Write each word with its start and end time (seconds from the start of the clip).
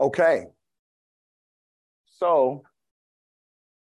Okay. 0.00 0.46
So 2.06 2.62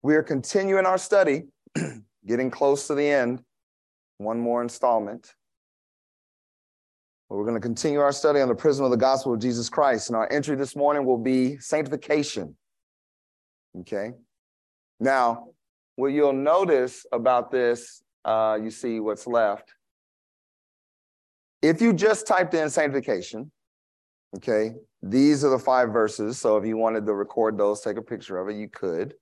we 0.02 0.14
are 0.14 0.22
continuing 0.22 0.86
our 0.86 0.98
study, 0.98 1.44
getting 2.26 2.50
close 2.50 2.86
to 2.86 2.94
the 2.94 3.08
end. 3.08 3.42
One 4.18 4.40
more 4.40 4.62
installment. 4.62 5.34
We're 7.28 7.42
going 7.42 7.54
to 7.54 7.60
continue 7.60 7.98
our 8.00 8.12
study 8.12 8.40
on 8.40 8.48
the 8.48 8.54
Prism 8.54 8.84
of 8.84 8.92
the 8.92 8.96
gospel 8.96 9.34
of 9.34 9.40
Jesus 9.40 9.68
Christ. 9.68 10.08
And 10.08 10.16
our 10.16 10.32
entry 10.32 10.54
this 10.54 10.76
morning 10.76 11.04
will 11.04 11.18
be 11.18 11.58
sanctification. 11.58 12.56
Okay. 13.80 14.12
Now, 15.00 15.48
what 15.96 16.08
you'll 16.08 16.32
notice 16.32 17.04
about 17.12 17.50
this, 17.50 18.02
uh, 18.24 18.58
you 18.62 18.70
see 18.70 19.00
what's 19.00 19.26
left. 19.26 19.72
If 21.62 21.80
you 21.80 21.92
just 21.92 22.26
typed 22.26 22.54
in 22.54 22.70
sanctification, 22.70 23.50
okay, 24.36 24.72
these 25.02 25.44
are 25.44 25.50
the 25.50 25.58
five 25.58 25.90
verses. 25.90 26.38
So 26.38 26.56
if 26.56 26.64
you 26.64 26.76
wanted 26.76 27.06
to 27.06 27.14
record 27.14 27.58
those, 27.58 27.80
take 27.80 27.96
a 27.96 28.02
picture 28.02 28.38
of 28.38 28.48
it, 28.48 28.56
you 28.56 28.68
could. 28.68 29.14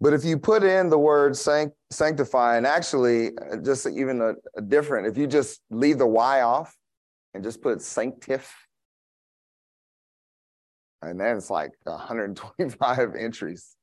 But 0.00 0.12
if 0.12 0.24
you 0.24 0.36
put 0.36 0.64
in 0.64 0.90
the 0.90 0.98
word 0.98 1.36
sanct- 1.36 1.76
sanctify, 1.90 2.56
and 2.56 2.66
actually 2.66 3.30
uh, 3.38 3.58
just 3.64 3.86
even 3.86 4.20
a, 4.20 4.32
a, 4.56 4.60
different, 4.60 5.06
if 5.06 5.16
you 5.16 5.28
just 5.28 5.60
leave 5.70 5.98
the 5.98 6.06
Y 6.06 6.40
off 6.40 6.76
and 7.34 7.44
just 7.44 7.62
put 7.62 7.78
sanctif, 7.78 8.48
and 11.02 11.20
then 11.20 11.36
it's 11.36 11.50
like 11.50 11.70
125 11.84 13.14
entries. 13.18 13.76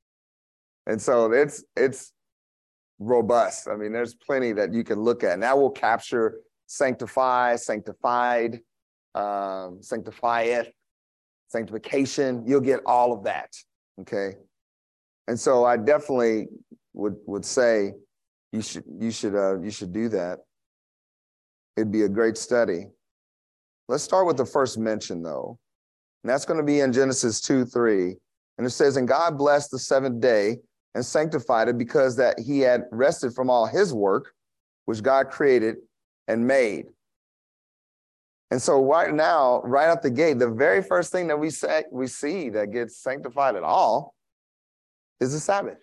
And 0.87 1.01
so 1.01 1.31
it's 1.31 1.63
it's 1.77 2.11
robust. 2.99 3.69
I 3.69 3.75
mean, 3.75 3.93
there's 3.93 4.15
plenty 4.15 4.51
that 4.53 4.73
you 4.73 4.83
can 4.83 4.99
look 4.99 5.23
at. 5.23 5.33
And 5.33 5.43
that 5.43 5.57
will 5.57 5.69
capture 5.69 6.39
sanctify, 6.69 7.55
sanctified, 7.55 8.61
um, 9.15 9.79
sanctifieth, 9.81 10.71
sanctification. 11.47 12.43
You'll 12.45 12.61
get 12.61 12.81
all 12.85 13.11
of 13.11 13.23
that. 13.23 13.49
Okay. 14.01 14.35
And 15.27 15.37
so 15.37 15.65
I 15.65 15.77
definitely 15.77 16.47
would 16.93 17.15
would 17.25 17.43
say 17.43 17.93
you 18.51 18.61
should 18.61 18.83
you 18.99 19.11
should 19.11 19.35
uh, 19.35 19.59
you 19.59 19.71
should 19.71 19.91
do 19.91 20.09
that. 20.09 20.39
It'd 21.75 21.91
be 21.91 22.03
a 22.03 22.09
great 22.09 22.37
study. 22.37 22.87
Let's 23.87 24.03
start 24.03 24.27
with 24.27 24.37
the 24.37 24.45
first 24.45 24.77
mention 24.77 25.23
though. 25.23 25.57
And 26.23 26.29
that's 26.29 26.45
going 26.45 26.59
to 26.59 26.65
be 26.65 26.81
in 26.81 26.93
Genesis 26.93 27.41
2 27.41 27.65
3. 27.65 28.15
And 28.57 28.67
it 28.67 28.71
says, 28.71 28.97
And 28.97 29.07
God 29.07 29.37
blessed 29.37 29.71
the 29.71 29.79
seventh 29.79 30.19
day 30.19 30.57
and 30.93 31.05
sanctified 31.05 31.69
it 31.69 31.77
because 31.77 32.15
that 32.17 32.37
he 32.39 32.59
had 32.59 32.83
rested 32.91 33.33
from 33.33 33.49
all 33.49 33.65
his 33.65 33.93
work, 33.93 34.33
which 34.85 35.01
God 35.01 35.29
created 35.29 35.77
and 36.29 36.47
made. 36.47 36.85
And 38.51 38.61
so 38.61 38.83
right 38.83 39.13
now, 39.13 39.61
right 39.63 39.89
out 39.89 40.01
the 40.01 40.09
gate, 40.09 40.39
the 40.39 40.49
very 40.49 40.81
first 40.81 41.11
thing 41.11 41.27
that 41.27 41.39
we 41.39 41.49
say 41.49 41.83
we 41.91 42.07
see 42.07 42.49
that 42.49 42.71
gets 42.71 42.97
sanctified 42.97 43.55
at 43.55 43.63
all 43.63 44.15
is 45.19 45.33
the 45.33 45.39
Sabbath. 45.39 45.79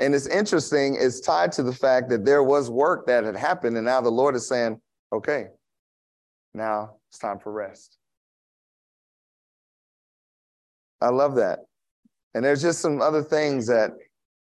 And 0.00 0.14
it's 0.14 0.26
interesting, 0.26 0.96
it's 1.00 1.20
tied 1.20 1.50
to 1.52 1.62
the 1.62 1.72
fact 1.72 2.08
that 2.10 2.24
there 2.24 2.42
was 2.42 2.70
work 2.70 3.06
that 3.06 3.24
had 3.24 3.36
happened, 3.36 3.76
and 3.76 3.86
now 3.86 4.00
the 4.00 4.10
Lord 4.10 4.36
is 4.36 4.46
saying, 4.46 4.80
okay, 5.12 5.48
now 6.54 6.96
it's 7.10 7.18
time 7.18 7.38
for 7.38 7.52
rest. 7.52 7.96
I 11.00 11.08
love 11.08 11.34
that. 11.36 11.60
And 12.34 12.44
there's 12.44 12.62
just 12.62 12.80
some 12.80 13.00
other 13.00 13.22
things 13.22 13.66
that 13.66 13.92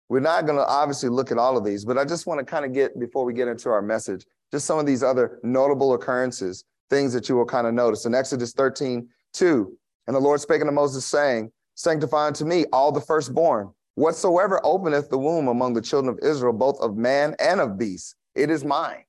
we're 0.09 0.19
not 0.19 0.45
going 0.45 0.57
to 0.57 0.67
obviously 0.67 1.09
look 1.09 1.31
at 1.31 1.37
all 1.37 1.57
of 1.57 1.63
these, 1.63 1.85
but 1.85 1.97
I 1.97 2.05
just 2.05 2.27
want 2.27 2.39
to 2.39 2.45
kind 2.45 2.65
of 2.65 2.73
get, 2.73 2.99
before 2.99 3.25
we 3.25 3.33
get 3.33 3.47
into 3.47 3.69
our 3.69 3.81
message, 3.81 4.25
just 4.51 4.65
some 4.65 4.77
of 4.77 4.85
these 4.85 5.03
other 5.03 5.39
notable 5.43 5.93
occurrences, 5.93 6.65
things 6.89 7.13
that 7.13 7.29
you 7.29 7.35
will 7.35 7.45
kind 7.45 7.65
of 7.65 7.73
notice. 7.73 8.05
In 8.05 8.13
Exodus 8.13 8.53
13, 8.53 9.07
2, 9.33 9.77
and 10.07 10.15
the 10.15 10.19
Lord 10.19 10.41
spake 10.41 10.61
unto 10.61 10.73
Moses, 10.73 11.05
saying, 11.05 11.51
Sanctify 11.75 12.27
unto 12.27 12.45
me 12.45 12.65
all 12.71 12.91
the 12.91 13.01
firstborn, 13.01 13.71
whatsoever 13.95 14.61
openeth 14.63 15.09
the 15.09 15.17
womb 15.17 15.47
among 15.47 15.73
the 15.73 15.81
children 15.81 16.13
of 16.13 16.19
Israel, 16.21 16.53
both 16.53 16.80
of 16.80 16.95
man 16.95 17.36
and 17.39 17.59
of 17.59 17.80
beast, 17.80 18.15
it 18.36 18.49
is 18.49 18.63
mine. 18.63 19.05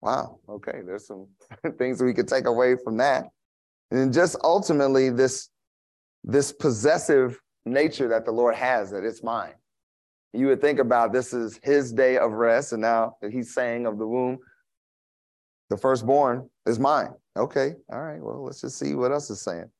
Wow, 0.00 0.38
okay, 0.48 0.82
there's 0.86 1.06
some 1.06 1.26
things 1.78 2.00
we 2.00 2.14
could 2.14 2.28
take 2.28 2.46
away 2.46 2.76
from 2.76 2.98
that. 2.98 3.24
And 3.90 4.12
just 4.12 4.36
ultimately, 4.44 5.10
this, 5.10 5.48
this 6.22 6.52
possessive 6.52 7.40
nature 7.72 8.08
that 8.08 8.24
the 8.24 8.32
Lord 8.32 8.54
has, 8.54 8.90
that 8.90 9.04
it's 9.04 9.22
mine. 9.22 9.54
You 10.32 10.48
would 10.48 10.60
think 10.60 10.78
about 10.78 11.12
this 11.12 11.32
is 11.32 11.58
his 11.62 11.92
day 11.92 12.18
of 12.18 12.32
rest, 12.32 12.72
and 12.72 12.82
now 12.82 13.16
he's 13.30 13.54
saying 13.54 13.86
of 13.86 13.98
the 13.98 14.06
womb, 14.06 14.38
the 15.70 15.76
firstborn 15.76 16.48
is 16.66 16.78
mine. 16.78 17.14
Okay, 17.36 17.74
all 17.90 18.02
right, 18.02 18.22
well, 18.22 18.44
let's 18.44 18.60
just 18.60 18.78
see 18.78 18.94
what 18.94 19.12
else 19.12 19.30
is 19.30 19.40
saying. 19.40 19.70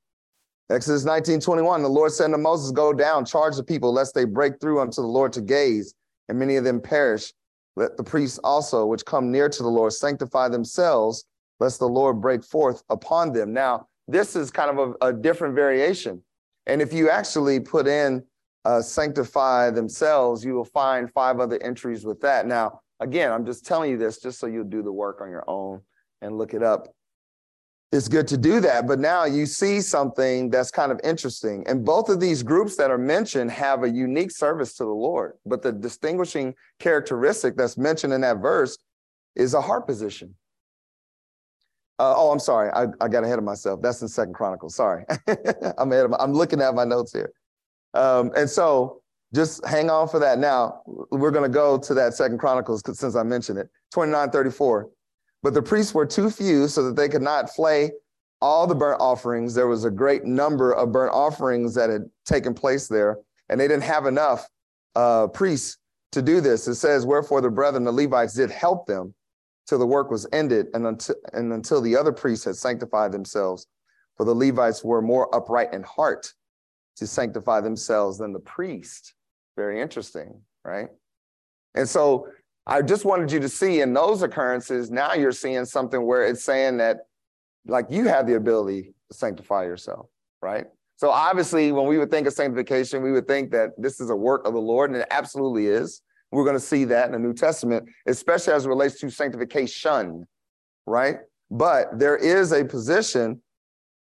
Exodus 0.71 1.05
19, 1.05 1.41
21, 1.41 1.83
the 1.83 1.89
Lord 1.89 2.13
said 2.13 2.29
to 2.29 2.39
Moses, 2.39 2.71
Go 2.73 2.93
down, 2.93 3.25
charge 3.25 3.57
the 3.57 3.63
people, 3.63 3.93
lest 3.93 4.15
they 4.15 4.25
break 4.25 4.61
through 4.61 4.81
unto 4.81 5.01
the 5.01 5.09
Lord 5.09 5.33
to 5.35 5.41
gaze, 5.41 5.95
and 6.29 6.39
many 6.39 6.57
of 6.57 6.65
them 6.65 6.81
perish. 6.81 7.33
Let 7.77 7.97
the 7.97 8.05
priests 8.05 8.39
also, 8.45 8.85
which 8.85 9.05
come 9.05 9.31
near 9.31 9.49
to 9.49 9.63
the 9.63 9.69
Lord, 9.69 9.93
sanctify 9.93 10.49
themselves, 10.49 11.25
lest 11.61 11.79
the 11.79 11.89
Lord 11.89 12.21
break 12.21 12.45
forth 12.45 12.83
upon 12.91 13.33
them. 13.33 13.53
Now, 13.53 13.87
this 14.09 14.37
is 14.37 14.51
kind 14.51 14.79
of 14.79 14.97
a, 15.01 15.09
a 15.09 15.13
different 15.13 15.55
variation. 15.55 16.23
And 16.69 16.81
if 16.81 16.93
you 16.93 17.11
actually 17.11 17.61
put 17.61 17.87
in 17.87 18.25
uh, 18.65 18.83
sanctify 18.83 19.71
themselves, 19.71 20.45
you 20.45 20.55
will 20.55 20.65
find 20.65 21.11
five 21.13 21.41
other 21.41 21.59
entries 21.63 22.05
with 22.05 22.21
that. 22.21 22.47
Now, 22.47 22.81
again, 23.01 23.33
I'm 23.33 23.47
just 23.47 23.65
telling 23.65 23.91
you 23.91 23.97
this 23.97 24.21
just 24.21 24.39
so 24.39 24.47
you'll 24.47 24.65
do 24.65 24.83
the 24.83 24.93
work 24.93 25.21
on 25.21 25.31
your 25.31 25.45
own 25.49 25.81
and 26.21 26.37
look 26.37 26.55
it 26.55 26.63
up 26.63 26.89
it's 27.91 28.09
good 28.09 28.29
to 28.29 28.37
do 28.37 28.61
that. 28.61 28.87
But 28.87 28.99
now 28.99 29.25
you 29.25 29.47
see 29.47 29.81
something 29.81 30.51
that's 30.51 30.71
kind 30.71 30.93
of 30.93 31.01
interesting. 31.03 31.67
And 31.67 31.85
both 31.85 32.09
of 32.09 32.21
these 32.21 32.43
groups 32.43 32.77
that 32.77 32.91
are 32.91 32.99
mentioned 32.99 33.51
have 33.51 33.83
a 33.83 33.89
unique 33.89 34.31
service 34.31 34.75
to 34.75 34.85
the 34.85 34.91
Lord. 34.91 35.35
But 35.47 35.63
the 35.63 35.73
distinguishing 35.73 36.55
characteristic 36.79 37.57
that's 37.57 37.79
mentioned 37.79 38.13
in 38.13 38.21
that 38.23 38.39
verse 38.39 38.77
is 39.37 39.55
a 39.55 39.61
heart 39.61 39.87
position. 39.87 40.35
Uh, 41.99 42.15
oh, 42.17 42.31
I'm 42.31 42.39
sorry. 42.39 42.71
I, 42.71 42.87
I 43.01 43.09
got 43.09 43.25
ahead 43.25 43.39
of 43.39 43.45
myself. 43.45 43.83
That's 43.83 44.01
in 44.03 44.09
Second 44.09 44.35
Chronicles. 44.35 44.75
Sorry. 44.75 45.05
I'm 45.79 45.91
ahead 45.93 46.05
of 46.05 46.11
my, 46.13 46.17
I'm 46.21 46.33
looking 46.33 46.61
at 46.61 46.75
my 46.75 46.85
notes 46.85 47.13
here. 47.13 47.33
Um, 47.95 48.31
and 48.37 48.49
so 48.49 49.03
just 49.35 49.65
hang 49.67 49.91
on 49.91 50.09
for 50.09 50.21
that. 50.21 50.39
Now 50.39 50.83
we're 50.87 51.31
going 51.33 51.51
to 51.51 51.55
go 51.55 51.79
to 51.79 51.95
that 51.95 52.15
Second 52.15 52.39
Chronicles 52.39 52.83
since 52.99 53.17
I 53.17 53.23
mentioned 53.25 53.59
it. 53.59 53.69
2934. 53.93 54.89
But 55.43 55.55
the 55.55 55.63
priests 55.63 55.95
were 55.95 56.07
too 56.07 56.31
few 56.31 56.69
so 56.69 56.85
that 56.85 56.97
they 56.97 57.09
could 57.09 57.23
not 57.23 57.51
flay 57.51 57.93
all 58.41 58.67
the 58.67 58.75
burnt 58.75 59.01
offerings. 59.01 59.55
There 59.55 59.67
was 59.67 59.85
a 59.85 59.91
great 59.91 60.25
number 60.25 60.73
of 60.73 60.93
burnt 60.93 61.13
offerings 61.13 61.75
that 61.75 61.91
had 61.91 62.03
taken 62.25 62.55
place 62.55 62.89
there, 62.89 63.19
and 63.49 63.61
they 63.61 63.69
didn't 63.69 63.85
have 63.85 64.07
enough 64.07 64.49
uh, 64.95 65.29
priests 65.29 65.79
to 66.13 66.23
do 66.23 66.41
this. 66.41 66.67
It 66.69 66.77
says, 66.77 67.05
Wherefore 67.05 67.41
the 67.41 67.51
brethren, 67.51 67.85
the 67.85 67.93
Levites, 67.93 68.35
did 68.35 68.51
help 68.51 68.87
them 68.87 69.15
till 69.69 69.79
the 69.79 69.87
work 69.87 70.11
was 70.11 70.27
ended 70.33 70.69
and 70.73 70.87
until, 70.87 71.15
and 71.35 71.53
until 71.53 71.81
the 71.81 71.95
other 71.95 72.13
priests 72.13 72.47
had 72.47 72.57
sanctified 72.57 73.13
themselves. 73.13 73.67
For 74.17 74.25
the 74.25 74.35
Levites 74.35 74.83
were 74.83 75.03
more 75.03 75.33
upright 75.35 75.73
in 75.73 75.83
heart 75.83 76.33
to 76.97 77.07
sanctify 77.07 77.61
themselves 77.61 78.19
than 78.19 78.33
the 78.33 78.41
priest. 78.41 79.15
Very 79.57 79.81
interesting, 79.81 80.41
right? 80.65 80.89
And 81.75 81.89
so 81.89 82.29
I 82.67 82.83
just 82.83 83.05
wanted 83.05 83.31
you 83.31 83.39
to 83.41 83.49
see 83.49 83.81
in 83.81 83.93
those 83.93 84.23
occurrences, 84.23 84.91
now 84.91 85.15
you're 85.15 85.33
seeing 85.33 85.65
something 85.65 86.05
where 86.05 86.27
it's 86.27 86.43
saying 86.43 86.79
that 86.79 87.07
like 87.67 87.87
you 87.91 88.09
have 88.09 88.27
the 88.27 88.35
ability 88.35 88.95
to 89.11 89.17
sanctify 89.17 89.65
yourself, 89.65 90.07
right? 90.43 90.67
So 90.97 91.11
obviously, 91.11 91.71
when 91.71 91.87
we 91.87 91.99
would 91.99 92.11
think 92.11 92.27
of 92.27 92.33
sanctification, 92.33 93.03
we 93.03 93.13
would 93.13 93.29
think 93.29 93.53
that 93.53 93.71
this 93.79 94.01
is 94.01 94.11
a 94.11 94.17
work 94.17 94.47
of 94.47 94.53
the 94.53 94.61
Lord, 94.61 94.91
and 94.91 94.99
it 94.99 95.07
absolutely 95.13 95.69
is. 95.69 96.03
We're 96.31 96.45
going 96.45 96.57
to 96.57 96.61
see 96.61 96.85
that 96.85 97.07
in 97.07 97.13
the 97.13 97.19
New 97.19 97.33
Testament, 97.33 97.89
especially 98.07 98.53
as 98.53 98.67
it 98.67 98.69
relates 98.69 99.01
to 99.01 99.11
sanctification, 99.11 100.27
right? 100.87 101.19
But 101.51 101.99
there 101.99 102.17
is 102.17 102.53
a 102.53 102.65
position 102.65 103.41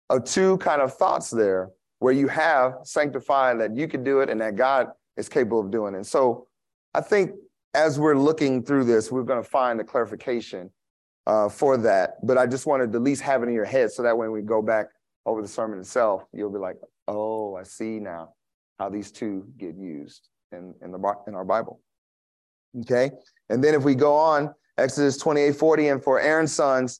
of 0.10 0.24
two 0.24 0.58
kind 0.58 0.81
of 0.81 0.94
thoughts 0.96 1.30
there 1.30 1.69
where 2.00 2.14
you 2.14 2.28
have 2.28 2.75
sanctified 2.84 3.60
that 3.60 3.75
you 3.75 3.88
can 3.88 4.04
do 4.04 4.22
it 4.22 4.30
and 4.30 4.42
that 4.42 4.56
God 4.56 4.88
is 5.16 5.30
capable 5.30 5.60
of 5.60 5.72
doing 5.72 5.94
it. 5.94 5.98
And 5.98 6.08
so 6.08 6.48
I 6.94 7.02
think 7.02 7.31
as 7.74 8.00
we're 8.00 8.18
looking 8.18 8.64
through 8.64 8.86
this, 8.86 9.12
we're 9.12 9.24
going 9.24 9.44
to 9.44 9.48
find 9.48 9.80
the 9.80 9.84
clarification 9.84 10.69
uh, 11.28 11.50
for 11.50 11.78
that. 11.78 12.25
But 12.25 12.38
I 12.38 12.48
just 12.48 12.66
wanted 12.66 12.92
to 12.94 12.98
at 12.98 13.04
least 13.04 13.22
have 13.22 13.44
it 13.44 13.48
in 13.48 13.54
your 13.54 13.66
head 13.66 13.92
so 13.92 14.04
that 14.04 14.18
when 14.18 14.31
we 14.31 14.42
go 14.42 14.62
back 14.62 14.88
over 15.25 15.42
the 15.42 15.48
sermon 15.48 15.80
itself, 15.80 16.24
you'll 16.34 16.52
be 16.52 16.60
like, 16.60 16.78
oh, 17.08 17.56
I 17.56 17.64
see 17.64 18.00
now 18.00 18.34
how 18.80 18.90
these 18.90 19.12
two 19.12 19.46
get 19.58 19.75
used 19.75 20.30
in, 20.52 20.74
in, 20.81 20.92
the, 20.92 21.14
in 21.28 21.36
our 21.36 21.46
Bible. 21.46 21.81
Okay. 22.82 23.12
And 23.50 23.64
then 23.64 23.74
if 23.74 23.84
we 23.84 23.96
go 23.96 24.16
on, 24.16 24.54
Exodus 24.78 25.18
28 25.18 25.56
40, 25.56 25.88
and 25.88 26.04
for 26.04 26.20
Aaron's 26.20 26.54
sons, 26.54 27.00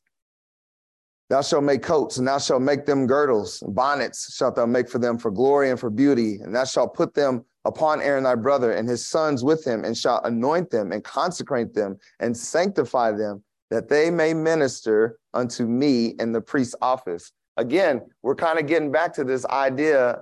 thou 1.30 1.42
shalt 1.42 1.64
make 1.64 1.84
coats, 1.84 2.18
and 2.18 2.28
thou 2.28 2.40
shalt 2.40 2.62
make 2.62 2.86
them 2.86 3.06
girdles, 3.06 3.62
and 3.62 3.76
bonnets 3.76 4.36
shalt 4.36 4.56
thou 4.56 4.66
make 4.66 4.90
for 4.90 4.98
them 4.98 5.18
for 5.18 5.30
glory 5.30 5.70
and 5.70 5.80
for 5.80 5.90
beauty, 5.90 6.40
and 6.42 6.56
thou 6.56 6.64
shalt 6.64 6.96
put 6.96 7.14
them 7.14 7.46
upon 7.66 8.02
Aaron 8.02 8.24
thy 8.24 8.36
brother 8.36 8.72
and 8.72 8.88
his 8.88 9.06
sons 9.06 9.44
with 9.44 9.66
him, 9.66 9.84
and 9.84 9.96
shalt 9.96 10.26
anoint 10.26 10.70
them 10.70 10.92
and 10.92 11.04
consecrate 11.04 11.74
them 11.74 11.98
and 12.20 12.36
sanctify 12.36 13.12
them 13.12 13.44
that 13.70 13.90
they 13.90 14.10
may 14.10 14.34
minister 14.34 15.20
unto 15.34 15.66
me 15.66 16.16
in 16.20 16.32
the 16.32 16.42
priest's 16.42 16.76
office. 16.82 17.32
Again, 17.58 18.02
we're 18.24 18.36
kind 18.36 18.60
of 18.60 18.68
getting 18.68 18.92
back 18.92 19.14
to 19.16 19.24
this 19.24 19.46
idea. 19.48 20.20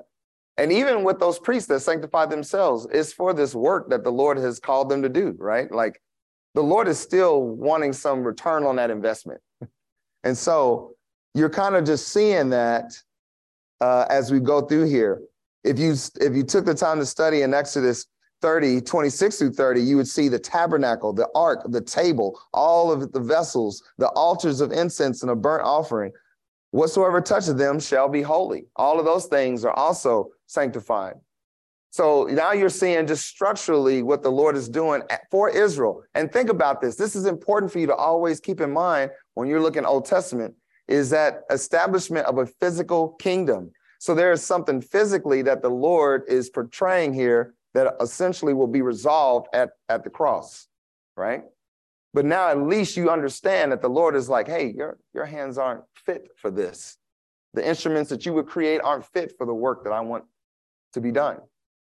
And 0.57 0.71
even 0.71 1.03
with 1.03 1.19
those 1.19 1.37
priests 1.37 1.67
that 1.67 1.81
sanctify 1.81 2.27
themselves, 2.27 2.87
it's 2.91 3.11
for 3.11 3.33
this 3.33 3.53
work 3.53 3.89
that 3.89 4.03
the 4.03 4.11
Lord 4.11 4.37
has 4.37 4.59
called 4.59 4.89
them 4.89 5.01
to 5.01 5.09
do, 5.09 5.35
right? 5.37 5.69
Like 5.71 6.01
the 6.53 6.63
Lord 6.63 6.87
is 6.87 6.97
still 6.97 7.41
wanting 7.41 7.91
some 7.91 8.23
return 8.23 8.63
on 8.63 8.75
that 8.77 8.89
investment. 8.89 9.41
And 10.23 10.35
so 10.35 10.95
you're 11.35 11.51
kind 11.51 11.75
of 11.75 11.85
just 11.85 12.07
seeing 12.07 12.49
that 12.49 12.97
uh, 13.79 14.07
as 14.09 14.31
we 14.31 14.39
go 14.39 14.61
through 14.61 14.87
here. 14.87 15.21
If 15.63 15.77
you 15.77 15.93
if 16.19 16.35
you 16.35 16.41
took 16.43 16.65
the 16.65 16.73
time 16.73 16.97
to 16.97 17.05
study 17.05 17.43
in 17.43 17.53
Exodus 17.53 18.07
30, 18.41 18.81
26 18.81 19.37
through 19.37 19.53
30, 19.53 19.81
you 19.81 19.97
would 19.97 20.07
see 20.07 20.27
the 20.27 20.39
tabernacle, 20.39 21.13
the 21.13 21.27
ark, 21.35 21.61
the 21.69 21.81
table, 21.81 22.39
all 22.53 22.91
of 22.91 23.11
the 23.11 23.19
vessels, 23.19 23.83
the 23.97 24.09
altars 24.09 24.61
of 24.61 24.71
incense 24.71 25.21
and 25.21 25.31
a 25.31 25.35
burnt 25.35 25.63
offering. 25.63 26.11
Whatsoever 26.71 27.21
touches 27.21 27.55
them 27.55 27.79
shall 27.79 28.09
be 28.09 28.21
holy. 28.21 28.65
All 28.75 28.99
of 28.99 29.05
those 29.05 29.25
things 29.25 29.63
are 29.63 29.73
also 29.73 30.31
sanctified. 30.47 31.15
So 31.95 32.25
now 32.25 32.51
you're 32.51 32.67
seeing 32.67 33.07
just 33.07 33.25
structurally 33.25 34.03
what 34.03 34.21
the 34.21 34.29
Lord 34.29 34.57
is 34.57 34.67
doing 34.67 35.01
for 35.31 35.49
Israel. 35.49 36.03
And 36.13 36.29
think 36.29 36.49
about 36.49 36.81
this. 36.81 36.97
This 36.97 37.15
is 37.15 37.25
important 37.25 37.71
for 37.71 37.79
you 37.79 37.87
to 37.87 37.95
always 37.95 38.41
keep 38.41 38.59
in 38.59 38.71
mind 38.71 39.11
when 39.35 39.47
you're 39.47 39.61
looking 39.61 39.85
Old 39.85 40.05
Testament 40.05 40.53
is 40.87 41.09
that 41.11 41.43
establishment 41.49 42.25
of 42.27 42.37
a 42.37 42.45
physical 42.45 43.09
kingdom. 43.19 43.71
So 43.99 44.13
there 44.13 44.33
is 44.33 44.43
something 44.43 44.81
physically 44.81 45.41
that 45.43 45.61
the 45.61 45.69
Lord 45.69 46.23
is 46.27 46.49
portraying 46.49 47.13
here 47.13 47.53
that 47.73 47.95
essentially 48.01 48.53
will 48.53 48.67
be 48.67 48.81
resolved 48.81 49.47
at, 49.53 49.69
at 49.89 50.03
the 50.03 50.09
cross, 50.09 50.67
right? 51.15 51.43
But 52.13 52.25
now 52.25 52.49
at 52.49 52.61
least 52.61 52.97
you 52.97 53.09
understand 53.09 53.71
that 53.71 53.81
the 53.81 53.89
Lord 53.89 54.15
is 54.15 54.29
like, 54.29 54.47
hey, 54.47 54.73
your, 54.75 54.97
your 55.13 55.25
hands 55.25 55.57
aren't 55.57 55.83
fit 55.93 56.29
for 56.35 56.51
this. 56.51 56.97
The 57.53 57.65
instruments 57.65 58.09
that 58.09 58.25
you 58.25 58.33
would 58.33 58.47
create 58.47 58.81
aren't 58.81 59.05
fit 59.05 59.33
for 59.37 59.45
the 59.45 59.53
work 59.53 59.83
that 59.85 59.93
I 59.93 60.01
want 60.01 60.25
to 60.95 61.01
be 61.01 61.11
done, 61.11 61.37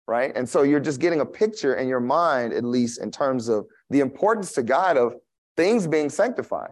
right? 0.07 0.31
And 0.35 0.47
so 0.47 0.61
you're 0.61 0.79
just 0.79 1.01
getting 1.01 1.21
a 1.21 1.25
picture 1.25 1.75
in 1.75 1.87
your 1.87 1.99
mind, 1.99 2.53
at 2.53 2.63
least 2.63 3.01
in 3.01 3.11
terms 3.11 3.49
of 3.49 3.65
the 3.89 3.99
importance 3.99 4.53
to 4.53 4.63
God 4.63 4.95
of 4.95 5.15
things 5.57 5.87
being 5.87 6.09
sanctified. 6.09 6.69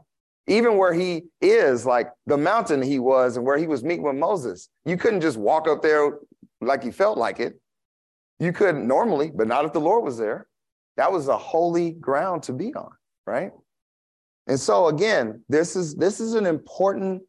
Even 0.47 0.77
where 0.77 0.93
he 0.93 1.23
is, 1.41 1.87
like 1.87 2.11
the 2.27 2.37
mountain 2.37 2.81
he 2.81 2.99
was 2.99 3.35
and 3.35 3.45
where 3.45 3.57
he 3.57 3.65
was 3.65 3.83
meeting 3.83 4.03
with 4.03 4.15
Moses, 4.15 4.69
you 4.85 4.95
couldn't 4.95 5.21
just 5.21 5.37
walk 5.37 5.67
up 5.67 5.81
there 5.81 6.19
like 6.61 6.83
you 6.83 6.91
felt 6.91 7.17
like 7.17 7.39
it. 7.39 7.59
You 8.39 8.53
could 8.53 8.75
normally, 8.75 9.31
but 9.33 9.47
not 9.47 9.65
if 9.65 9.73
the 9.73 9.79
Lord 9.79 10.03
was 10.03 10.19
there. 10.19 10.47
That 10.97 11.11
was 11.11 11.27
a 11.27 11.37
holy 11.37 11.91
ground 11.91 12.43
to 12.43 12.53
be 12.53 12.73
on, 12.75 12.91
right? 13.25 13.51
And 14.47 14.59
so 14.59 14.87
again, 14.87 15.43
this 15.49 15.75
is 15.75 15.95
this 15.95 16.19
is 16.19 16.35
an 16.35 16.45
important 16.45 17.23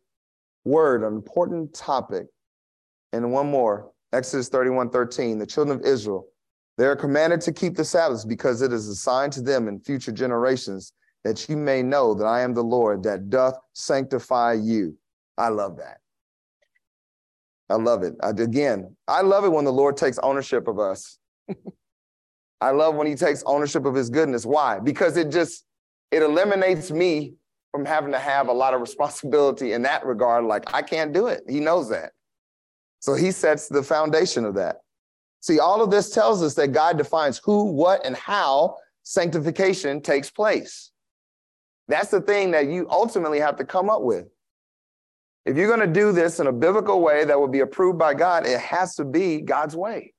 word, 0.65 1.03
an 1.03 1.15
important 1.15 1.73
topic. 1.75 2.27
And 3.13 3.33
one 3.33 3.51
more, 3.51 3.93
Exodus 4.13 4.49
31, 4.49 4.91
13, 4.91 5.39
the 5.39 5.47
children 5.47 5.79
of 5.79 5.85
Israel, 5.85 6.27
they 6.79 6.87
are 6.87 6.97
commanded 6.97 7.41
to 7.43 7.53
keep 7.53 7.75
the 7.75 7.85
Sabbaths 7.85 8.25
because 8.25 8.63
it 8.63 8.73
is 8.73 8.89
assigned 8.89 9.33
to 9.35 9.43
them 9.43 9.69
in 9.69 9.81
future 9.81 10.13
generations 10.13 10.93
that 11.25 11.49
you 11.49 11.57
may 11.57 11.83
know 11.83 12.15
that 12.15 12.25
I 12.25 12.43
am 12.43 12.55
the 12.55 12.63
Lord 12.63 13.03
that 13.03 13.31
doth 13.31 13.59
sanctify 13.73 14.55
you. 14.55 14.97
I 15.37 15.49
love 15.49 15.79
that. 15.79 15.99
I 17.69 17.75
love 17.75 18.03
it. 18.03 18.15
I, 18.23 18.31
again, 18.31 18.95
I 19.09 19.23
love 19.23 19.45
it 19.45 19.51
when 19.51 19.65
the 19.65 19.73
Lord 19.73 19.97
takes 19.97 20.19
ownership 20.19 20.69
of 20.69 20.79
us. 20.79 21.19
I 22.61 22.71
love 22.71 22.95
when 22.95 23.07
he 23.07 23.15
takes 23.17 23.43
ownership 23.45 23.85
of 23.85 23.95
his 23.95 24.09
goodness. 24.09 24.47
Why? 24.47 24.79
Because 24.79 25.17
it 25.17 25.31
just 25.31 25.65
it 26.11 26.23
eliminates 26.23 26.91
me 26.91 27.35
from 27.73 27.85
having 27.85 28.13
to 28.13 28.19
have 28.19 28.49
a 28.49 28.53
lot 28.53 28.73
of 28.73 28.81
responsibility 28.81 29.73
in 29.73 29.83
that 29.83 30.07
regard. 30.07 30.45
Like 30.45 30.73
I 30.73 30.83
can't 30.83 31.13
do 31.13 31.27
it. 31.27 31.43
He 31.49 31.61
knows 31.61 31.89
that. 31.91 32.13
So 33.01 33.15
he 33.15 33.31
sets 33.31 33.69
the 33.69 33.83
foundation 33.83 34.45
of 34.45 34.55
that. 34.55 34.77
See, 35.41 35.61
all 35.61 35.83
of 35.83 35.91
this 35.91 36.11
tells 36.11 36.43
us 36.43 36.55
that 36.55 36.69
God 36.69 36.99
defines 36.99 37.41
who, 37.45 37.65
what, 37.65 38.05
and 38.05 38.17
how 38.17 38.77
sanctification 39.03 40.01
takes 40.01 40.31
place. 40.31 40.91
That's 41.89 42.11
the 42.11 42.21
thing 42.21 42.51
that 42.51 42.67
you 42.67 42.89
ultimately 42.91 43.39
have 43.39 43.57
to 43.57 43.65
come 43.65 43.89
up 43.89 44.03
with. 44.03 44.27
If 45.45 45.57
you're 45.57 45.69
going 45.69 45.87
to 45.87 46.01
do 46.01 46.11
this 46.11 46.41
in 46.41 46.49
a 46.49 46.53
biblical 46.53 47.01
way 47.01 47.25
that 47.25 47.39
will 47.39 47.47
be 47.47 47.61
approved 47.61 47.99
by 47.99 48.15
God, 48.15 48.47
it 48.47 48.59
has 48.59 48.97
to 48.97 49.05
be 49.05 49.41
God's 49.41 49.77
way, 49.77 50.13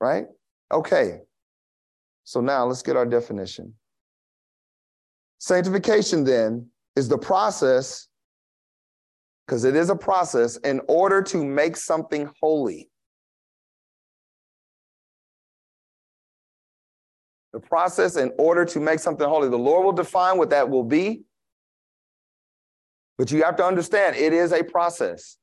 right? 0.00 0.26
Okay. 0.72 1.22
So 2.22 2.40
now 2.40 2.64
let's 2.64 2.82
get 2.82 2.96
our 2.96 3.06
definition. 3.06 3.74
Sanctification 5.38 6.22
then 6.22 6.68
is 6.94 7.08
the 7.08 7.18
process, 7.18 8.06
because 9.46 9.64
it 9.64 9.76
is 9.76 9.90
a 9.90 9.96
process, 9.96 10.56
in 10.58 10.80
order 10.88 11.22
to 11.22 11.44
make 11.44 11.76
something 11.76 12.28
holy. 12.40 12.90
The 17.52 17.60
process 17.60 18.16
in 18.16 18.32
order 18.38 18.64
to 18.64 18.80
make 18.80 18.98
something 18.98 19.26
holy. 19.26 19.48
The 19.48 19.56
Lord 19.56 19.84
will 19.84 19.92
define 19.92 20.36
what 20.36 20.50
that 20.50 20.68
will 20.68 20.82
be. 20.82 21.22
But 23.16 23.30
you 23.30 23.42
have 23.44 23.56
to 23.56 23.64
understand 23.64 24.16
it 24.16 24.32
is 24.32 24.52
a 24.52 24.62
process. 24.62 25.38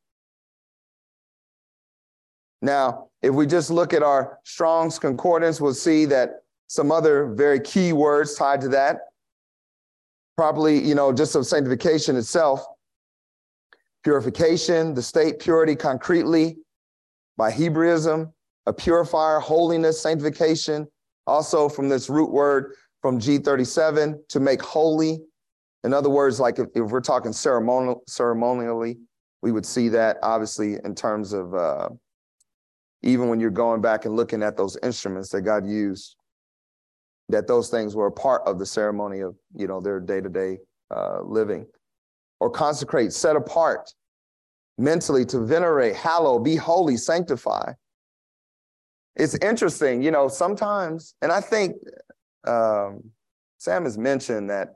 Now, 2.62 3.08
if 3.22 3.34
we 3.34 3.48
just 3.48 3.72
look 3.72 3.94
at 3.94 4.04
our 4.04 4.38
Strong's 4.44 5.00
Concordance, 5.00 5.60
we'll 5.60 5.74
see 5.74 6.06
that 6.06 6.44
some 6.68 6.92
other 6.92 7.34
very 7.34 7.60
key 7.60 7.94
words 7.94 8.36
tied 8.36 8.62
to 8.62 8.70
that. 8.70 9.00
Probably, 10.38 10.78
you 10.80 10.94
know, 10.94 11.12
just 11.12 11.36
of 11.36 11.46
sanctification 11.46 12.16
itself, 12.16 12.64
purification, 14.04 14.94
the 14.94 15.02
state 15.02 15.40
purity 15.40 15.76
concretely 15.76 16.58
by 17.38 17.52
Hebraism, 17.52 18.32
a 18.66 18.74
purifier, 18.74 19.40
holiness, 19.40 20.02
sanctification. 20.02 20.88
Also 21.26 21.70
from 21.70 21.88
this 21.88 22.10
root 22.10 22.32
word 22.32 22.76
from 23.02 23.20
G37, 23.20 24.28
to 24.30 24.40
make 24.40 24.62
holy, 24.62 25.20
in 25.84 25.94
other 25.94 26.10
words, 26.10 26.40
like 26.40 26.60
if, 26.60 26.68
if 26.76 26.92
we're 26.92 27.02
talking 27.02 27.34
ceremonial, 27.34 28.04
ceremonially, 28.08 28.98
we 29.42 29.52
would 29.52 29.66
see 29.66 29.90
that 29.90 30.18
obviously 30.24 30.78
in 30.86 30.96
terms 30.96 31.34
of 31.34 31.54
uh, 31.54 31.90
even 33.02 33.28
when 33.28 33.40
you're 33.40 33.52
going 33.52 33.82
back 33.82 34.06
and 34.06 34.16
looking 34.16 34.42
at 34.42 34.56
those 34.56 34.78
instruments 34.82 35.30
that 35.30 35.42
God 35.42 35.68
used, 35.68 36.16
that 37.30 37.48
those 37.48 37.70
things 37.70 37.96
were 37.96 38.08
a 38.08 38.12
part 38.12 38.42
of 38.46 38.60
the 38.60 38.66
ceremony 38.66 39.20
of 39.20 39.36
you 39.56 39.68
know 39.68 39.82
their 39.82 40.00
day-to-day 40.00 40.60
uh, 40.92 41.22
living, 41.22 41.66
or 42.44 42.50
consecrate, 42.50 43.14
set 43.14 43.38
apart 43.38 43.94
mentally 44.78 45.24
to 45.24 45.40
venerate, 45.40 45.96
hallow, 45.96 46.38
be 46.38 46.58
holy, 46.58 46.98
sanctify. 46.98 47.72
It's 49.16 49.36
interesting, 49.36 50.04
you 50.04 50.12
know, 50.12 50.28
sometimes, 50.28 51.16
and 51.22 51.32
I 51.32 51.40
think 51.40 51.78
um, 52.46 53.12
Sam 53.60 53.86
has 53.86 53.98
mentioned 53.98 54.50
that 54.50 54.76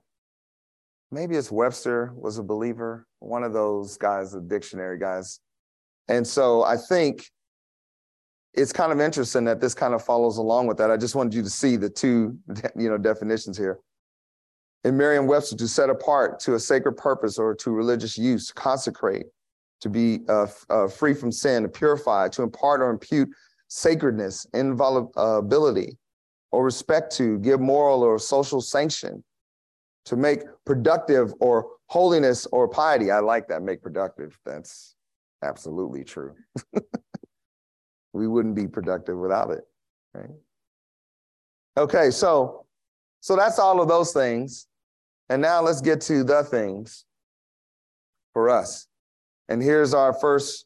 maybe 1.12 1.36
it's 1.36 1.52
Webster 1.52 2.14
was 2.16 2.38
a 2.38 2.44
believer, 2.44 3.06
one 3.20 3.44
of 3.44 3.52
those 3.52 3.98
guys, 3.98 4.32
the 4.32 4.40
dictionary 4.40 4.98
guys. 4.98 5.42
And 6.08 6.26
so 6.26 6.64
I 6.64 6.78
think 6.78 7.26
it's 8.54 8.72
kind 8.72 8.94
of 8.94 9.02
interesting 9.02 9.44
that 9.44 9.60
this 9.60 9.74
kind 9.74 9.94
of 9.94 10.06
follows 10.06 10.38
along 10.38 10.68
with 10.68 10.78
that. 10.78 10.90
I 10.90 10.96
just 10.96 11.16
wanted 11.16 11.34
you 11.34 11.44
to 11.44 11.50
see 11.50 11.76
the 11.76 11.90
two, 11.90 12.38
you 12.78 12.90
know, 12.90 12.98
definitions 12.98 13.58
here. 13.58 13.82
In 14.84 14.96
Merriam-Webster, 14.96 15.58
to 15.58 15.68
set 15.68 15.90
apart 15.90 16.40
to 16.42 16.56
a 16.56 16.60
sacred 16.60 16.94
purpose 16.94 17.38
or 17.38 17.56
to 17.56 17.72
religious 17.72 18.18
use, 18.18 18.52
consecrate, 18.52 19.26
to 19.82 19.90
be 19.90 20.20
uh, 20.30 20.48
uh, 20.70 20.88
free 20.88 21.14
from 21.14 21.32
sin, 21.32 21.64
to 21.64 21.70
purify, 21.70 22.28
to 22.30 22.44
impart 22.44 22.82
or 22.82 22.90
impute 22.90 23.30
sacredness, 23.68 24.46
inviolability, 24.54 25.98
or 26.52 26.64
respect 26.64 27.16
to, 27.18 27.38
give 27.40 27.60
moral 27.60 28.02
or 28.02 28.18
social 28.18 28.62
sanction, 28.62 29.24
to 30.06 30.16
make 30.16 30.44
productive 30.66 31.34
or 31.42 31.68
holiness 31.88 32.48
or 32.52 32.68
piety. 32.68 33.12
I 33.12 33.20
like 33.20 33.48
that, 33.50 33.62
make 33.62 33.82
productive. 33.82 34.40
That's 34.46 34.96
absolutely 35.44 36.04
true. 36.04 36.34
we 38.14 38.28
wouldn't 38.28 38.56
be 38.56 38.68
productive 38.68 39.18
without 39.18 39.52
it, 39.52 39.64
right? 40.14 40.30
Okay, 41.78 42.10
so 42.10 42.66
so 43.28 43.36
that's 43.36 43.60
all 43.60 43.82
of 43.82 43.90
those 43.90 44.14
things. 44.14 44.68
And 45.28 45.42
now 45.42 45.62
let's 45.62 45.82
get 45.82 46.00
to 46.04 46.24
the 46.24 46.46
things 46.46 47.04
for 48.32 48.50
us. 48.50 48.88
And 49.50 49.62
here's 49.62 49.94
our 49.94 50.14
first 50.14 50.66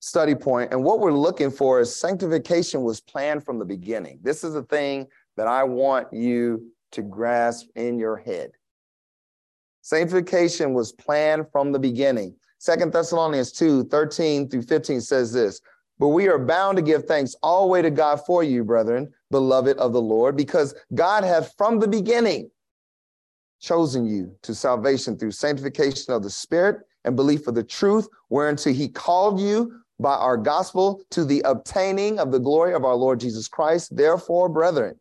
study 0.00 0.34
point. 0.34 0.72
And 0.72 0.82
what 0.82 0.98
we're 0.98 1.12
looking 1.12 1.52
for 1.52 1.78
is 1.78 1.94
sanctification 1.94 2.82
was 2.82 3.00
planned 3.00 3.44
from 3.44 3.60
the 3.60 3.64
beginning. 3.64 4.18
This 4.20 4.42
is 4.42 4.54
the 4.54 4.64
thing 4.64 5.06
that 5.36 5.46
I 5.46 5.62
want 5.62 6.12
you 6.12 6.72
to 6.90 7.02
grasp 7.02 7.68
in 7.76 8.00
your 8.00 8.16
head. 8.16 8.50
Sanctification 9.82 10.74
was 10.74 10.90
planned 10.90 11.46
from 11.52 11.70
the 11.70 11.78
beginning. 11.78 12.34
Second 12.58 12.92
Thessalonians 12.92 13.52
2 13.52 13.84
13 13.84 14.48
through 14.48 14.62
15 14.62 15.00
says 15.00 15.32
this 15.32 15.60
But 16.00 16.08
we 16.08 16.26
are 16.26 16.38
bound 16.40 16.78
to 16.78 16.82
give 16.82 17.04
thanks 17.04 17.36
always 17.44 17.84
to 17.84 17.92
God 17.92 18.26
for 18.26 18.42
you, 18.42 18.64
brethren, 18.64 19.12
beloved 19.34 19.76
of 19.78 19.92
the 19.92 20.00
Lord, 20.00 20.36
because 20.36 20.76
God 20.94 21.24
hath 21.24 21.54
from 21.58 21.80
the 21.80 21.88
beginning 21.88 22.52
chosen 23.60 24.06
you 24.06 24.32
to 24.42 24.54
salvation 24.54 25.18
through 25.18 25.32
sanctification 25.32 26.14
of 26.14 26.22
the 26.22 26.30
Spirit 26.30 26.82
and 27.04 27.16
belief 27.16 27.48
of 27.48 27.56
the 27.56 27.64
truth, 27.64 28.06
whereunto 28.28 28.72
he 28.72 28.88
called 28.88 29.40
you 29.40 29.72
by 29.98 30.14
our 30.14 30.36
gospel 30.36 31.02
to 31.10 31.24
the 31.24 31.42
obtaining 31.44 32.20
of 32.20 32.30
the 32.30 32.38
glory 32.38 32.74
of 32.74 32.84
our 32.84 32.94
Lord 32.94 33.18
Jesus 33.18 33.48
Christ. 33.48 33.96
Therefore, 33.96 34.48
brethren, 34.48 34.94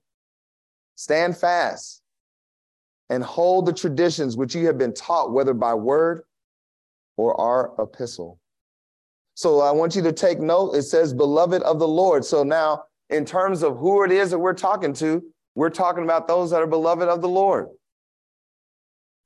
stand 0.95 1.37
fast 1.37 2.01
and 3.11 3.23
hold 3.23 3.67
the 3.67 3.73
traditions 3.73 4.35
which 4.35 4.55
you 4.55 4.65
have 4.65 4.79
been 4.79 4.95
taught, 4.95 5.31
whether 5.31 5.53
by 5.53 5.75
word 5.75 6.23
or 7.17 7.39
our 7.39 7.71
epistle. 7.77 8.39
So 9.35 9.61
I 9.61 9.69
want 9.69 9.95
you 9.95 10.01
to 10.01 10.11
take 10.11 10.39
note. 10.39 10.73
It 10.73 10.83
says, 10.83 11.13
beloved 11.13 11.61
of 11.61 11.77
the 11.77 11.87
Lord. 11.87 12.25
So 12.25 12.41
now, 12.43 12.85
in 13.13 13.25
terms 13.25 13.63
of 13.63 13.77
who 13.77 14.03
it 14.03 14.11
is 14.11 14.31
that 14.31 14.39
we're 14.39 14.53
talking 14.53 14.93
to, 14.93 15.23
we're 15.55 15.69
talking 15.69 16.03
about 16.03 16.27
those 16.27 16.49
that 16.49 16.61
are 16.61 16.67
beloved 16.67 17.07
of 17.07 17.21
the 17.21 17.29
Lord. 17.29 17.67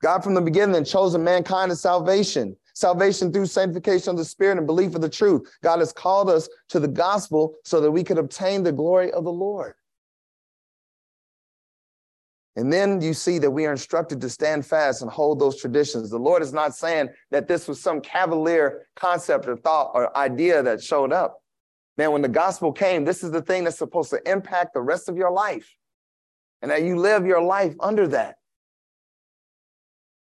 God 0.03 0.23
from 0.23 0.33
the 0.33 0.41
beginning 0.41 0.83
chosen 0.83 1.23
mankind 1.23 1.71
to 1.71 1.75
salvation, 1.75 2.55
salvation 2.73 3.31
through 3.31 3.47
sanctification 3.47 4.11
of 4.11 4.17
the 4.17 4.25
Spirit 4.25 4.57
and 4.57 4.67
belief 4.67 4.93
of 4.93 5.01
the 5.01 5.09
truth. 5.09 5.49
God 5.63 5.79
has 5.79 5.93
called 5.93 6.29
us 6.29 6.49
to 6.69 6.79
the 6.79 6.87
gospel 6.87 7.55
so 7.63 7.81
that 7.81 7.89
we 7.89 8.03
could 8.03 8.17
obtain 8.17 8.61
the 8.61 8.71
glory 8.71 9.11
of 9.11 9.23
the 9.23 9.31
Lord. 9.31 9.73
And 12.57 12.73
then 12.73 13.01
you 13.01 13.13
see 13.13 13.37
that 13.39 13.51
we 13.51 13.67
are 13.67 13.71
instructed 13.71 14.19
to 14.21 14.29
stand 14.29 14.65
fast 14.65 15.03
and 15.03 15.11
hold 15.11 15.39
those 15.39 15.61
traditions. 15.61 16.09
The 16.09 16.17
Lord 16.17 16.41
is 16.41 16.53
not 16.53 16.75
saying 16.75 17.09
that 17.29 17.47
this 17.47 17.67
was 17.67 17.79
some 17.79 18.01
cavalier 18.01 18.87
concept 18.95 19.47
or 19.47 19.55
thought 19.55 19.91
or 19.93 20.15
idea 20.17 20.61
that 20.63 20.83
showed 20.83 21.13
up. 21.13 21.41
Man, 21.97 22.11
when 22.11 22.21
the 22.21 22.29
gospel 22.29 22.71
came, 22.71 23.05
this 23.05 23.23
is 23.23 23.31
the 23.31 23.41
thing 23.41 23.63
that's 23.63 23.77
supposed 23.77 24.11
to 24.11 24.21
impact 24.29 24.73
the 24.73 24.81
rest 24.81 25.09
of 25.09 25.17
your 25.17 25.31
life. 25.31 25.75
And 26.61 26.71
that 26.71 26.83
you 26.83 26.97
live 26.97 27.25
your 27.25 27.41
life 27.41 27.75
under 27.79 28.07
that. 28.09 28.35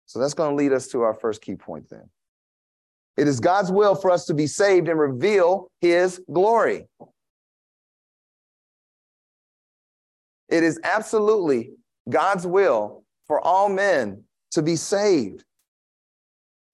So 0.07 0.19
that's 0.19 0.35
going 0.35 0.51
to 0.51 0.57
lead 0.57 0.73
us 0.73 0.89
to 0.89 1.03
our 1.03 1.15
first 1.15 1.43
key 1.43 1.57
point 1.57 1.89
then. 1.89 2.09
It 3.17 3.29
is 3.29 3.39
God's 3.39 3.71
will 3.71 3.95
for 3.95 4.11
us 4.11 4.27
to 4.27 4.35
be 4.35 4.47
saved 4.47 4.89
and 4.89 4.99
reveal 4.99 5.71
his 5.81 6.21
glory. 6.33 6.87
It 10.49 10.65
is 10.65 10.81
absolutely 10.83 11.73
God's 12.09 12.47
will 12.47 13.05
for 13.27 13.41
all 13.41 13.69
men 13.69 14.25
to 14.53 14.63
be 14.63 14.75
saved. 14.75 15.45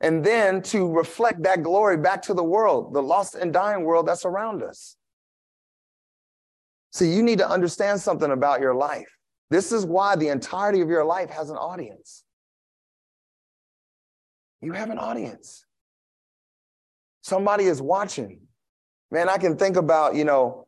And 0.01 0.25
then 0.25 0.63
to 0.63 0.91
reflect 0.91 1.43
that 1.45 1.63
glory 1.63 1.97
back 1.97 2.23
to 2.23 2.35
the 2.35 2.45
world, 2.45 2.93
the 2.93 3.03
lost 3.03 3.35
and 3.35 3.53
dying 3.53 3.85
world 3.85 4.07
that's 4.07 4.25
around 4.25 4.63
us. 4.63 4.97
See, 6.93 7.15
you 7.15 7.23
need 7.23 7.39
to 7.39 7.49
understand 7.49 8.01
something 8.01 8.31
about 8.31 8.61
your 8.61 8.75
life. 8.75 9.09
This 9.51 9.73
is 9.73 9.87
why 9.87 10.17
the 10.17 10.29
entirety 10.29 10.81
of 10.81 10.89
your 10.89 11.05
life 11.05 11.31
has 11.31 11.51
an 11.51 11.57
audience. 11.57 12.25
You 14.61 14.73
have 14.73 14.91
an 14.91 14.99
audience. 14.99 15.65
Somebody 17.23 17.65
is 17.65 17.81
watching. 17.81 18.41
Man, 19.11 19.29
I 19.29 19.39
can 19.39 19.57
think 19.57 19.77
about, 19.77 20.15
you 20.15 20.25
know, 20.25 20.66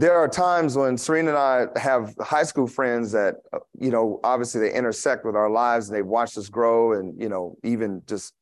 there 0.00 0.16
are 0.16 0.28
times 0.28 0.78
when 0.78 0.96
Serena 0.96 1.28
and 1.28 1.38
I 1.38 1.66
have 1.78 2.14
high 2.20 2.44
school 2.44 2.66
friends 2.66 3.12
that, 3.12 3.34
uh, 3.52 3.58
you 3.78 3.90
know, 3.90 4.18
obviously 4.24 4.62
they 4.62 4.72
intersect 4.72 5.26
with 5.26 5.36
our 5.36 5.50
lives 5.50 5.88
and 5.88 5.96
they've 5.96 6.06
watched 6.06 6.38
us 6.38 6.48
grow 6.48 6.94
and, 6.94 7.20
you 7.20 7.28
know, 7.28 7.58
even 7.64 8.00
just 8.06 8.32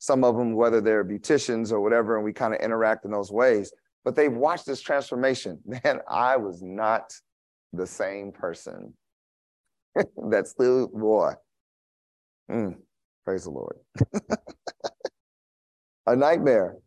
some 0.00 0.24
of 0.24 0.36
them, 0.36 0.54
whether 0.56 0.80
they're 0.80 1.04
beauticians 1.04 1.70
or 1.70 1.80
whatever, 1.80 2.16
and 2.16 2.24
we 2.24 2.32
kind 2.32 2.52
of 2.52 2.58
interact 2.60 3.04
in 3.04 3.12
those 3.12 3.30
ways, 3.30 3.72
but 4.04 4.16
they've 4.16 4.32
watched 4.32 4.66
this 4.66 4.80
transformation. 4.80 5.60
Man, 5.66 6.00
I 6.08 6.36
was 6.36 6.62
not 6.62 7.12
the 7.72 7.86
same 7.86 8.32
person. 8.32 8.92
That's 10.28 10.50
still, 10.50 10.88
boy. 10.88 11.34
Mm, 12.50 12.74
praise 13.24 13.44
the 13.44 13.50
Lord. 13.50 13.76
A 16.08 16.16
nightmare. 16.16 16.78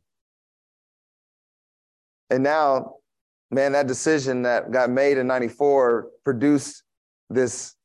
And 2.29 2.43
now 2.43 2.96
man, 3.51 3.71
that 3.73 3.87
decision 3.87 4.41
that 4.43 4.71
got 4.71 4.89
made 4.89 5.17
in 5.17 5.27
94 5.27 6.07
produced 6.23 6.83
this, 7.29 7.75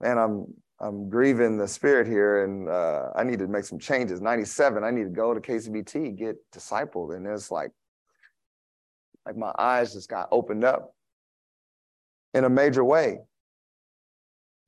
man, 0.00 0.18
I'm 0.18 0.46
I'm 0.80 1.08
grieving 1.08 1.56
the 1.56 1.68
spirit 1.68 2.06
here 2.06 2.44
and 2.44 2.68
uh, 2.68 3.10
I 3.14 3.22
need 3.22 3.38
to 3.38 3.46
make 3.46 3.64
some 3.64 3.78
changes. 3.78 4.20
97, 4.20 4.82
I 4.82 4.90
need 4.90 5.04
to 5.04 5.08
go 5.08 5.32
to 5.32 5.40
KCBT, 5.40 6.18
get 6.18 6.36
discipled. 6.52 7.16
And 7.16 7.26
it's 7.26 7.50
like, 7.50 7.70
like 9.24 9.36
my 9.36 9.52
eyes 9.56 9.94
just 9.94 10.10
got 10.10 10.28
opened 10.32 10.64
up 10.64 10.94
in 12.34 12.44
a 12.44 12.50
major 12.50 12.84
way. 12.84 13.20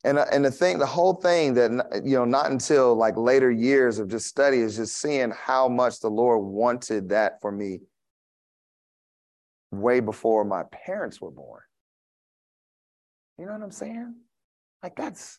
And, 0.05 0.19
uh, 0.19 0.27
and 0.33 0.45
the 0.45 0.51
thing, 0.51 0.79
the 0.79 0.87
whole 0.87 1.15
thing 1.15 1.55
that, 1.55 2.03
you 2.05 2.17
know, 2.17 2.25
not 2.25 2.53
until 2.53 2.95
like 2.95 3.17
later 3.17 3.51
years 3.51 3.99
of 3.99 4.09
just 4.09 4.29
study 4.29 4.61
is 4.61 4.77
just 4.77 4.99
seeing 4.99 5.33
how 5.33 5.69
much 5.69 6.01
the 6.01 6.09
Lord 6.09 6.45
wanted 6.45 7.09
that 7.09 7.41
for 7.43 7.51
me 7.51 7.81
way 9.71 10.01
before 10.01 10.45
my 10.45 10.65
parents 10.65 11.21
were 11.21 11.31
born. 11.31 11.61
You 13.39 13.47
know 13.47 13.53
what 13.53 13.63
I'm 13.63 13.71
saying? 13.71 14.15
Like 14.83 14.97
that's 14.97 15.39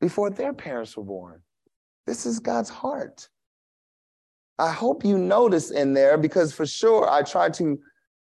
before 0.00 0.30
their 0.30 0.52
parents 0.52 0.96
were 0.96 1.04
born. 1.04 1.40
This 2.06 2.26
is 2.26 2.38
God's 2.38 2.70
heart. 2.70 3.28
I 4.58 4.70
hope 4.70 5.04
you 5.04 5.18
notice 5.18 5.70
in 5.70 5.94
there 5.94 6.16
because 6.16 6.52
for 6.52 6.66
sure 6.66 7.08
I 7.10 7.22
tried 7.22 7.54
to 7.54 7.78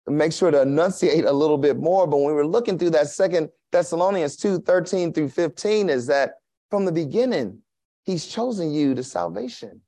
make 0.07 0.33
sure 0.33 0.51
to 0.51 0.61
enunciate 0.61 1.25
a 1.25 1.31
little 1.31 1.57
bit 1.57 1.77
more. 1.77 2.07
But 2.07 2.17
when 2.17 2.27
we 2.27 2.33
were 2.33 2.47
looking 2.47 2.77
through 2.77 2.91
that 2.91 3.09
second 3.09 3.49
Thessalonians 3.71 4.37
2 4.37 4.59
13 4.59 5.13
through 5.13 5.29
15, 5.29 5.89
is 5.89 6.07
that 6.07 6.35
from 6.71 6.85
the 6.85 6.91
beginning, 6.91 7.59
he's 8.03 8.25
chosen 8.25 8.71
you 8.71 8.95
to 8.95 9.03
salvation. 9.03 9.81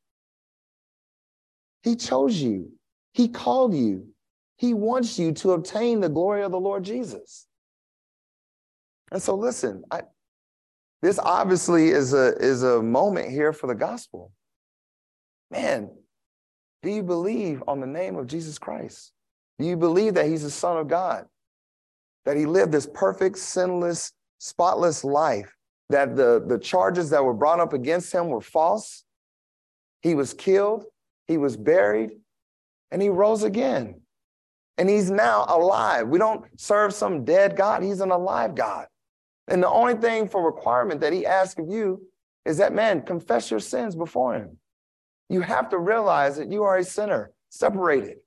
He 1.84 1.96
chose 1.96 2.36
you, 2.36 2.72
he 3.14 3.30
called 3.30 3.74
you, 3.74 4.08
he 4.60 4.74
wants 4.74 5.18
you 5.18 5.32
to 5.32 5.54
obtain 5.54 6.02
the 6.02 6.10
glory 6.10 6.44
of 6.44 6.52
the 6.52 6.60
Lord 6.60 6.84
Jesus. 6.84 7.48
And 9.10 9.22
so 9.22 9.34
listen, 9.34 9.84
I, 9.90 10.02
this 11.02 11.18
obviously 11.18 11.90
is 11.90 12.14
a, 12.14 12.36
is 12.36 12.62
a 12.62 12.84
moment 12.84 13.32
here 13.32 13.54
for 13.54 13.68
the 13.68 13.74
gospel. 13.74 14.34
Man, 15.50 15.90
do 16.84 16.92
you 16.92 17.04
believe 17.04 17.64
on 17.70 17.80
the 17.80 17.88
name 17.88 18.18
of 18.18 18.28
Jesus 18.28 18.60
Christ? 18.60 19.14
Do 19.60 19.66
you 19.66 19.78
believe 19.78 20.16
that 20.16 20.28
he's 20.28 20.44
the 20.44 20.52
son 20.52 20.76
of 20.76 20.90
God? 20.90 21.26
That 22.26 22.36
he 22.36 22.46
lived 22.46 22.74
this 22.74 22.88
perfect, 22.94 23.38
sinless, 23.38 24.12
spotless 24.40 25.06
life? 25.06 25.56
That 25.90 26.18
the, 26.18 26.44
the 26.46 26.60
charges 26.60 27.10
that 27.12 27.24
were 27.24 27.34
brought 27.34 27.62
up 27.62 27.72
against 27.72 28.12
him 28.12 28.28
were 28.28 28.42
false? 28.42 29.06
He 30.02 30.16
was 30.16 30.34
killed, 30.34 30.84
he 31.28 31.38
was 31.38 31.56
buried, 31.56 32.12
and 32.92 33.02
he 33.02 33.08
rose 33.08 33.44
again 33.44 34.02
and 34.80 34.90
he's 34.90 35.12
now 35.12 35.46
alive. 35.50 36.08
We 36.08 36.18
don't 36.18 36.46
serve 36.58 36.94
some 36.94 37.26
dead 37.26 37.56
God, 37.58 37.84
he's 37.84 38.00
an 38.00 38.12
alive 38.12 38.56
God. 38.56 38.88
And 39.50 39.62
the 39.62 39.70
only 39.70 39.96
thing 39.96 40.28
for 40.30 40.44
requirement 40.44 41.02
that 41.02 41.12
he 41.12 41.26
asks 41.26 41.60
of 41.60 41.68
you 41.70 42.02
is 42.46 42.58
that, 42.58 42.74
man, 42.74 43.02
confess 43.02 43.52
your 43.52 43.60
sins 43.60 43.96
before 43.96 44.36
him. 44.36 44.58
You 45.28 45.42
have 45.42 45.70
to 45.70 45.78
realize 45.78 46.38
that 46.38 46.52
you 46.52 46.64
are 46.64 46.78
a 46.78 46.84
sinner, 46.84 47.32
separated. 47.50 48.18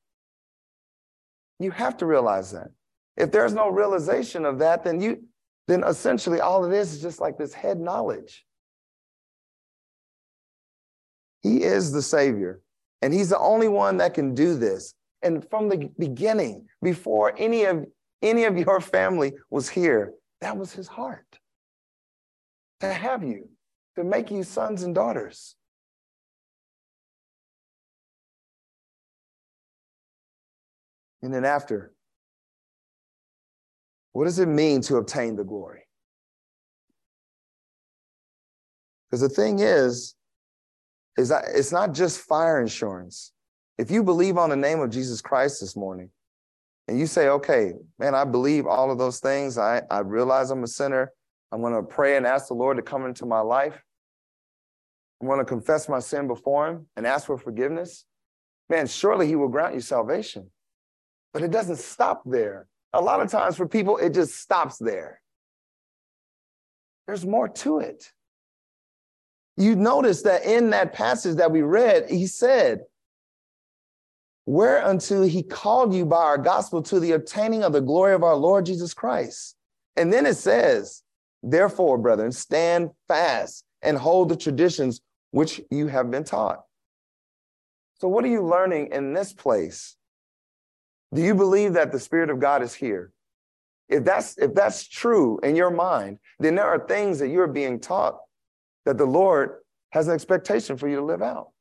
You 1.59 1.71
have 1.71 1.97
to 1.99 2.07
realize 2.07 2.53
that. 2.53 2.69
If 3.17 3.33
there's 3.33 3.55
no 3.55 3.69
realization 3.71 4.45
of 4.45 4.59
that, 4.59 4.85
then 4.85 5.01
you 5.01 5.25
then 5.69 5.85
essentially 5.85 6.41
all 6.41 6.65
it 6.65 6.77
is 6.77 6.95
is 6.95 7.01
just 7.01 7.21
like 7.21 7.39
this 7.39 7.55
head 7.55 7.79
knowledge. 7.79 8.45
He 11.43 11.63
is 11.63 11.93
the 11.93 12.03
Savior, 12.03 12.61
and 13.01 13.15
He's 13.15 13.29
the 13.31 13.39
only 13.39 13.69
one 13.69 13.99
that 13.99 14.15
can 14.15 14.35
do 14.35 14.57
this. 14.57 14.95
And 15.23 15.49
from 15.51 15.69
the 15.69 15.91
beginning, 15.99 16.67
before 16.83 17.33
any 17.39 17.65
of 17.65 17.87
any 18.23 18.45
of 18.45 18.57
your 18.57 18.81
family 18.81 19.33
was 19.51 19.69
here, 19.69 20.15
that 20.41 20.57
was 20.57 20.73
his 20.73 20.89
heart. 20.89 21.27
To 22.81 22.93
have 22.93 23.23
you, 23.23 23.49
to 23.97 24.05
make 24.05 24.31
you 24.31 24.43
sons 24.43 24.83
and 24.83 24.95
daughters. 24.95 25.57
And 31.23 31.33
then 31.33 31.45
after, 31.45 31.93
what 34.13 34.25
does 34.25 34.41
it 34.41 34.49
mean 34.49 34.81
to 34.83 34.97
obtain 34.97 35.37
the 35.37 35.45
glory? 35.45 35.83
Because 39.09 39.21
the 39.21 39.29
thing 39.29 39.61
is, 39.61 40.15
is 41.17 41.29
that 41.29 41.45
it's 41.55 41.71
not 41.71 41.93
just 41.93 42.21
fire 42.21 42.61
insurance. 42.61 43.33
If 43.79 43.91
you 43.91 44.03
believe 44.03 44.37
on 44.39 44.51
the 44.51 44.57
name 44.57 44.81
of 44.81 44.91
Jesus 44.91 45.21
Christ 45.21 45.61
this 45.61 45.77
morning, 45.77 46.11
and 46.89 46.99
you 46.99 47.07
say, 47.07 47.29
okay, 47.29 47.73
man, 47.99 48.15
I 48.15 48.25
believe 48.25 48.67
all 48.67 48.91
of 48.91 48.99
those 48.99 49.21
things. 49.21 49.57
I, 49.57 49.83
I 49.91 50.01
realize 50.01 50.51
I'm 50.51 50.65
a 50.65 50.69
sinner. 50.69 51.13
I'm 51.51 51.61
going 51.61 51.75
to 51.75 51.83
pray 51.83 52.17
and 52.17 52.27
ask 52.27 52.49
the 52.49 52.55
Lord 52.55 52.77
to 52.77 52.83
come 52.83 53.07
into 53.07 53.25
my 53.25 53.41
life. 53.41 53.81
I'm 55.21 55.29
going 55.29 55.39
to 55.39 55.45
confess 55.45 55.89
my 55.89 56.01
sin 56.01 56.27
before 56.27 56.69
Him 56.69 56.87
and 56.97 57.07
ask 57.07 57.27
for 57.27 57.39
forgiveness. 57.39 58.05
Man, 58.69 58.87
surely 58.87 59.29
He 59.29 59.37
will 59.37 59.49
grant 59.49 59.75
you 59.75 59.81
salvation. 59.81 60.51
But 61.33 61.43
it 61.43 61.51
doesn't 61.51 61.79
stop 61.79 62.23
there. 62.27 62.67
A 62.93 63.01
lot 63.01 63.21
of 63.21 63.31
times 63.31 63.57
for 63.57 63.67
people, 63.67 63.97
it 63.97 64.13
just 64.13 64.35
stops 64.35 64.77
there. 64.79 65.21
There's 67.07 67.25
more 67.25 67.49
to 67.49 67.79
it. 67.79 68.13
You 69.57 69.77
notice 69.77 70.23
that 70.23 70.45
in 70.45 70.71
that 70.71 70.93
passage 70.93 71.37
that 71.37 71.53
we 71.53 71.63
read, 71.63 72.11
he 72.11 72.27
said, 72.27 72.81
Whereunto 74.47 75.23
he 75.23 75.43
called 75.43 75.95
you 75.95 76.05
by 76.05 76.17
our 76.17 76.39
gospel 76.39 76.83
to 76.83 76.99
the 76.99 77.13
obtaining 77.13 77.63
of 77.63 77.73
the 77.73 77.81
glory 77.81 78.15
of 78.15 78.25
our 78.25 78.35
Lord 78.35 78.67
Jesus 78.67 78.93
Christ. 78.93 79.57
And 79.97 80.13
then 80.13 80.27
it 80.27 80.37
says, 80.37 81.03
Therefore, 81.43 81.99
brethren, 81.99 82.33
stand 82.33 82.91
fast 83.09 83.65
and 83.83 83.97
hold 83.97 84.29
the 84.29 84.37
traditions 84.37 85.01
which 85.31 85.61
you 85.71 85.89
have 85.89 86.11
been 86.11 86.25
taught. 86.25 86.61
So, 88.01 88.09
what 88.09 88.25
are 88.25 88.29
you 88.29 88.45
learning 88.45 88.89
in 88.93 89.13
this 89.13 89.33
place? 89.33 89.97
Do 91.15 91.23
you 91.23 91.35
believe 91.35 91.75
that 91.75 91.93
the 91.93 92.01
Spirit 92.01 92.31
of 92.31 92.41
God 92.41 92.63
is 92.63 92.75
here? 92.75 93.13
If 93.89 94.05
that's 94.05 94.39
if 94.39 94.55
that's 94.55 94.89
true 94.89 95.39
in 95.43 95.55
your 95.55 95.71
mind, 95.71 96.19
then 96.39 96.55
there 96.55 96.67
are 96.67 96.87
things 96.87 97.19
that 97.19 97.29
you're 97.29 97.47
being 97.47 97.79
taught 97.79 98.19
that 98.87 98.99
the 98.99 99.05
Lord 99.05 99.59
has 99.91 100.09
an 100.09 100.15
expectation 100.15 100.77
for 100.77 100.89
you 100.89 100.97
to 100.97 101.05
live 101.05 101.23
out. 101.23 101.52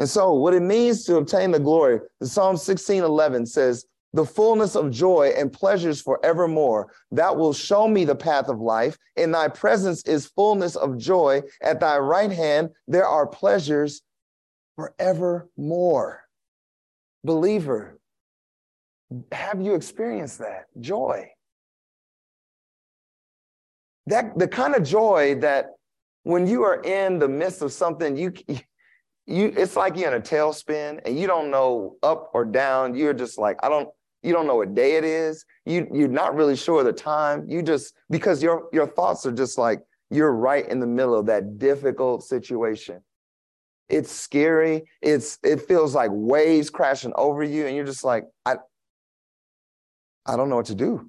And 0.00 0.08
so, 0.08 0.32
what 0.32 0.54
it 0.54 0.62
means 0.62 1.04
to 1.04 1.16
obtain 1.16 1.50
the 1.50 1.60
glory, 1.60 2.00
the 2.20 2.26
Psalm 2.26 2.56
16 2.56 3.04
11 3.04 3.44
says, 3.44 3.84
the 4.14 4.24
fullness 4.24 4.74
of 4.74 4.90
joy 4.90 5.34
and 5.36 5.52
pleasures 5.52 6.00
forevermore. 6.00 6.90
That 7.12 7.36
will 7.36 7.52
show 7.52 7.86
me 7.86 8.06
the 8.06 8.14
path 8.14 8.48
of 8.48 8.60
life. 8.60 8.96
In 9.16 9.30
thy 9.30 9.48
presence 9.48 10.02
is 10.04 10.26
fullness 10.26 10.74
of 10.74 10.96
joy. 10.96 11.42
At 11.62 11.80
thy 11.80 11.98
right 11.98 12.32
hand, 12.32 12.70
there 12.88 13.06
are 13.06 13.26
pleasures 13.26 14.00
forevermore. 14.74 16.22
Believer, 17.22 17.98
have 19.32 19.60
you 19.60 19.74
experienced 19.74 20.38
that 20.38 20.64
joy? 20.80 21.28
That 24.06 24.38
the 24.38 24.48
kind 24.48 24.74
of 24.74 24.82
joy 24.82 25.36
that 25.40 25.66
when 26.22 26.46
you 26.46 26.62
are 26.62 26.80
in 26.82 27.18
the 27.18 27.28
midst 27.28 27.60
of 27.60 27.70
something, 27.70 28.16
you 28.16 28.32
you 29.30 29.52
it's 29.56 29.76
like 29.76 29.96
you're 29.96 30.08
in 30.08 30.14
a 30.14 30.20
tailspin 30.20 31.00
and 31.06 31.18
you 31.18 31.26
don't 31.26 31.50
know 31.50 31.96
up 32.02 32.30
or 32.34 32.44
down. 32.44 32.94
You're 32.94 33.14
just 33.14 33.38
like, 33.38 33.58
I 33.62 33.68
don't, 33.68 33.88
you 34.22 34.32
don't 34.32 34.46
know 34.46 34.56
what 34.56 34.74
day 34.74 34.96
it 34.96 35.04
is. 35.04 35.44
You 35.64 35.86
you're 35.92 36.08
not 36.08 36.34
really 36.34 36.56
sure 36.56 36.82
the 36.82 36.92
time. 36.92 37.46
You 37.48 37.62
just 37.62 37.94
because 38.10 38.42
your 38.42 38.68
your 38.72 38.86
thoughts 38.86 39.24
are 39.24 39.32
just 39.32 39.56
like 39.56 39.80
you're 40.10 40.32
right 40.32 40.68
in 40.68 40.80
the 40.80 40.86
middle 40.86 41.14
of 41.14 41.26
that 41.26 41.58
difficult 41.58 42.24
situation. 42.24 43.00
It's 43.88 44.10
scary. 44.10 44.84
It's 45.00 45.38
it 45.44 45.62
feels 45.62 45.94
like 45.94 46.10
waves 46.12 46.68
crashing 46.68 47.12
over 47.14 47.42
you, 47.42 47.66
and 47.66 47.76
you're 47.76 47.86
just 47.86 48.04
like, 48.04 48.24
I 48.44 48.56
I 50.26 50.36
don't 50.36 50.48
know 50.48 50.56
what 50.56 50.66
to 50.66 50.74
do. 50.74 51.08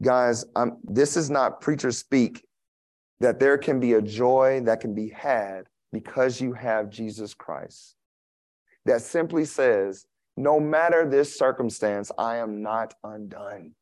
Guys, 0.00 0.44
I'm 0.56 0.78
this 0.82 1.16
is 1.16 1.30
not 1.30 1.60
preacher 1.60 1.92
speak 1.92 2.45
that 3.20 3.40
there 3.40 3.58
can 3.58 3.80
be 3.80 3.94
a 3.94 4.02
joy 4.02 4.60
that 4.64 4.80
can 4.80 4.94
be 4.94 5.08
had 5.08 5.66
because 5.92 6.40
you 6.40 6.52
have 6.52 6.90
Jesus 6.90 7.34
Christ. 7.34 7.96
That 8.84 9.02
simply 9.02 9.44
says, 9.44 10.06
no 10.36 10.60
matter 10.60 11.08
this 11.08 11.36
circumstance, 11.36 12.12
I 12.18 12.36
am 12.36 12.62
not 12.62 12.94
undone. 13.02 13.72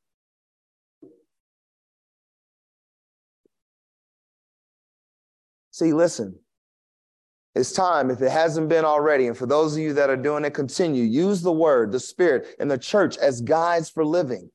See, 5.72 5.92
listen, 5.92 6.38
it's 7.56 7.72
time, 7.72 8.10
if 8.10 8.22
it 8.22 8.30
hasn't 8.30 8.68
been 8.68 8.84
already, 8.84 9.26
and 9.26 9.36
for 9.36 9.46
those 9.46 9.74
of 9.74 9.80
you 9.80 9.92
that 9.94 10.10
are 10.10 10.16
doing 10.16 10.44
it, 10.44 10.54
continue. 10.54 11.04
Use 11.04 11.42
the 11.42 11.52
word, 11.52 11.90
the 11.90 12.00
spirit, 12.00 12.54
and 12.60 12.70
the 12.70 12.78
church 12.78 13.16
as 13.16 13.40
guides 13.40 13.90
for 13.90 14.04
living. 14.04 14.50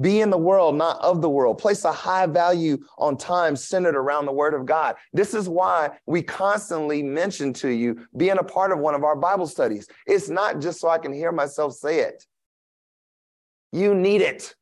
Be 0.00 0.20
in 0.20 0.30
the 0.30 0.38
world, 0.38 0.74
not 0.74 1.00
of 1.00 1.22
the 1.22 1.30
world. 1.30 1.58
Place 1.58 1.84
a 1.84 1.92
high 1.92 2.26
value 2.26 2.78
on 2.98 3.16
time 3.16 3.54
centered 3.54 3.94
around 3.94 4.26
the 4.26 4.32
word 4.32 4.52
of 4.52 4.66
God. 4.66 4.96
This 5.12 5.34
is 5.34 5.48
why 5.48 5.90
we 6.06 6.20
constantly 6.20 7.02
mention 7.02 7.52
to 7.54 7.68
you 7.68 8.04
being 8.16 8.38
a 8.38 8.42
part 8.42 8.72
of 8.72 8.80
one 8.80 8.96
of 8.96 9.04
our 9.04 9.14
Bible 9.14 9.46
studies. 9.46 9.86
It's 10.06 10.28
not 10.28 10.60
just 10.60 10.80
so 10.80 10.88
I 10.88 10.98
can 10.98 11.12
hear 11.12 11.30
myself 11.30 11.74
say 11.74 12.00
it. 12.00 12.24
You 13.70 13.94
need 13.94 14.20
it. 14.20 14.54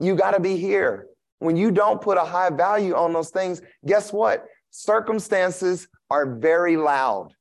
You 0.00 0.16
got 0.16 0.32
to 0.32 0.40
be 0.40 0.56
here. 0.56 1.06
When 1.38 1.56
you 1.56 1.70
don't 1.70 2.00
put 2.00 2.18
a 2.18 2.24
high 2.24 2.50
value 2.50 2.96
on 2.96 3.12
those 3.12 3.30
things, 3.30 3.62
guess 3.84 4.12
what? 4.12 4.44
Circumstances 4.70 5.86
are 6.10 6.36
very 6.36 6.76
loud. 6.76 7.32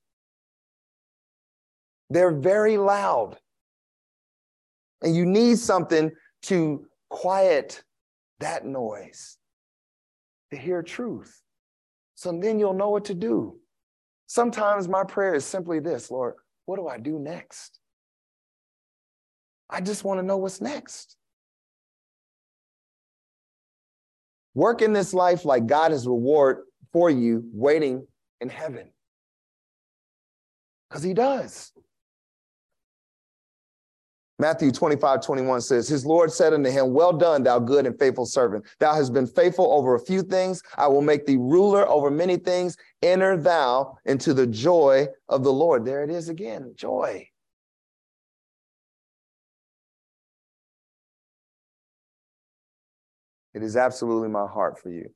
They're 2.10 2.32
very 2.32 2.78
loud. 2.78 3.38
And 5.02 5.16
you 5.16 5.26
need 5.26 5.60
something 5.60 6.12
to 6.48 6.86
quiet 7.10 7.84
that 8.40 8.66
noise, 8.66 9.38
to 10.52 10.58
hear 10.58 10.82
truth. 10.84 11.42
So 12.16 12.32
then 12.32 12.60
you'll 12.60 12.74
know 12.74 12.90
what 12.90 13.06
to 13.06 13.14
do. 13.14 13.60
Sometimes 14.28 14.88
my 14.88 15.04
prayer 15.04 15.36
is 15.36 15.46
simply 15.46 15.80
this 15.80 16.10
Lord, 16.10 16.36
what 16.66 16.78
do 16.78 16.88
I 16.88 16.98
do 16.98 17.20
next? 17.20 17.80
I 19.70 19.82
just 19.82 20.04
want 20.04 20.20
to 20.20 20.26
know 20.26 20.38
what's 20.38 20.62
next. 20.62 21.18
Work 24.54 24.82
in 24.82 24.94
this 24.94 25.14
life 25.14 25.44
like 25.44 25.68
God 25.68 25.92
has 25.92 26.08
reward 26.08 26.60
for 26.94 27.10
you 27.10 27.44
waiting 27.52 28.08
in 28.40 28.50
heaven. 28.50 28.90
Because 30.90 31.04
he 31.04 31.14
does. 31.14 31.72
Matthew 34.38 34.72
25, 34.72 35.22
21 35.22 35.62
says, 35.62 35.88
His 35.88 36.06
Lord 36.06 36.32
said 36.32 36.54
unto 36.54 36.70
him, 36.70 36.94
Well 36.94 37.14
done, 37.14 37.44
thou 37.44 37.58
good 37.60 37.86
and 37.86 37.98
faithful 37.98 38.26
servant. 38.26 38.66
Thou 38.80 38.94
hast 38.94 39.14
been 39.14 39.28
faithful 39.28 39.72
over 39.72 39.96
a 39.96 40.00
few 40.00 40.22
things. 40.22 40.62
I 40.78 40.88
will 40.88 41.02
make 41.02 41.26
thee 41.26 41.38
ruler 41.38 41.88
over 41.88 42.12
many 42.12 42.36
things. 42.36 42.76
Enter 43.02 43.38
thou 43.38 43.98
into 44.06 44.34
the 44.34 44.48
joy 44.48 45.08
of 45.30 45.44
the 45.44 45.54
Lord. 45.54 45.86
There 45.86 46.04
it 46.04 46.10
is 46.10 46.28
again 46.28 46.74
joy. 46.76 47.30
It 53.54 53.64
is 53.64 53.78
absolutely 53.78 54.28
my 54.28 54.48
heart 54.48 54.78
for 54.82 54.90
you 54.90 55.12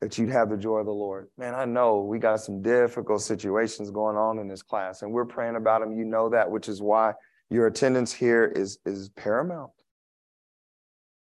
that 0.00 0.16
you'd 0.16 0.30
have 0.30 0.48
the 0.50 0.56
joy 0.56 0.78
of 0.78 0.86
the 0.86 0.92
Lord. 0.92 1.28
Man, 1.36 1.54
I 1.56 1.64
know 1.64 2.02
we 2.02 2.20
got 2.20 2.40
some 2.40 2.62
difficult 2.62 3.22
situations 3.22 3.90
going 3.90 4.16
on 4.16 4.38
in 4.38 4.46
this 4.46 4.62
class, 4.62 5.02
and 5.02 5.10
we're 5.10 5.24
praying 5.24 5.56
about 5.56 5.80
them. 5.80 5.98
You 5.98 6.04
know 6.04 6.28
that, 6.28 6.48
which 6.48 6.68
is 6.68 6.80
why 6.80 7.14
your 7.50 7.66
attendance 7.66 8.12
here 8.12 8.44
is, 8.44 8.78
is 8.84 9.08
paramount. 9.10 9.70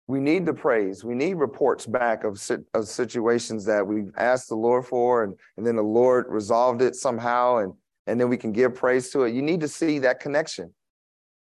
We 0.07 0.19
need 0.19 0.45
the 0.45 0.53
praise. 0.53 1.03
We 1.03 1.15
need 1.15 1.35
reports 1.35 1.85
back 1.85 2.23
of, 2.23 2.39
of 2.73 2.87
situations 2.87 3.65
that 3.65 3.85
we've 3.85 4.11
asked 4.17 4.49
the 4.49 4.55
Lord 4.55 4.85
for, 4.85 5.23
and, 5.23 5.33
and 5.57 5.65
then 5.65 5.75
the 5.75 5.83
Lord 5.83 6.25
resolved 6.29 6.81
it 6.81 6.95
somehow, 6.95 7.57
and, 7.57 7.73
and 8.05 8.19
then 8.19 8.29
we 8.29 8.37
can 8.37 8.51
give 8.51 8.75
praise 8.75 9.09
to 9.11 9.23
it. 9.23 9.33
You 9.33 9.41
need 9.41 9.61
to 9.61 9.67
see 9.67 9.99
that 9.99 10.19
connection. 10.19 10.73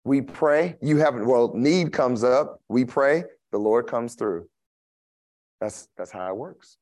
We 0.05 0.21
pray, 0.21 0.75
you 0.81 0.97
haven't, 0.97 1.25
well, 1.25 1.51
need 1.53 1.91
comes 1.91 2.23
up, 2.23 2.61
we 2.69 2.85
pray, 2.85 3.23
the 3.51 3.57
Lord 3.57 3.87
comes 3.87 4.15
through. 4.15 4.47
That's, 5.59 5.87
that's 5.97 6.11
how 6.11 6.29
it 6.29 6.37
works. 6.37 6.77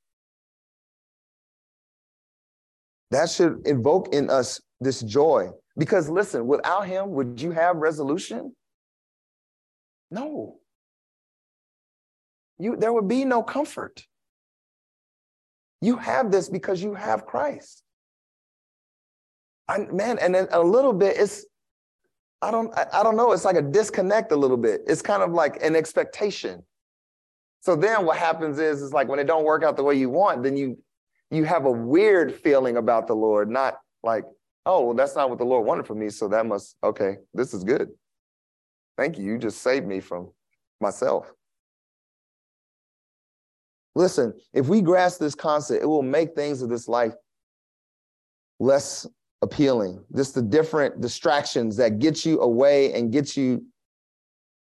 That 3.12 3.30
should 3.30 3.66
invoke 3.66 4.14
in 4.14 4.30
us 4.30 4.60
this 4.82 5.02
joy 5.02 5.52
because 5.78 6.10
listen, 6.10 6.48
without 6.48 6.88
him, 6.88 7.12
would 7.12 7.42
you 7.42 7.52
have 7.52 7.78
resolution? 7.78 8.56
No. 10.12 10.60
You, 12.60 12.76
there 12.78 12.94
would 12.94 13.08
be 13.08 13.26
no 13.26 13.42
comfort. 13.42 14.06
You 15.82 15.98
have 15.98 16.32
this 16.32 16.50
because 16.50 16.82
you 16.82 16.94
have 16.94 17.26
Christ. 17.26 17.84
I, 19.68 19.80
man, 19.80 20.20
and 20.20 20.36
then 20.36 20.48
a 20.52 20.62
little 20.62 20.94
bit, 20.94 21.18
it's, 21.18 21.46
I 22.42 22.52
don't, 22.52 22.78
I, 22.78 22.86
I 22.94 23.04
don't 23.04 23.16
know, 23.16 23.32
it's 23.32 23.46
like 23.46 23.56
a 23.56 23.62
disconnect 23.62 24.32
a 24.32 24.36
little 24.36 24.58
bit. 24.58 24.82
It's 24.86 25.02
kind 25.02 25.24
of 25.24 25.32
like 25.32 25.64
an 25.64 25.76
expectation. 25.76 26.64
So 27.62 27.76
then 27.76 28.06
what 28.06 28.18
happens 28.18 28.60
is, 28.60 28.82
is 28.82 28.94
like 28.94 29.08
when 29.08 29.20
it 29.20 29.26
don't 29.26 29.46
work 29.46 29.64
out 29.64 29.78
the 29.78 29.84
way 29.84 29.96
you 29.96 30.10
want, 30.10 30.44
then 30.44 30.56
you, 30.56 30.78
you 31.32 31.46
have 31.46 31.66
a 31.66 31.72
weird 31.72 32.36
feeling 32.36 32.78
about 32.78 33.08
the 33.08 33.16
Lord, 33.16 33.50
not 33.50 33.80
like, 34.04 34.26
oh, 34.66 34.86
well, 34.86 34.96
that's 34.96 35.16
not 35.16 35.30
what 35.30 35.40
the 35.40 35.46
Lord 35.46 35.66
wanted 35.66 35.88
for 35.88 35.96
me. 35.96 36.10
So 36.10 36.28
that 36.30 36.46
must, 36.46 36.76
okay, 36.84 37.18
this 37.34 37.54
is 37.54 37.64
good. 37.64 37.90
Thank 38.98 39.18
you. 39.18 39.26
You 39.26 39.38
just 39.38 39.62
saved 39.62 39.88
me 39.88 40.00
from 40.00 40.32
myself. 40.80 41.32
Listen, 43.96 44.34
if 44.54 44.68
we 44.68 44.82
grasp 44.82 45.20
this 45.20 45.36
concept, 45.36 45.84
it 45.84 45.86
will 45.86 46.02
make 46.02 46.36
things 46.36 46.62
of 46.62 46.70
this 46.70 46.88
life 46.88 47.14
less 48.60 49.08
appealing. 49.42 50.04
Just 50.16 50.36
the 50.36 50.42
different 50.42 51.02
distractions 51.02 51.78
that 51.78 52.00
get 52.00 52.26
you 52.26 52.42
away 52.42 52.94
and 52.94 53.12
get 53.12 53.38
you. 53.38 53.64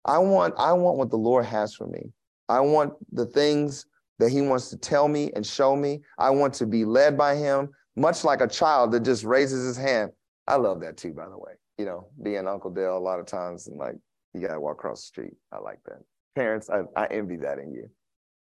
I 0.05 0.17
want, 0.17 0.55
I 0.57 0.73
want 0.73 0.97
what 0.97 1.11
the 1.11 1.17
Lord 1.17 1.45
has 1.45 1.73
for 1.73 1.87
me. 1.87 2.11
I 2.49 2.59
want 2.59 2.93
the 3.13 3.25
things 3.25 3.85
that 4.19 4.29
He 4.29 4.41
wants 4.41 4.69
to 4.69 4.77
tell 4.77 5.07
me 5.07 5.31
and 5.35 5.45
show 5.45 5.75
me. 5.75 6.01
I 6.17 6.29
want 6.31 6.53
to 6.55 6.65
be 6.65 6.83
led 6.83 7.17
by 7.17 7.35
Him 7.35 7.69
much 7.95 8.23
like 8.23 8.41
a 8.41 8.47
child 8.47 8.91
that 8.91 9.01
just 9.03 9.23
raises 9.23 9.65
his 9.65 9.77
hand. 9.77 10.11
I 10.47 10.55
love 10.55 10.81
that 10.81 10.97
too, 10.97 11.13
by 11.13 11.27
the 11.27 11.37
way. 11.37 11.53
You 11.77 11.85
know, 11.85 12.07
being 12.21 12.47
Uncle 12.47 12.71
Dale 12.71 12.97
a 12.97 12.99
lot 12.99 13.19
of 13.19 13.25
times 13.25 13.67
and 13.67 13.77
like 13.77 13.95
you 14.33 14.41
gotta 14.41 14.59
walk 14.59 14.73
across 14.73 15.01
the 15.01 15.07
street. 15.07 15.33
I 15.51 15.59
like 15.59 15.79
that. 15.85 15.99
Parents, 16.35 16.69
I, 16.69 16.81
I 16.95 17.07
envy 17.07 17.37
that 17.37 17.59
in 17.59 17.73
you. 17.73 17.89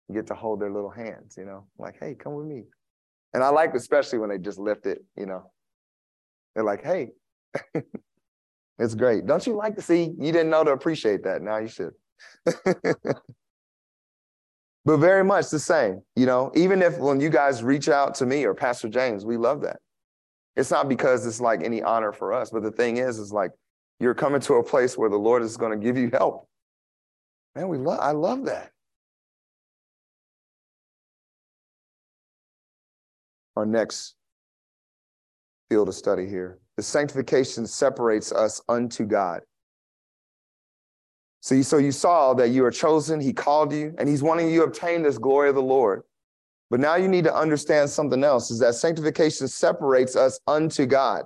You 0.09 0.15
get 0.15 0.27
to 0.29 0.35
hold 0.35 0.61
their 0.61 0.71
little 0.71 0.91
hands, 0.91 1.37
you 1.37 1.45
know, 1.45 1.67
like, 1.79 1.97
hey, 1.99 2.15
come 2.15 2.35
with 2.35 2.47
me. 2.47 2.65
And 3.33 3.43
I 3.43 3.49
like 3.49 3.75
especially 3.75 4.19
when 4.19 4.31
they 4.31 4.39
just 4.39 4.59
lift 4.59 4.87
it, 4.87 5.05
you 5.17 5.27
know. 5.27 5.51
They're 6.55 6.65
like, 6.65 6.85
hey, 6.85 7.11
it's 8.79 8.95
great. 8.95 9.27
Don't 9.27 9.47
you 9.47 9.55
like 9.55 9.77
to 9.77 9.83
see? 9.83 10.13
You 10.19 10.33
didn't 10.33 10.51
know 10.51 10.63
to 10.63 10.71
appreciate 10.71 11.25
that. 11.25 11.43
Now 11.43 11.59
you 11.59 11.69
should. 11.69 11.93
but 14.85 14.99
very 14.99 15.25
much 15.25 15.51
the 15.51 15.59
same, 15.59 16.03
you 16.15 16.27
know, 16.27 16.53
even 16.55 16.83
if 16.83 16.99
when 16.99 17.21
you 17.21 17.31
guys 17.31 17.63
reach 17.63 17.89
out 17.89 18.15
to 18.17 18.27
me 18.27 18.45
or 18.45 18.55
Pastor 18.55 18.89
James, 18.89 19.25
we 19.25 19.37
love 19.37 19.63
that. 19.63 19.81
It's 20.57 20.71
not 20.71 20.89
because 20.89 21.27
it's 21.27 21.41
like 21.41 21.63
any 21.63 21.83
honor 21.83 22.13
for 22.13 22.33
us, 22.33 22.51
but 22.51 22.63
the 22.63 22.71
thing 22.71 22.99
is, 22.99 23.19
is 23.19 23.33
like 23.33 23.51
you're 23.99 24.15
coming 24.15 24.41
to 24.43 24.55
a 24.55 24.63
place 24.63 24.97
where 24.97 25.11
the 25.11 25.17
Lord 25.17 25.43
is 25.43 25.57
going 25.57 25.73
to 25.73 25.85
give 25.85 25.97
you 25.97 26.11
help. 26.13 26.47
Man, 27.55 27.69
we 27.69 27.79
love, 27.79 27.99
I 28.01 28.11
love 28.11 28.45
that. 28.45 28.71
Our 33.57 33.67
next 33.67 34.15
field 35.71 35.89
of 35.89 35.95
study 35.95 36.27
here. 36.29 36.59
The 36.77 36.83
sanctification 36.83 37.67
separates 37.67 38.33
us 38.33 38.61
unto 38.69 39.05
God. 39.05 39.41
So 41.45 41.55
you, 41.55 41.63
so 41.63 41.77
you 41.77 41.93
saw 41.93 42.33
that 42.33 42.53
you 42.53 42.65
are 42.65 42.71
chosen, 42.71 43.21
he 43.21 43.35
called 43.35 43.71
you, 43.71 43.95
and 43.99 44.09
he's 44.09 44.23
wanting 44.23 44.49
you 44.49 44.61
to 44.61 44.65
obtain 44.65 45.03
this 45.03 45.19
glory 45.19 45.51
of 45.51 45.55
the 45.55 45.63
Lord. 45.63 46.03
But 46.71 46.81
now 46.81 46.95
you 46.95 47.07
need 47.07 47.25
to 47.25 47.37
understand 47.37 47.91
something 47.91 48.25
else 48.25 48.51
is 48.51 48.61
that 48.61 48.77
sanctification 48.77 49.47
separates 49.47 50.17
us 50.17 50.41
unto 50.47 50.87
God. 50.87 51.25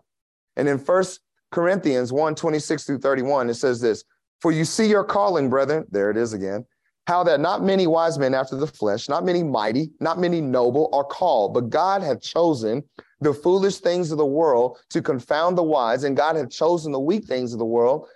And 0.57 0.69
in 0.69 0.77
First 0.77 1.21
Corinthians 1.53 2.13
1 2.13 2.35
26 2.35 2.83
through 2.83 2.99
31, 2.99 3.49
it 3.49 3.55
says 3.55 3.81
this 3.81 4.03
For 4.41 4.51
you 4.51 4.65
see 4.65 4.89
your 4.89 5.05
calling, 5.05 5.49
brethren, 5.49 5.87
there 5.89 6.11
it 6.11 6.17
is 6.17 6.33
again, 6.33 6.67
how 7.07 7.23
that 7.23 7.39
not 7.39 7.63
many 7.63 7.87
wise 7.87 8.19
men 8.19 8.35
after 8.35 8.57
the 8.57 8.67
flesh, 8.67 9.09
not 9.09 9.25
many 9.25 9.45
mighty, 9.45 9.93
not 10.01 10.19
many 10.19 10.41
noble 10.41 10.91
are 10.93 11.05
called, 11.05 11.55
but 11.55 11.71
God 11.71 12.03
hath 12.03 12.21
chosen 12.23 12.83
the 13.21 13.33
foolish 13.33 13.79
things 13.79 14.11
of 14.11 14.19
the 14.19 14.27
world 14.27 14.79
to 14.91 15.01
confound 15.01 15.57
the 15.57 15.63
wise, 15.63 16.03
and 16.03 16.17
God 16.17 16.35
hath 16.35 16.51
chosen 16.51 16.91
the 16.91 16.99
weak 16.99 17.25
things 17.25 17.53
of 17.53 17.61
the 17.61 17.65
world 17.65 18.09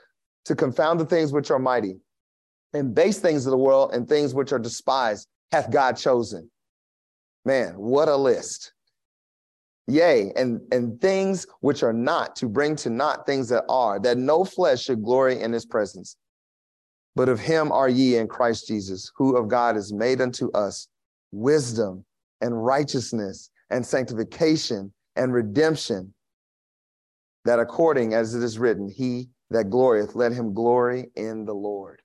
to 0.44 0.54
confound 0.54 1.00
the 1.00 1.06
things 1.06 1.32
which 1.32 1.50
are 1.50 1.58
mighty. 1.58 1.96
And 2.74 2.94
base 2.94 3.18
things 3.18 3.46
of 3.46 3.50
the 3.50 3.58
world 3.58 3.92
and 3.92 4.08
things 4.08 4.34
which 4.34 4.52
are 4.52 4.58
despised 4.58 5.28
hath 5.50 5.70
God 5.70 5.96
chosen. 5.96 6.50
Man, 7.44 7.74
what 7.74 8.08
a 8.08 8.16
list. 8.16 8.72
Yea, 9.88 10.32
and, 10.36 10.60
and 10.72 11.00
things 11.00 11.46
which 11.60 11.82
are 11.82 11.92
not 11.92 12.36
to 12.36 12.48
bring 12.48 12.76
to 12.76 12.88
naught 12.88 13.26
things 13.26 13.48
that 13.48 13.64
are, 13.68 13.98
that 13.98 14.16
no 14.16 14.44
flesh 14.44 14.84
should 14.84 15.02
glory 15.02 15.40
in 15.40 15.52
his 15.52 15.66
presence. 15.66 16.16
But 17.14 17.28
of 17.28 17.40
him 17.40 17.72
are 17.72 17.88
ye 17.88 18.16
in 18.16 18.28
Christ 18.28 18.68
Jesus, 18.68 19.12
who 19.16 19.36
of 19.36 19.48
God 19.48 19.76
is 19.76 19.92
made 19.92 20.20
unto 20.20 20.50
us 20.52 20.88
wisdom 21.32 22.04
and 22.40 22.64
righteousness 22.64 23.50
and 23.70 23.84
sanctification 23.84 24.92
and 25.16 25.32
redemption, 25.32 26.14
that 27.44 27.58
according 27.58 28.14
as 28.14 28.34
it 28.34 28.42
is 28.42 28.58
written, 28.58 28.88
he 28.88 29.28
that 29.52 29.70
glorieth, 29.70 30.14
let 30.14 30.32
him 30.32 30.54
glory 30.54 31.10
in 31.16 31.44
the 31.44 31.54
Lord. 31.54 32.02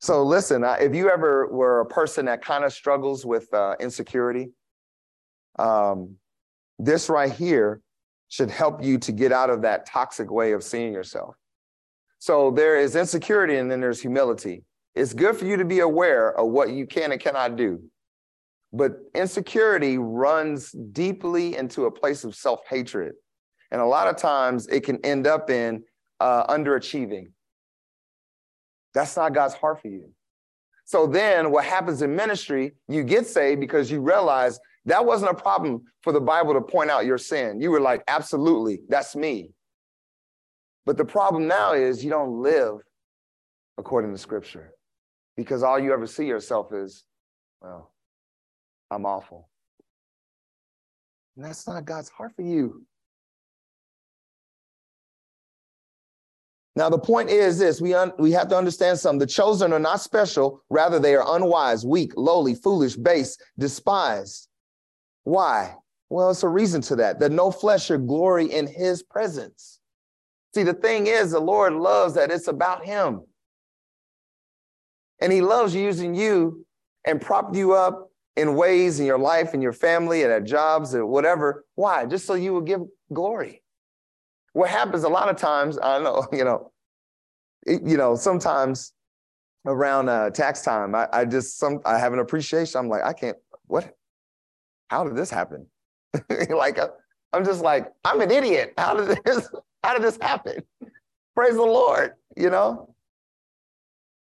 So 0.00 0.24
listen, 0.24 0.64
if 0.80 0.94
you 0.94 1.10
ever 1.10 1.46
were 1.48 1.80
a 1.80 1.86
person 1.86 2.26
that 2.26 2.44
kind 2.44 2.64
of 2.64 2.72
struggles 2.72 3.24
with 3.24 3.52
uh, 3.54 3.76
insecurity, 3.78 4.50
um, 5.58 6.16
this 6.78 7.08
right 7.08 7.32
here 7.32 7.80
should 8.28 8.50
help 8.50 8.82
you 8.82 8.98
to 8.98 9.12
get 9.12 9.30
out 9.30 9.50
of 9.50 9.62
that 9.62 9.86
toxic 9.86 10.30
way 10.30 10.52
of 10.52 10.64
seeing 10.64 10.92
yourself. 10.92 11.36
So 12.18 12.50
there 12.50 12.76
is 12.76 12.96
insecurity 12.96 13.56
and 13.56 13.70
then 13.70 13.80
there's 13.80 14.00
humility. 14.00 14.64
It's 14.94 15.12
good 15.12 15.36
for 15.36 15.44
you 15.44 15.56
to 15.56 15.64
be 15.64 15.80
aware 15.80 16.36
of 16.38 16.48
what 16.48 16.70
you 16.70 16.86
can 16.86 17.12
and 17.12 17.20
cannot 17.20 17.56
do. 17.56 17.82
But 18.72 18.92
insecurity 19.14 19.98
runs 19.98 20.72
deeply 20.72 21.56
into 21.56 21.84
a 21.84 21.90
place 21.90 22.24
of 22.24 22.34
self 22.34 22.60
hatred. 22.68 23.12
And 23.72 23.80
a 23.80 23.86
lot 23.86 24.06
of 24.06 24.16
times 24.16 24.68
it 24.68 24.84
can 24.84 25.04
end 25.04 25.26
up 25.26 25.50
in 25.50 25.82
uh, 26.20 26.46
underachieving. 26.46 27.32
That's 28.94 29.16
not 29.16 29.32
God's 29.32 29.54
heart 29.54 29.80
for 29.80 29.88
you. 29.88 30.10
So 30.84 31.06
then 31.06 31.50
what 31.50 31.64
happens 31.64 32.02
in 32.02 32.14
ministry, 32.14 32.74
you 32.86 33.02
get 33.02 33.26
saved 33.26 33.60
because 33.60 33.90
you 33.90 34.02
realize 34.02 34.60
that 34.84 35.04
wasn't 35.04 35.30
a 35.30 35.34
problem 35.34 35.84
for 36.02 36.12
the 36.12 36.20
Bible 36.20 36.52
to 36.52 36.60
point 36.60 36.90
out 36.90 37.06
your 37.06 37.16
sin. 37.16 37.60
You 37.62 37.70
were 37.70 37.80
like, 37.80 38.04
absolutely, 38.08 38.80
that's 38.90 39.16
me. 39.16 39.52
But 40.84 40.98
the 40.98 41.04
problem 41.04 41.46
now 41.48 41.72
is 41.72 42.04
you 42.04 42.10
don't 42.10 42.42
live 42.42 42.74
according 43.78 44.12
to 44.12 44.18
scripture 44.18 44.72
because 45.34 45.62
all 45.62 45.78
you 45.78 45.94
ever 45.94 46.06
see 46.06 46.26
yourself 46.26 46.74
is, 46.74 47.04
well, 47.62 47.90
I'm 48.90 49.06
awful. 49.06 49.48
And 51.36 51.44
that's 51.46 51.66
not 51.66 51.86
God's 51.86 52.10
heart 52.10 52.32
for 52.36 52.42
you. 52.42 52.84
Now, 56.74 56.88
the 56.88 56.98
point 56.98 57.28
is 57.28 57.58
this 57.58 57.80
we, 57.80 57.92
un- 57.92 58.12
we 58.18 58.32
have 58.32 58.48
to 58.48 58.56
understand 58.56 58.98
something. 58.98 59.18
The 59.18 59.26
chosen 59.26 59.72
are 59.72 59.78
not 59.78 60.00
special, 60.00 60.62
rather, 60.70 60.98
they 60.98 61.14
are 61.14 61.36
unwise, 61.36 61.84
weak, 61.84 62.12
lowly, 62.16 62.54
foolish, 62.54 62.96
base, 62.96 63.36
despised. 63.58 64.48
Why? 65.24 65.76
Well, 66.08 66.30
it's 66.30 66.42
a 66.42 66.48
reason 66.48 66.80
to 66.82 66.96
that, 66.96 67.20
that 67.20 67.32
no 67.32 67.50
flesh 67.50 67.86
should 67.86 68.06
glory 68.06 68.46
in 68.50 68.66
his 68.66 69.02
presence. 69.02 69.80
See, 70.54 70.62
the 70.62 70.74
thing 70.74 71.06
is, 71.06 71.30
the 71.30 71.40
Lord 71.40 71.74
loves 71.74 72.14
that 72.14 72.30
it's 72.30 72.48
about 72.48 72.84
him. 72.84 73.22
And 75.20 75.32
he 75.32 75.40
loves 75.40 75.74
using 75.74 76.14
you 76.14 76.66
and 77.06 77.20
prop 77.20 77.54
you 77.54 77.74
up 77.74 78.10
in 78.36 78.54
ways 78.56 78.98
in 78.98 79.06
your 79.06 79.18
life 79.18 79.54
and 79.54 79.62
your 79.62 79.72
family 79.72 80.22
and 80.22 80.32
at 80.32 80.44
jobs 80.44 80.94
and 80.94 81.08
whatever. 81.08 81.64
Why? 81.74 82.06
Just 82.06 82.26
so 82.26 82.34
you 82.34 82.52
will 82.52 82.62
give 82.62 82.80
glory 83.12 83.61
what 84.52 84.68
happens 84.68 85.04
a 85.04 85.08
lot 85.08 85.28
of 85.28 85.36
times, 85.36 85.78
I 85.82 85.98
know, 85.98 86.26
you 86.32 86.44
know, 86.44 86.72
it, 87.66 87.82
you 87.84 87.96
know, 87.96 88.14
sometimes 88.14 88.92
around 89.66 90.08
uh, 90.08 90.30
tax 90.30 90.62
time, 90.62 90.94
I, 90.94 91.08
I 91.12 91.24
just 91.24 91.58
some 91.58 91.80
I 91.84 91.98
have 91.98 92.12
an 92.12 92.18
appreciation. 92.18 92.78
I'm 92.78 92.88
like, 92.88 93.04
I 93.04 93.12
can't. 93.12 93.36
What? 93.66 93.96
How 94.88 95.04
did 95.04 95.16
this 95.16 95.30
happen? 95.30 95.66
like, 96.50 96.78
uh, 96.78 96.88
I'm 97.32 97.44
just 97.44 97.62
like, 97.62 97.90
I'm 98.04 98.20
an 98.20 98.30
idiot. 98.30 98.74
How 98.76 98.94
did 98.94 99.18
this? 99.24 99.48
How 99.84 99.94
did 99.94 100.02
this 100.02 100.18
happen? 100.20 100.62
Praise 101.34 101.54
the 101.54 101.62
Lord. 101.62 102.12
You 102.36 102.50
know. 102.50 102.94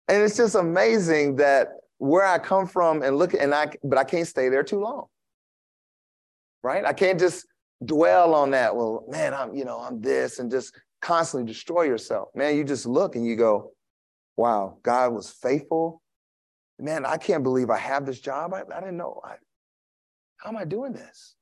And 0.09 0.23
it's 0.23 0.37
just 0.37 0.55
amazing 0.55 1.37
that 1.37 1.69
where 1.99 2.25
I 2.25 2.39
come 2.39 2.67
from 2.67 3.03
and 3.03 3.19
look, 3.19 3.35
and 3.35 3.53
I, 3.53 3.73
but 3.83 3.99
I 3.99 4.05
can't 4.05 4.27
stay 4.27 4.49
there 4.49 4.63
too 4.63 4.79
long. 4.79 5.07
Right? 6.63 6.85
I 6.85 6.93
can't 6.93 7.19
just 7.19 7.47
dwell 7.85 8.35
on 8.35 8.51
that. 8.53 8.75
Well, 8.75 9.05
man, 9.09 9.35
I'm, 9.35 9.55
you 9.55 9.65
know, 9.65 9.81
I'm 9.81 10.01
this 10.01 10.39
and 10.39 10.51
just 10.51 10.79
constantly 11.03 11.51
destroy 11.51 11.83
yourself. 11.83 12.29
Man, 12.35 12.57
you 12.57 12.65
just 12.65 12.87
look 12.87 13.17
and 13.17 13.27
you 13.27 13.37
go, 13.37 13.73
wow, 14.37 14.79
God 14.83 15.13
was 15.13 15.31
faithful. 15.31 16.03
Man, 16.79 17.07
I 17.07 17.17
can't 17.17 17.43
believe 17.43 17.71
I 17.71 17.79
have 17.79 18.07
this 18.07 18.21
job. 18.21 18.53
I, 18.53 18.63
I 18.75 18.81
didn't 18.81 18.97
know. 18.97 19.21
I, 19.25 19.37
how 20.39 20.51
am 20.51 20.57
I 20.57 20.65
doing 20.65 20.93
this? 20.93 21.35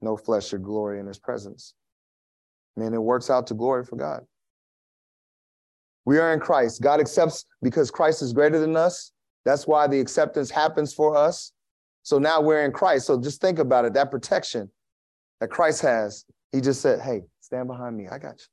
No 0.00 0.16
flesh 0.16 0.48
should 0.48 0.62
glory 0.62 1.00
in 1.00 1.06
his 1.06 1.18
presence. 1.18 1.74
Man, 2.76 2.92
it 2.92 3.02
works 3.02 3.30
out 3.30 3.46
to 3.48 3.54
glory 3.54 3.84
for 3.84 3.96
God. 3.96 4.22
We 6.04 6.18
are 6.18 6.34
in 6.34 6.40
Christ. 6.40 6.82
God 6.82 7.00
accepts 7.00 7.46
because 7.62 7.90
Christ 7.90 8.20
is 8.20 8.32
greater 8.32 8.58
than 8.58 8.76
us. 8.76 9.12
That's 9.44 9.66
why 9.66 9.86
the 9.86 9.98
acceptance 9.98 10.50
happens 10.50 10.92
for 10.92 11.16
us. 11.16 11.52
So 12.04 12.18
now 12.18 12.40
we're 12.40 12.64
in 12.64 12.70
Christ. 12.70 13.06
So 13.06 13.20
just 13.20 13.40
think 13.40 13.58
about 13.58 13.86
it 13.86 13.94
that 13.94 14.10
protection 14.10 14.70
that 15.40 15.48
Christ 15.48 15.82
has. 15.82 16.24
He 16.52 16.60
just 16.60 16.80
said, 16.80 17.00
Hey, 17.00 17.22
stand 17.40 17.66
behind 17.66 17.96
me. 17.96 18.06
I 18.08 18.18
got 18.18 18.38
you. 18.38 18.46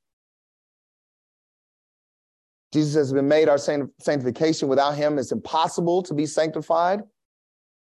Jesus 2.73 2.95
has 2.95 3.13
been 3.13 3.27
made 3.27 3.49
our 3.49 3.57
sanctification. 3.57 4.69
Without 4.69 4.95
him, 4.95 5.19
it's 5.19 5.33
impossible 5.33 6.01
to 6.03 6.13
be 6.13 6.25
sanctified. 6.25 7.01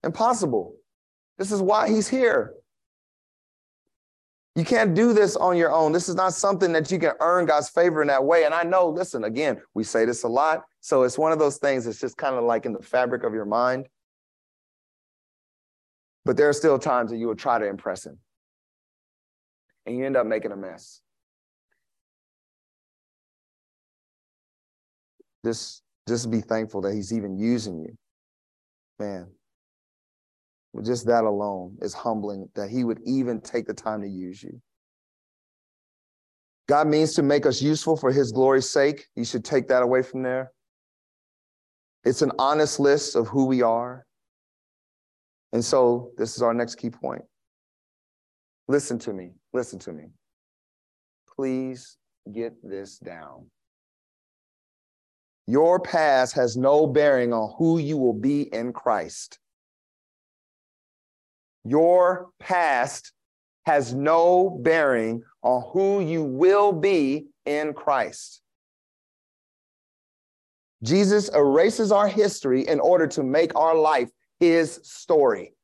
Impossible. 0.05 0.77
This 1.39 1.51
is 1.51 1.61
why 1.61 1.89
he's 1.89 2.07
here. 2.07 2.55
You 4.55 4.65
can't 4.65 4.95
do 4.95 5.13
this 5.13 5.35
on 5.35 5.57
your 5.57 5.73
own. 5.73 5.91
This 5.91 6.09
is 6.09 6.15
not 6.15 6.33
something 6.33 6.73
that 6.73 6.91
you 6.91 7.01
can 7.01 7.13
earn 7.21 7.45
God's 7.45 7.69
favor 7.69 8.01
in 8.01 8.09
that 8.09 8.25
way. 8.25 8.45
And 8.45 8.55
I 8.55 8.63
know, 8.63 8.89
listen, 8.89 9.25
again, 9.25 9.61
we 9.75 9.83
say 9.83 10.05
this 10.05 10.23
a 10.23 10.29
lot. 10.29 10.63
So 10.81 11.03
it's 11.03 11.19
one 11.19 11.33
of 11.33 11.41
those 11.41 11.59
things 11.59 11.85
that's 11.85 12.01
just 12.01 12.17
kind 12.17 12.37
of 12.37 12.45
like 12.45 12.65
in 12.65 12.73
the 12.73 12.81
fabric 12.81 13.25
of 13.25 13.35
your 13.35 13.45
mind. 13.45 13.89
But 16.27 16.37
there 16.37 16.49
are 16.49 16.53
still 16.53 16.77
times 16.77 17.13
that 17.13 17.19
you 17.19 17.29
will 17.29 17.37
try 17.37 17.57
to 17.61 17.65
impress 17.65 18.05
him. 18.05 18.19
And 19.87 19.97
you 19.97 20.05
end 20.05 20.17
up 20.17 20.27
making 20.27 20.51
a 20.51 20.57
mess. 20.57 21.01
Just, 25.45 25.85
just 26.09 26.29
be 26.29 26.41
thankful 26.41 26.81
that 26.81 26.95
he's 26.95 27.13
even 27.13 27.39
using 27.39 27.79
you. 27.79 27.97
Man, 28.99 29.29
just 30.83 31.07
that 31.07 31.23
alone 31.23 31.79
is 31.81 31.95
humbling 31.95 32.49
that 32.57 32.71
he 32.71 32.83
would 32.83 32.99
even 33.07 33.41
take 33.41 33.69
the 33.69 33.75
time 33.75 34.03
to 34.03 34.09
use 34.09 34.43
you. 34.43 34.61
God 36.69 36.89
means 36.89 37.15
to 37.15 37.23
make 37.23 37.47
us 37.47 37.63
useful 37.63 37.97
for 37.97 38.11
his 38.11 38.33
glory's 38.33 38.69
sake. 38.69 39.07
You 39.15 39.25
should 39.25 39.45
take 39.45 39.69
that 39.69 39.85
away 39.85 40.03
from 40.03 40.25
there. 40.25 40.51
It's 42.03 42.23
an 42.23 42.33
honest 42.41 42.81
list 42.81 43.15
of 43.15 43.29
who 43.29 43.45
we 43.45 43.63
are. 43.63 44.06
And 45.57 45.65
so 45.65 46.11
this 46.19 46.37
is 46.37 46.43
our 46.43 46.53
next 46.53 46.75
key 46.75 46.91
point. 46.91 47.23
Listen 48.69 48.99
to 48.99 49.15
me. 49.15 49.31
Listen 49.55 49.79
to 49.79 49.93
me. 49.95 50.09
Please 51.35 51.97
get 52.31 52.53
this 52.63 52.99
down. 52.99 53.47
Your 55.47 55.81
past 55.81 56.35
has 56.35 56.59
no 56.59 56.87
bearing 56.87 57.33
on 57.33 57.55
who 57.57 57.79
you 57.79 57.97
will 57.97 58.13
be 58.13 58.43
in 58.43 58.75
Christ. 58.75 59.39
Your 61.65 62.29
past 62.39 63.15
has 63.65 63.95
no 63.95 64.61
bearing 64.63 65.23
on 65.41 65.63
who 65.73 66.01
you 66.01 66.23
will 66.23 66.71
be 66.71 67.29
in 67.47 67.73
Christ. 67.73 68.43
Jesus 70.83 71.31
erases 71.31 71.91
our 71.93 72.09
history 72.09 72.69
in 72.69 72.79
order 72.79 73.07
to 73.07 73.23
make 73.23 73.57
our 73.57 73.75
life 73.75 74.11
his 74.41 74.81
story. 74.83 75.55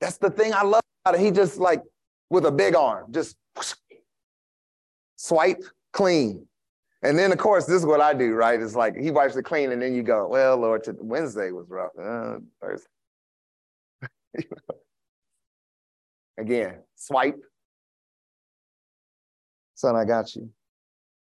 That's 0.00 0.18
the 0.18 0.30
thing 0.30 0.52
I 0.52 0.62
love 0.62 0.82
about 1.04 1.18
it. 1.18 1.20
He 1.20 1.30
just 1.30 1.58
like 1.58 1.82
with 2.30 2.46
a 2.46 2.52
big 2.52 2.74
arm, 2.74 3.12
just 3.12 3.36
swipe 5.16 5.62
clean. 5.92 6.46
And 7.02 7.18
then, 7.18 7.32
of 7.32 7.38
course, 7.38 7.66
this 7.66 7.76
is 7.76 7.86
what 7.86 8.00
I 8.00 8.14
do, 8.14 8.32
right? 8.32 8.60
It's 8.60 8.74
like 8.74 8.96
he 8.96 9.10
wipes 9.10 9.36
it 9.36 9.42
clean, 9.42 9.72
and 9.72 9.80
then 9.80 9.94
you 9.94 10.02
go, 10.02 10.26
well, 10.26 10.56
Lord, 10.56 10.86
Wednesday 11.00 11.50
was 11.50 11.68
rough. 11.68 11.92
Uh, 11.98 12.38
Thursday. 12.60 12.86
Again, 16.38 16.78
swipe. 16.96 17.38
Son, 19.74 19.94
I 19.96 20.04
got 20.04 20.34
you. 20.34 20.50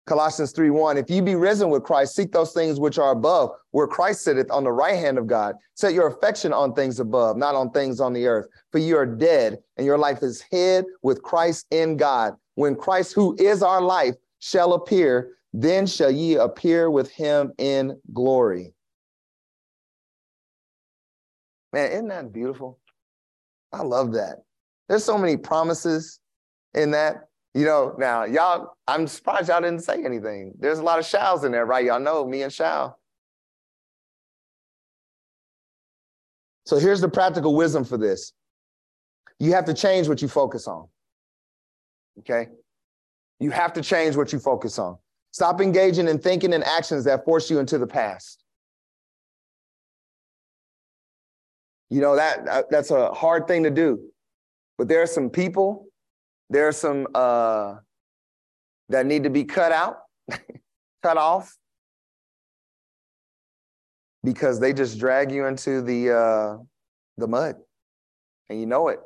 Colossians 0.09 0.51
3 0.53 0.71
1, 0.71 0.97
if 0.97 1.07
you 1.07 1.21
be 1.21 1.35
risen 1.35 1.69
with 1.69 1.83
Christ, 1.83 2.15
seek 2.15 2.31
those 2.31 2.51
things 2.51 2.79
which 2.79 2.97
are 2.97 3.11
above, 3.11 3.51
where 3.69 3.85
Christ 3.85 4.23
sitteth 4.23 4.49
on 4.49 4.63
the 4.63 4.71
right 4.71 4.95
hand 4.95 5.19
of 5.19 5.27
God. 5.27 5.53
Set 5.75 5.93
your 5.93 6.07
affection 6.07 6.51
on 6.51 6.73
things 6.73 6.99
above, 6.99 7.37
not 7.37 7.53
on 7.53 7.69
things 7.69 7.99
on 7.99 8.11
the 8.11 8.25
earth. 8.25 8.47
For 8.71 8.79
you 8.79 8.97
are 8.97 9.05
dead, 9.05 9.59
and 9.77 9.85
your 9.85 9.99
life 9.99 10.23
is 10.23 10.43
hid 10.49 10.85
with 11.03 11.21
Christ 11.21 11.67
in 11.69 11.95
God. 11.95 12.33
When 12.55 12.75
Christ, 12.75 13.13
who 13.13 13.35
is 13.39 13.61
our 13.61 13.81
life, 13.81 14.15
shall 14.39 14.73
appear, 14.73 15.37
then 15.53 15.85
shall 15.85 16.09
ye 16.09 16.35
appear 16.37 16.89
with 16.89 17.11
him 17.11 17.53
in 17.59 17.95
glory. 18.11 18.73
Man, 21.71 21.91
isn't 21.91 22.07
that 22.07 22.33
beautiful? 22.33 22.79
I 23.71 23.83
love 23.83 24.13
that. 24.13 24.37
There's 24.87 25.03
so 25.03 25.19
many 25.19 25.37
promises 25.37 26.19
in 26.73 26.89
that. 26.91 27.28
You 27.53 27.65
know, 27.65 27.95
now 27.97 28.25
y'all, 28.25 28.73
I'm 28.87 29.07
surprised 29.07 29.49
y'all 29.49 29.61
didn't 29.61 29.83
say 29.83 30.03
anything. 30.03 30.53
There's 30.59 30.79
a 30.79 30.83
lot 30.83 30.99
of 30.99 31.05
shouts 31.05 31.43
in 31.43 31.51
there, 31.51 31.65
right? 31.65 31.83
Y'all 31.83 31.99
know 31.99 32.25
me 32.25 32.43
and 32.43 32.53
shall. 32.53 32.99
So 36.65 36.77
here's 36.77 37.01
the 37.01 37.09
practical 37.09 37.55
wisdom 37.55 37.83
for 37.83 37.97
this. 37.97 38.33
You 39.39 39.53
have 39.53 39.65
to 39.65 39.73
change 39.73 40.07
what 40.07 40.21
you 40.21 40.27
focus 40.27 40.67
on. 40.67 40.87
Okay? 42.19 42.49
You 43.39 43.51
have 43.51 43.73
to 43.73 43.81
change 43.81 44.15
what 44.15 44.31
you 44.31 44.39
focus 44.39 44.77
on. 44.77 44.97
Stop 45.31 45.61
engaging 45.61 46.07
in 46.07 46.19
thinking 46.19 46.53
and 46.53 46.63
actions 46.63 47.05
that 47.05 47.25
force 47.25 47.49
you 47.49 47.59
into 47.59 47.77
the 47.77 47.87
past. 47.87 48.43
You 51.89 52.01
know 52.01 52.15
that 52.15 52.47
uh, 52.47 52.63
that's 52.69 52.91
a 52.91 53.11
hard 53.13 53.47
thing 53.47 53.63
to 53.63 53.71
do. 53.71 53.99
But 54.77 54.87
there 54.87 55.01
are 55.01 55.07
some 55.07 55.29
people 55.29 55.88
there 56.49 56.67
are 56.67 56.71
some 56.71 57.07
uh, 57.13 57.75
that 58.89 59.05
need 59.05 59.23
to 59.23 59.29
be 59.29 59.43
cut 59.43 59.71
out, 59.71 59.97
cut 61.03 61.17
off, 61.17 61.55
because 64.23 64.59
they 64.59 64.73
just 64.73 64.99
drag 64.99 65.31
you 65.31 65.45
into 65.45 65.81
the 65.81 66.11
uh, 66.11 66.57
the 67.17 67.27
mud, 67.27 67.55
and 68.49 68.59
you 68.59 68.65
know 68.65 68.87
it. 68.87 68.99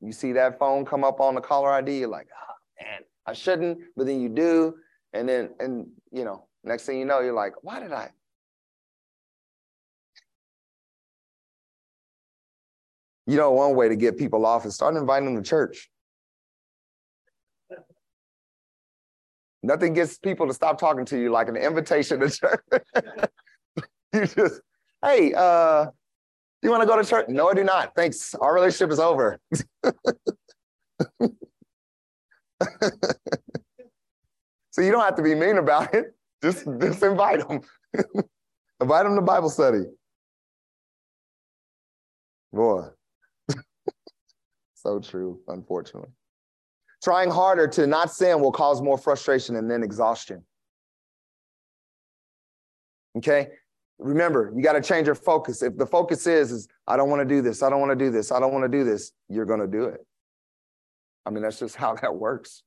You 0.00 0.12
see 0.12 0.32
that 0.32 0.58
phone 0.58 0.84
come 0.84 1.04
up 1.04 1.20
on 1.20 1.34
the 1.34 1.40
caller 1.40 1.70
ID, 1.70 2.00
you're 2.00 2.08
like, 2.08 2.28
oh, 2.30 2.84
man, 2.84 3.00
I 3.26 3.32
shouldn't, 3.32 3.78
but 3.96 4.06
then 4.06 4.20
you 4.20 4.28
do, 4.28 4.74
and 5.14 5.26
then 5.28 5.50
and 5.58 5.86
you 6.12 6.24
know, 6.24 6.46
next 6.62 6.84
thing 6.84 6.98
you 6.98 7.06
know, 7.06 7.20
you're 7.20 7.32
like, 7.32 7.54
why 7.62 7.80
did 7.80 7.92
I? 7.92 8.10
You 13.26 13.38
know, 13.38 13.52
one 13.52 13.74
way 13.74 13.88
to 13.88 13.96
get 13.96 14.18
people 14.18 14.44
off 14.44 14.66
is 14.66 14.74
start 14.74 14.96
inviting 14.96 15.34
them 15.34 15.42
to 15.42 15.48
church. 15.48 15.88
Nothing 19.64 19.94
gets 19.94 20.18
people 20.18 20.46
to 20.46 20.52
stop 20.52 20.78
talking 20.78 21.06
to 21.06 21.18
you 21.18 21.32
like 21.32 21.48
an 21.48 21.56
invitation 21.56 22.20
to 22.20 22.28
church. 22.28 22.60
you 24.12 24.26
just, 24.26 24.60
hey, 25.02 25.32
uh, 25.32 25.86
you 26.62 26.68
want 26.68 26.82
to 26.82 26.86
go 26.86 27.00
to 27.00 27.08
church? 27.08 27.30
No, 27.30 27.48
I 27.48 27.54
do 27.54 27.64
not. 27.64 27.94
Thanks. 27.96 28.34
Our 28.34 28.52
relationship 28.52 28.92
is 28.92 28.98
over. 28.98 29.40
so 34.70 34.82
you 34.82 34.92
don't 34.92 35.02
have 35.02 35.16
to 35.16 35.22
be 35.22 35.34
mean 35.34 35.56
about 35.56 35.94
it. 35.94 36.14
Just, 36.42 36.66
just 36.78 37.02
invite 37.02 37.48
them. 37.48 37.62
invite 38.82 39.04
them 39.04 39.14
to 39.16 39.22
Bible 39.22 39.48
study. 39.48 39.84
Boy. 42.52 42.82
so 44.74 45.00
true, 45.00 45.40
unfortunately. 45.48 46.10
Trying 47.04 47.30
harder 47.30 47.68
to 47.68 47.86
not 47.86 48.10
sin 48.10 48.40
will 48.40 48.50
cause 48.50 48.80
more 48.80 48.96
frustration 48.96 49.56
and 49.56 49.70
then 49.70 49.82
exhaustion. 49.82 50.42
Okay? 53.18 53.48
Remember, 53.98 54.50
you 54.56 54.62
got 54.62 54.72
to 54.72 54.80
change 54.80 55.04
your 55.04 55.14
focus. 55.14 55.62
If 55.62 55.76
the 55.76 55.84
focus 55.84 56.26
is, 56.26 56.50
is 56.50 56.66
I 56.86 56.96
don't 56.96 57.10
want 57.10 57.20
to 57.20 57.28
do 57.28 57.42
this, 57.42 57.62
I 57.62 57.68
don't 57.68 57.80
want 57.80 57.90
to 57.92 58.02
do 58.02 58.10
this, 58.10 58.32
I 58.32 58.40
don't 58.40 58.54
want 58.54 58.64
to 58.64 58.74
do 58.74 58.84
this, 58.84 59.12
you're 59.28 59.44
going 59.44 59.60
to 59.60 59.66
do 59.66 59.84
it. 59.84 60.00
I 61.26 61.30
mean, 61.30 61.42
that's 61.42 61.58
just 61.58 61.76
how 61.76 61.94
that 61.96 62.14
works. 62.14 62.62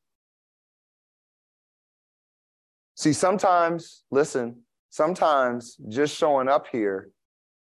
See, 2.94 3.14
sometimes, 3.14 4.04
listen, 4.12 4.62
sometimes 4.92 5.78
just 5.90 6.16
showing 6.16 6.48
up 6.48 6.68
here 6.72 7.10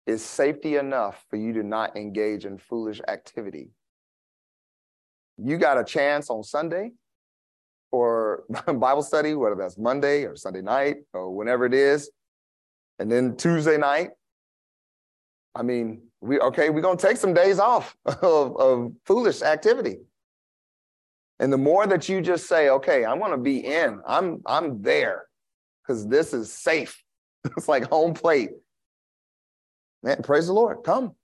is 0.06 0.26
safety 0.26 0.76
enough 0.76 1.26
for 1.30 1.38
you 1.38 1.54
to 1.54 1.63
not 1.63 1.95
engage 1.95 2.43
in 2.43 2.58
foolish 2.58 3.00
activity 3.08 3.69
you 5.43 5.58
got 5.58 5.78
a 5.78 5.84
chance 5.84 6.30
on 6.30 6.43
Sunday 6.43 6.91
for 7.91 8.43
Bible 8.65 9.04
study, 9.04 9.34
whether 9.34 9.56
that's 9.56 9.78
Monday 9.78 10.23
or 10.23 10.36
Sunday 10.36 10.62
night 10.62 10.97
or 11.13 11.32
whenever 11.32 11.65
it 11.65 11.73
is. 11.73 12.10
And 12.99 13.12
then 13.12 13.36
Tuesday 13.38 13.78
night, 13.78 14.10
I 15.56 15.63
mean, 15.63 16.02
we 16.21 16.39
okay, 16.39 16.69
we're 16.69 16.82
gonna 16.82 16.97
take 16.97 17.17
some 17.17 17.34
days 17.34 17.60
off 17.60 17.95
of, 18.06 18.58
of 18.58 18.91
foolish 19.06 19.41
activity. 19.41 19.97
And 21.39 21.54
the 21.54 21.58
more 21.58 21.88
that 21.88 22.10
you 22.10 22.21
just 22.21 22.47
say, 22.47 22.69
okay, 22.69 23.06
I'm 23.06 23.19
gonna 23.19 23.38
be 23.38 23.65
in, 23.65 24.02
I'm 24.06 24.41
I'm 24.45 24.82
there, 24.82 25.25
because 25.82 26.08
this 26.08 26.34
is 26.34 26.52
safe. 26.52 27.02
it's 27.58 27.67
like 27.67 27.89
home 27.89 28.13
plate. 28.13 28.52
Man, 30.04 30.21
praise 30.21 30.47
the 30.47 30.54
Lord. 30.54 30.84
Come. 30.84 31.15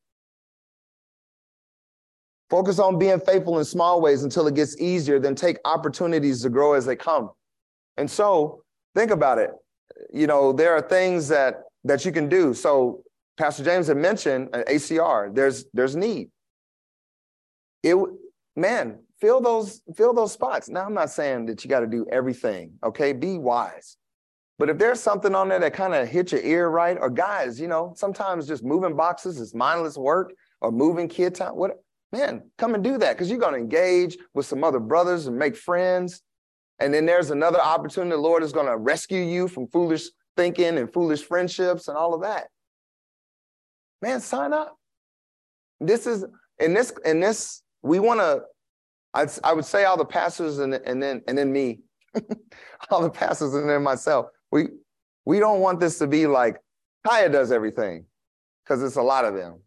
Focus 2.50 2.78
on 2.78 3.00
being 3.00 3.20
faithful 3.20 3.58
in 3.58 3.66
small 3.66 4.02
ways 4.02 4.24
until 4.24 4.48
it 4.48 4.56
gets 4.56 4.80
easier, 4.80 5.20
then 5.20 5.34
take 5.36 5.58
opportunities 5.66 6.42
to 6.44 6.50
grow 6.50 6.74
as 6.74 6.86
they 6.86 6.96
come. 6.96 7.32
And 7.98 8.10
so 8.10 8.64
think 8.94 9.12
about 9.12 9.40
it. 9.40 9.52
You 10.14 10.28
know, 10.28 10.54
there 10.54 10.74
are 10.74 10.82
things 10.82 11.28
that 11.30 11.64
that 11.86 12.06
you 12.06 12.12
can 12.12 12.30
do. 12.30 12.54
So 12.54 13.04
Pastor 13.38 13.64
James 13.64 13.88
had 13.88 13.98
mentioned 13.98 14.50
an 14.54 14.64
ACR. 14.64 15.34
There's 15.34 15.66
there's 15.74 15.96
need. 15.96 16.30
It 17.84 17.96
man, 18.56 19.00
fill 19.20 19.42
those 19.42 19.82
fill 19.96 20.14
those 20.14 20.32
spots. 20.32 20.70
Now 20.70 20.86
I'm 20.86 20.94
not 20.94 21.10
saying 21.10 21.48
that 21.48 21.64
you 21.64 21.70
got 21.70 21.82
to 21.82 21.88
do 21.88 22.06
everything. 22.12 22.74
Okay, 22.84 23.14
be 23.14 23.38
wise. 23.38 23.98
But 24.58 24.70
if 24.70 24.78
there's 24.78 25.02
something 25.02 25.36
on 25.36 25.50
there 25.50 25.60
that 25.60 25.74
kind 25.74 25.94
of 25.94 26.08
hit 26.08 26.32
your 26.32 26.42
ear 26.42 26.70
right, 26.70 26.98
or 27.00 27.10
guys, 27.10 27.60
you 27.60 27.68
know, 27.68 27.94
sometimes 27.98 28.48
just 28.48 28.64
moving 28.64 28.96
boxes 28.96 29.40
is 29.40 29.54
mindless 29.54 29.98
work, 29.98 30.34
or 30.62 30.72
moving 30.72 31.10
kid 31.10 31.36
time. 31.36 31.56
What 31.56 31.84
man, 32.16 32.50
come 32.58 32.76
and 32.76 32.84
do 32.84 32.98
that 32.98 33.14
because 33.14 33.30
you're 33.30 33.40
going 33.40 33.54
to 33.54 33.60
engage 33.60 34.18
with 34.34 34.46
some 34.46 34.64
other 34.64 34.80
brothers 34.80 35.28
and 35.28 35.38
make 35.38 35.58
friends. 35.58 36.22
And 36.80 36.94
then 36.94 37.06
there's 37.06 37.30
another 37.30 37.60
opportunity. 37.60 38.12
The 38.12 38.18
Lord 38.18 38.42
is 38.42 38.54
going 38.54 38.68
to 38.68 38.78
rescue 38.78 39.22
you 39.22 39.48
from 39.48 39.68
foolish 39.68 40.08
thinking 40.38 40.78
and 40.78 40.92
foolish 40.92 41.24
friendships 41.24 41.88
and 41.88 41.98
all 41.98 42.14
of 42.14 42.22
that. 42.22 42.48
Man, 44.02 44.22
sign 44.22 44.54
up. 44.54 44.78
This 45.82 46.08
is 46.08 46.26
in 46.60 46.74
this 46.74 46.94
in 47.04 47.20
this 47.20 47.62
we 47.82 48.00
want 48.00 48.22
to. 48.22 48.44
I, 49.14 49.28
I 49.44 49.54
would 49.54 49.66
say 49.66 49.86
all 49.86 49.98
the 49.98 50.06
pastors 50.06 50.60
and 50.60 50.74
and 50.74 51.02
then 51.02 51.22
and 51.28 51.38
then 51.38 51.52
me, 51.52 51.80
all 52.90 53.02
the 53.02 53.10
pastors 53.10 53.54
and 53.54 53.70
then 53.70 53.84
myself. 53.84 54.28
We 54.52 54.68
we 55.26 55.40
don't 55.40 55.60
want 55.60 55.80
this 55.80 55.98
to 56.00 56.08
be 56.08 56.28
like 56.28 56.58
Kaya 57.06 57.30
does 57.30 57.52
everything 57.52 58.06
because 58.64 58.84
it's 58.84 58.96
a 58.96 59.02
lot 59.02 59.26
of 59.26 59.34
them. 59.34 59.60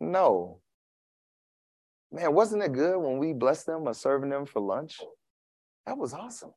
No, 0.00 0.60
Man, 2.10 2.32
wasn't 2.32 2.62
it 2.62 2.72
good 2.72 2.98
when 2.98 3.18
we 3.18 3.32
blessed 3.32 3.66
them 3.66 3.84
by 3.84 3.92
serving 3.92 4.30
them 4.30 4.46
for 4.46 4.60
lunch? 4.60 4.98
That 5.86 5.98
was 5.98 6.14
awesome. 6.14 6.52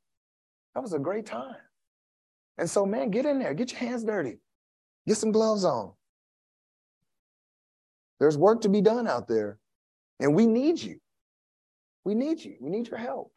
That 0.73 0.81
was 0.81 0.93
a 0.93 0.99
great 0.99 1.25
time. 1.25 1.55
And 2.57 2.69
so, 2.69 2.85
man, 2.85 3.09
get 3.11 3.25
in 3.25 3.39
there, 3.39 3.53
get 3.53 3.71
your 3.71 3.79
hands 3.79 4.03
dirty, 4.03 4.37
get 5.07 5.17
some 5.17 5.31
gloves 5.31 5.65
on. 5.65 5.93
There's 8.19 8.37
work 8.37 8.61
to 8.61 8.69
be 8.69 8.81
done 8.81 9.07
out 9.07 9.27
there, 9.27 9.57
and 10.19 10.35
we 10.35 10.45
need 10.45 10.81
you. 10.81 10.99
We 12.03 12.13
need 12.13 12.43
you. 12.43 12.55
We 12.61 12.69
need 12.69 12.87
your 12.87 12.99
help. 12.99 13.31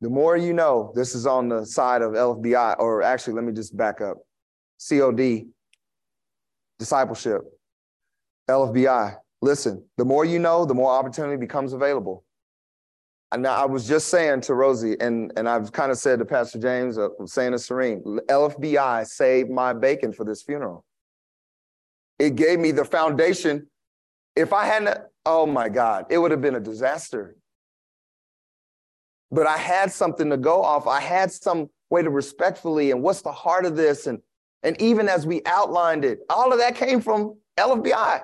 The 0.00 0.08
more 0.08 0.36
you 0.36 0.52
know, 0.52 0.92
this 0.94 1.14
is 1.14 1.26
on 1.26 1.48
the 1.48 1.66
side 1.66 2.02
of 2.02 2.12
LFBI, 2.12 2.76
or 2.78 3.02
actually, 3.02 3.34
let 3.34 3.44
me 3.44 3.52
just 3.52 3.76
back 3.76 4.00
up 4.00 4.18
COD, 4.88 5.48
discipleship, 6.78 7.42
LFBI. 8.48 9.16
Listen, 9.40 9.84
the 9.96 10.04
more 10.04 10.24
you 10.24 10.38
know, 10.38 10.64
the 10.64 10.74
more 10.74 10.90
opportunity 10.90 11.36
becomes 11.36 11.72
available. 11.72 12.24
And 13.30 13.46
I 13.46 13.66
was 13.66 13.86
just 13.86 14.08
saying 14.08 14.40
to 14.42 14.54
Rosie, 14.54 14.96
and, 15.00 15.32
and 15.36 15.48
I've 15.48 15.70
kind 15.70 15.92
of 15.92 15.98
said 15.98 16.18
to 16.18 16.24
Pastor 16.24 16.58
James, 16.58 16.96
uh, 16.96 17.08
saying 17.26 17.52
to 17.52 17.58
Serene, 17.58 18.02
LFBI 18.28 19.06
saved 19.06 19.50
my 19.50 19.74
bacon 19.74 20.12
for 20.12 20.24
this 20.24 20.42
funeral. 20.42 20.84
It 22.18 22.36
gave 22.36 22.58
me 22.58 22.72
the 22.72 22.86
foundation. 22.86 23.68
If 24.34 24.52
I 24.52 24.64
hadn't, 24.64 24.98
oh 25.26 25.46
my 25.46 25.68
God, 25.68 26.06
it 26.10 26.18
would 26.18 26.30
have 26.30 26.40
been 26.40 26.54
a 26.54 26.60
disaster 26.60 27.36
but 29.30 29.46
I 29.46 29.56
had 29.56 29.92
something 29.92 30.30
to 30.30 30.36
go 30.36 30.62
off. 30.62 30.86
I 30.86 31.00
had 31.00 31.30
some 31.30 31.68
way 31.90 32.02
to 32.02 32.10
respectfully 32.10 32.90
and 32.90 33.02
what's 33.02 33.22
the 33.22 33.32
heart 33.32 33.64
of 33.64 33.76
this 33.76 34.06
and 34.06 34.20
and 34.64 34.80
even 34.82 35.08
as 35.08 35.24
we 35.24 35.40
outlined 35.46 36.04
it, 36.04 36.18
all 36.28 36.52
of 36.52 36.58
that 36.58 36.74
came 36.74 37.00
from 37.00 37.36
LFBI. 37.56 38.22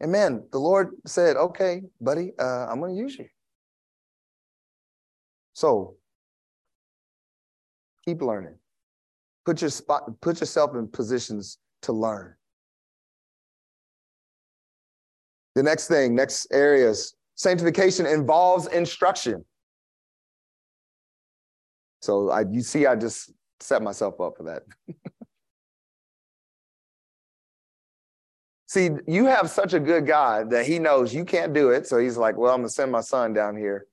And 0.00 0.12
man, 0.12 0.44
the 0.52 0.58
Lord 0.58 0.90
said, 1.06 1.36
"Okay, 1.36 1.82
buddy, 2.00 2.32
uh, 2.38 2.66
I'm 2.66 2.80
going 2.80 2.94
to 2.94 3.00
use 3.00 3.18
you." 3.18 3.26
So 5.54 5.96
keep 8.04 8.20
learning. 8.20 8.56
Put 9.44 9.60
your 9.60 9.70
spot, 9.70 10.20
put 10.20 10.40
yourself 10.40 10.74
in 10.74 10.88
positions 10.88 11.58
to 11.82 11.92
learn. 11.92 12.34
The 15.54 15.62
next 15.62 15.88
thing, 15.88 16.14
next 16.14 16.48
areas 16.52 17.16
Sanctification 17.36 18.06
involves 18.06 18.66
instruction. 18.68 19.44
So 22.00 22.30
I, 22.30 22.44
you 22.50 22.62
see, 22.62 22.86
I 22.86 22.96
just 22.96 23.30
set 23.60 23.82
myself 23.82 24.20
up 24.20 24.38
for 24.38 24.44
that. 24.44 24.62
see, 28.76 28.90
you 29.06 29.24
have 29.24 29.48
such 29.48 29.72
a 29.72 29.80
good 29.80 30.06
God 30.06 30.50
that 30.50 30.66
he 30.66 30.78
knows 30.78 31.14
you 31.14 31.24
can't 31.24 31.54
do 31.54 31.70
it. 31.70 31.86
So 31.86 31.98
he's 31.98 32.18
like, 32.18 32.36
well, 32.36 32.52
I'm 32.52 32.60
going 32.60 32.68
to 32.68 32.74
send 32.74 32.92
my 32.92 33.00
son 33.00 33.32
down 33.32 33.56
here, 33.56 33.86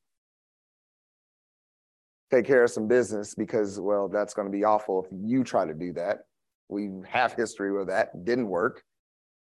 take 2.30 2.46
care 2.46 2.64
of 2.64 2.70
some 2.70 2.88
business 2.88 3.34
because, 3.34 3.80
well, 3.80 4.10
that's 4.10 4.34
going 4.34 4.48
to 4.48 4.52
be 4.52 4.66
awful 4.66 5.06
if 5.06 5.10
you 5.12 5.44
try 5.44 5.66
to 5.66 5.74
do 5.74 5.94
that. 5.94 6.26
We 6.68 6.90
have 7.08 7.34
history 7.34 7.72
with 7.72 7.88
that. 7.88 8.26
Didn't 8.26 8.50
work. 8.50 8.84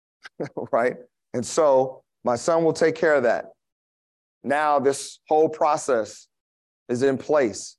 right? 0.72 0.96
And 1.32 1.44
so 1.44 2.02
my 2.22 2.36
son 2.36 2.62
will 2.62 2.74
take 2.74 2.94
care 2.94 3.14
of 3.14 3.22
that. 3.22 3.46
Now, 4.44 4.78
this 4.78 5.20
whole 5.28 5.48
process 5.48 6.26
is 6.88 7.02
in 7.02 7.16
place. 7.16 7.76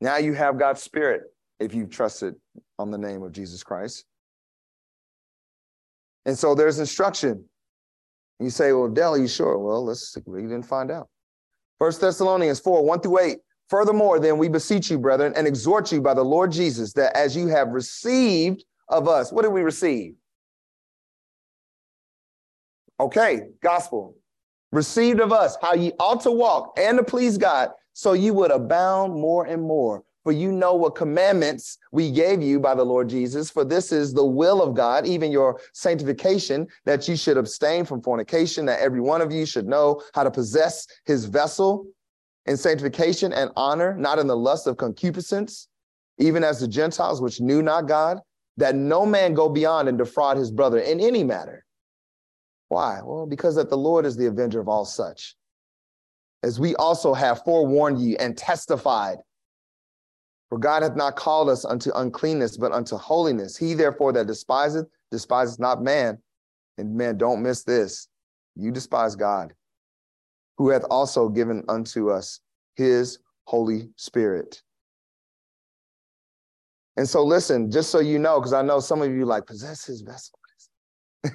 Now 0.00 0.18
you 0.18 0.34
have 0.34 0.58
God's 0.58 0.82
Spirit 0.82 1.22
if 1.60 1.72
you've 1.72 1.90
trusted 1.90 2.34
on 2.78 2.90
the 2.90 2.98
name 2.98 3.22
of 3.22 3.32
Jesus 3.32 3.62
Christ. 3.62 4.04
And 6.26 6.38
so 6.38 6.54
there's 6.54 6.78
instruction. 6.78 7.44
You 8.40 8.50
say, 8.50 8.72
Well, 8.72 8.88
Dell, 8.88 9.14
are 9.14 9.18
you 9.18 9.28
sure? 9.28 9.58
Well, 9.58 9.84
let's 9.84 10.16
read 10.26 10.50
and 10.50 10.66
find 10.66 10.90
out. 10.90 11.08
First 11.78 12.00
Thessalonians 12.00 12.60
4 12.60 12.84
1 12.84 13.00
through 13.00 13.20
8. 13.20 13.38
Furthermore, 13.68 14.20
then 14.20 14.38
we 14.38 14.48
beseech 14.48 14.90
you, 14.90 14.98
brethren, 14.98 15.32
and 15.36 15.46
exhort 15.46 15.90
you 15.90 16.00
by 16.00 16.14
the 16.14 16.24
Lord 16.24 16.52
Jesus, 16.52 16.92
that 16.94 17.16
as 17.16 17.34
you 17.36 17.46
have 17.48 17.68
received 17.68 18.64
of 18.88 19.08
us, 19.08 19.32
what 19.32 19.42
did 19.42 19.52
we 19.52 19.62
receive? 19.62 20.14
Okay, 23.00 23.48
gospel 23.62 24.16
received 24.74 25.20
of 25.20 25.32
us 25.32 25.56
how 25.62 25.74
ye 25.74 25.92
ought 25.98 26.20
to 26.22 26.30
walk 26.30 26.78
and 26.78 26.98
to 26.98 27.04
please 27.04 27.38
God, 27.38 27.70
so 27.92 28.12
you 28.12 28.34
would 28.34 28.50
abound 28.50 29.14
more 29.14 29.46
and 29.46 29.62
more. 29.62 30.02
For 30.24 30.32
you 30.32 30.50
know 30.50 30.74
what 30.74 30.96
commandments 30.96 31.78
we 31.92 32.10
gave 32.10 32.42
you 32.42 32.58
by 32.58 32.74
the 32.74 32.84
Lord 32.84 33.08
Jesus. 33.08 33.50
For 33.50 33.64
this 33.64 33.92
is 33.92 34.12
the 34.12 34.24
will 34.24 34.62
of 34.62 34.74
God, 34.74 35.06
even 35.06 35.30
your 35.30 35.60
sanctification, 35.72 36.66
that 36.84 37.06
you 37.06 37.16
should 37.16 37.36
abstain 37.36 37.84
from 37.84 38.02
fornication, 38.02 38.66
that 38.66 38.80
every 38.80 39.00
one 39.00 39.20
of 39.20 39.30
you 39.30 39.46
should 39.46 39.66
know 39.66 40.02
how 40.14 40.24
to 40.24 40.30
possess 40.30 40.86
his 41.04 41.26
vessel 41.26 41.86
in 42.46 42.56
sanctification 42.56 43.32
and 43.32 43.50
honor, 43.54 43.94
not 43.96 44.18
in 44.18 44.26
the 44.26 44.36
lust 44.36 44.66
of 44.66 44.76
concupiscence, 44.76 45.68
even 46.18 46.42
as 46.42 46.58
the 46.58 46.68
Gentiles 46.68 47.20
which 47.20 47.40
knew 47.40 47.62
not 47.62 47.86
God, 47.86 48.18
that 48.56 48.74
no 48.74 49.04
man 49.04 49.34
go 49.34 49.48
beyond 49.48 49.88
and 49.88 49.98
defraud 49.98 50.36
his 50.36 50.50
brother 50.50 50.78
in 50.78 51.00
any 51.00 51.22
matter 51.22 51.64
why? 52.74 53.00
Well, 53.04 53.26
because 53.26 53.54
that 53.54 53.70
the 53.70 53.76
Lord 53.76 54.04
is 54.04 54.16
the 54.16 54.26
avenger 54.26 54.60
of 54.60 54.68
all 54.68 54.84
such. 54.84 55.36
As 56.42 56.58
we 56.58 56.74
also 56.74 57.14
have 57.14 57.44
forewarned 57.44 58.00
you 58.00 58.16
and 58.18 58.36
testified. 58.36 59.18
For 60.54 60.58
God 60.60 60.84
hath 60.84 60.94
not 60.94 61.16
called 61.16 61.48
us 61.48 61.64
unto 61.64 61.90
uncleanness, 61.96 62.56
but 62.56 62.70
unto 62.70 62.96
holiness. 62.96 63.56
He 63.56 63.74
therefore 63.74 64.12
that 64.12 64.28
despiseth, 64.28 64.86
despiseth 65.10 65.58
not 65.58 65.82
man. 65.82 66.16
And 66.78 66.94
man, 66.94 67.18
don't 67.18 67.42
miss 67.42 67.64
this. 67.64 68.06
You 68.54 68.70
despise 68.70 69.16
God, 69.16 69.52
who 70.56 70.68
hath 70.68 70.84
also 70.88 71.28
given 71.28 71.64
unto 71.68 72.08
us 72.08 72.38
his 72.76 73.18
Holy 73.48 73.88
Spirit. 73.96 74.62
And 76.96 77.08
so, 77.08 77.24
listen, 77.24 77.68
just 77.68 77.90
so 77.90 77.98
you 77.98 78.20
know, 78.20 78.38
because 78.38 78.52
I 78.52 78.62
know 78.62 78.78
some 78.78 79.02
of 79.02 79.10
you 79.10 79.24
like 79.24 79.48
possess 79.48 79.84
his 79.84 80.02
vessel. 80.02 80.38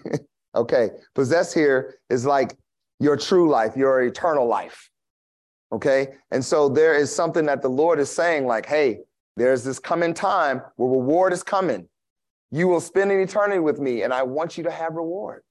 Okay. 0.55 0.91
Possess 1.13 1.53
here 1.53 1.99
is 2.09 2.25
like 2.25 2.57
your 3.01 3.17
true 3.17 3.49
life, 3.49 3.75
your 3.75 4.01
eternal 4.01 4.47
life. 4.47 4.89
Okay. 5.73 6.07
And 6.31 6.43
so 6.43 6.69
there 6.69 6.95
is 6.95 7.13
something 7.13 7.45
that 7.47 7.61
the 7.61 7.69
Lord 7.69 7.99
is 7.99 8.09
saying, 8.09 8.47
like, 8.47 8.65
hey, 8.65 9.01
there's 9.39 9.63
this 9.63 9.79
coming 9.79 10.13
time 10.13 10.61
where 10.75 10.89
reward 10.89 11.33
is 11.33 11.43
coming. 11.43 11.87
You 12.51 12.67
will 12.67 12.81
spend 12.81 13.11
an 13.11 13.19
eternity 13.19 13.59
with 13.59 13.79
me, 13.79 14.03
and 14.03 14.13
I 14.13 14.23
want 14.23 14.57
you 14.57 14.63
to 14.65 14.71
have 14.71 14.95
reward. 14.95 15.43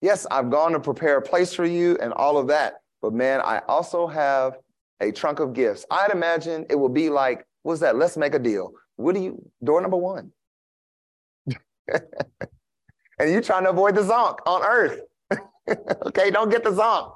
Yes, 0.00 0.26
I've 0.30 0.50
gone 0.50 0.72
to 0.72 0.80
prepare 0.80 1.18
a 1.18 1.22
place 1.22 1.52
for 1.52 1.64
you 1.64 1.98
and 2.00 2.12
all 2.12 2.38
of 2.38 2.46
that. 2.48 2.74
But 3.02 3.12
man, 3.12 3.40
I 3.40 3.60
also 3.68 4.06
have 4.06 4.58
a 5.00 5.12
trunk 5.12 5.40
of 5.40 5.52
gifts. 5.52 5.84
I'd 5.90 6.10
imagine 6.10 6.64
it 6.70 6.76
will 6.76 6.88
be 6.88 7.10
like, 7.10 7.44
what's 7.62 7.80
that? 7.80 7.96
Let's 7.96 8.16
make 8.16 8.34
a 8.34 8.38
deal. 8.38 8.72
What 8.96 9.14
do 9.14 9.20
you, 9.20 9.50
door 9.62 9.80
number 9.80 9.96
one? 9.96 10.32
and 11.88 13.30
you're 13.30 13.42
trying 13.42 13.64
to 13.64 13.70
avoid 13.70 13.94
the 13.94 14.02
zonk 14.02 14.38
on 14.46 14.62
earth. 14.62 15.00
okay, 16.06 16.30
don't 16.30 16.50
get 16.50 16.64
the 16.64 16.70
zonk. 16.70 17.14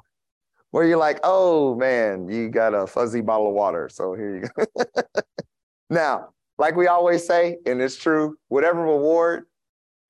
Where 0.70 0.84
you're 0.84 0.96
like, 0.96 1.20
oh 1.22 1.74
man, 1.76 2.28
you 2.28 2.48
got 2.48 2.74
a 2.74 2.86
fuzzy 2.86 3.20
bottle 3.20 3.48
of 3.48 3.54
water. 3.54 3.88
So 3.90 4.14
here 4.14 4.36
you 4.36 4.48
go. 4.56 4.84
now, 5.92 6.30
like 6.58 6.76
we 6.76 6.86
always 6.86 7.26
say, 7.26 7.58
and 7.66 7.80
it's 7.80 7.96
true, 7.96 8.36
whatever 8.48 8.82
reward 8.82 9.44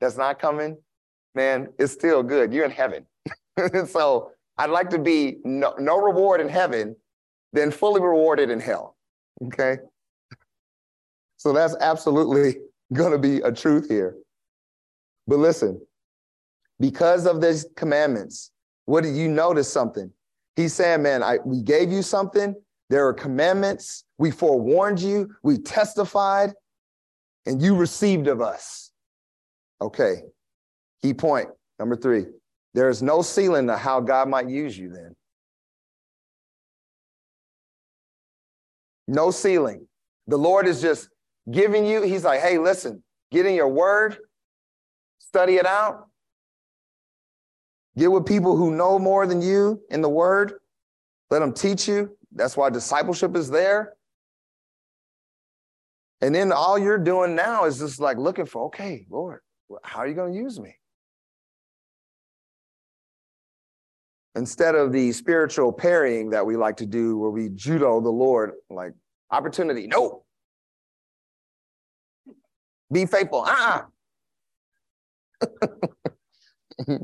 that's 0.01 0.17
not 0.17 0.39
coming, 0.39 0.77
man, 1.35 1.69
it's 1.79 1.93
still 1.93 2.23
good. 2.23 2.53
You're 2.53 2.65
in 2.65 2.71
heaven. 2.71 3.07
so 3.87 4.33
I'd 4.59 4.71
like 4.71 4.91
to 4.91 4.99
be 4.99 5.37
no, 5.45 5.75
no 5.79 5.99
reward 5.99 6.41
in 6.41 6.49
heaven, 6.49 6.97
then 7.53 7.71
fully 7.71 8.01
rewarded 8.01 8.51
in 8.51 8.61
hell. 8.61 8.97
Okay. 9.45 9.79
So 11.37 11.53
that's 11.53 11.77
absolutely 11.81 12.57
going 12.93 13.13
to 13.13 13.19
be 13.19 13.39
a 13.39 13.53
truth 13.53 13.89
here. 13.89 14.17
But 15.27 15.39
listen, 15.39 15.81
because 16.81 17.27
of 17.27 17.41
these 17.41 17.67
commandments, 17.77 18.51
what 18.87 19.05
did 19.05 19.17
you 19.17 19.29
notice 19.29 19.73
something? 19.73 20.11
He's 20.57 20.75
saying, 20.75 21.03
man, 21.03 21.23
I, 21.23 21.39
we 21.45 21.63
gave 21.63 21.91
you 21.91 22.03
something. 22.03 22.55
There 22.91 23.07
are 23.07 23.15
commandments. 23.15 24.05
We 24.23 24.31
forewarned 24.31 25.01
you. 25.01 25.35
We 25.43 25.59
testified, 25.59 26.53
and 27.45 27.61
you 27.61 27.75
received 27.75 28.29
of 28.29 28.41
us. 28.41 28.93
Okay. 29.81 30.23
Key 31.03 31.13
point 31.13 31.49
number 31.81 31.97
three 31.97 32.27
there 32.73 32.89
is 32.89 33.03
no 33.03 33.23
ceiling 33.23 33.67
to 33.67 33.77
how 33.77 33.99
God 33.99 34.29
might 34.29 34.49
use 34.49 34.79
you 34.79 34.91
then. 34.91 35.17
No 39.09 39.33
ceiling. 39.33 39.89
The 40.29 40.39
Lord 40.39 40.69
is 40.69 40.81
just 40.81 41.09
giving 41.51 41.85
you, 41.85 42.03
He's 42.03 42.23
like, 42.23 42.43
hey, 42.43 42.59
listen, 42.59 43.03
get 43.33 43.45
in 43.45 43.57
your 43.57 43.71
word, 43.71 44.19
study 45.19 45.57
it 45.57 45.67
out. 45.67 46.07
Get 47.99 48.13
with 48.13 48.25
people 48.25 48.57
who 48.57 48.71
know 48.71 49.01
more 49.01 49.27
than 49.27 49.43
you 49.43 49.83
in 49.91 50.01
the 50.01 50.09
word. 50.09 50.53
Let 51.29 51.41
them 51.41 51.53
teach 51.53 51.89
you. 51.89 52.17
That's 52.31 52.57
why 52.57 52.71
discipleship 52.71 53.35
is 53.35 53.51
there. 53.51 53.95
And 56.23 56.35
then 56.35 56.53
all 56.53 56.79
you're 56.79 56.99
doing 56.99 57.35
now 57.35 57.65
is 57.65 57.79
just 57.79 58.01
like 58.01 58.17
looking 58.17 58.47
for, 58.47 58.67
okay, 58.67 59.07
Lord, 59.11 59.41
how 59.83 59.99
are 59.99 60.09
you 60.09 60.15
going 60.15 60.33
to 60.33 60.39
use 60.39 60.59
me? 60.59 60.77
instead 64.35 64.75
of 64.75 64.93
the 64.93 65.13
spiritual 65.13 65.73
parrying 65.73 66.31
that 66.31 66.45
we 66.45 66.57
like 66.57 66.77
to 66.79 66.87
do 66.87 67.19
where 67.19 67.31
we 67.31 67.51
judo 67.51 68.01
the 68.01 68.11
Lord, 68.11 68.53
like 68.71 68.93
opportunity, 69.31 69.87
no. 69.87 70.25
Be 72.91 73.07
faithful. 73.07 73.45
Ah. 73.47 73.87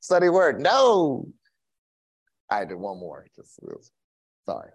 Study 0.00 0.28
word. 0.28 0.60
No. 0.60 1.26
I 2.50 2.64
did 2.64 2.76
one 2.76 2.98
more. 2.98 3.26
Just 3.36 3.60
sorry. 4.46 4.70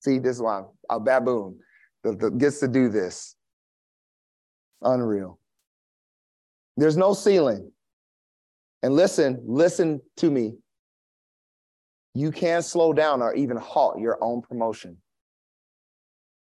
See, 0.00 0.18
this 0.18 0.36
is 0.36 0.42
why 0.42 0.58
I'm 0.58 0.66
a 0.88 1.00
baboon 1.00 1.58
that 2.02 2.38
gets 2.38 2.60
to 2.60 2.68
do 2.68 2.88
this. 2.88 3.36
Unreal. 4.82 5.38
There's 6.76 6.96
no 6.96 7.12
ceiling. 7.12 7.70
And 8.82 8.94
listen, 8.94 9.42
listen 9.44 10.00
to 10.16 10.30
me. 10.30 10.54
You 12.14 12.30
can't 12.30 12.64
slow 12.64 12.92
down 12.92 13.22
or 13.22 13.34
even 13.34 13.56
halt 13.56 14.00
your 14.00 14.18
own 14.22 14.42
promotion. 14.42 14.96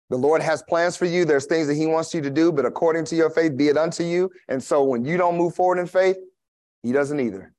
The 0.09 0.17
Lord 0.17 0.41
has 0.41 0.61
plans 0.63 0.97
for 0.97 1.05
you. 1.05 1.25
There's 1.25 1.45
things 1.45 1.67
that 1.67 1.75
He 1.75 1.85
wants 1.85 2.13
you 2.13 2.21
to 2.21 2.29
do, 2.29 2.51
but 2.51 2.65
according 2.65 3.05
to 3.05 3.15
your 3.15 3.29
faith, 3.29 3.55
be 3.55 3.69
it 3.69 3.77
unto 3.77 4.03
you. 4.03 4.29
And 4.49 4.61
so 4.61 4.83
when 4.83 5.05
you 5.05 5.17
don't 5.17 5.37
move 5.37 5.55
forward 5.55 5.79
in 5.79 5.87
faith, 5.87 6.17
He 6.81 6.91
doesn't 6.91 7.19
either. 7.19 7.53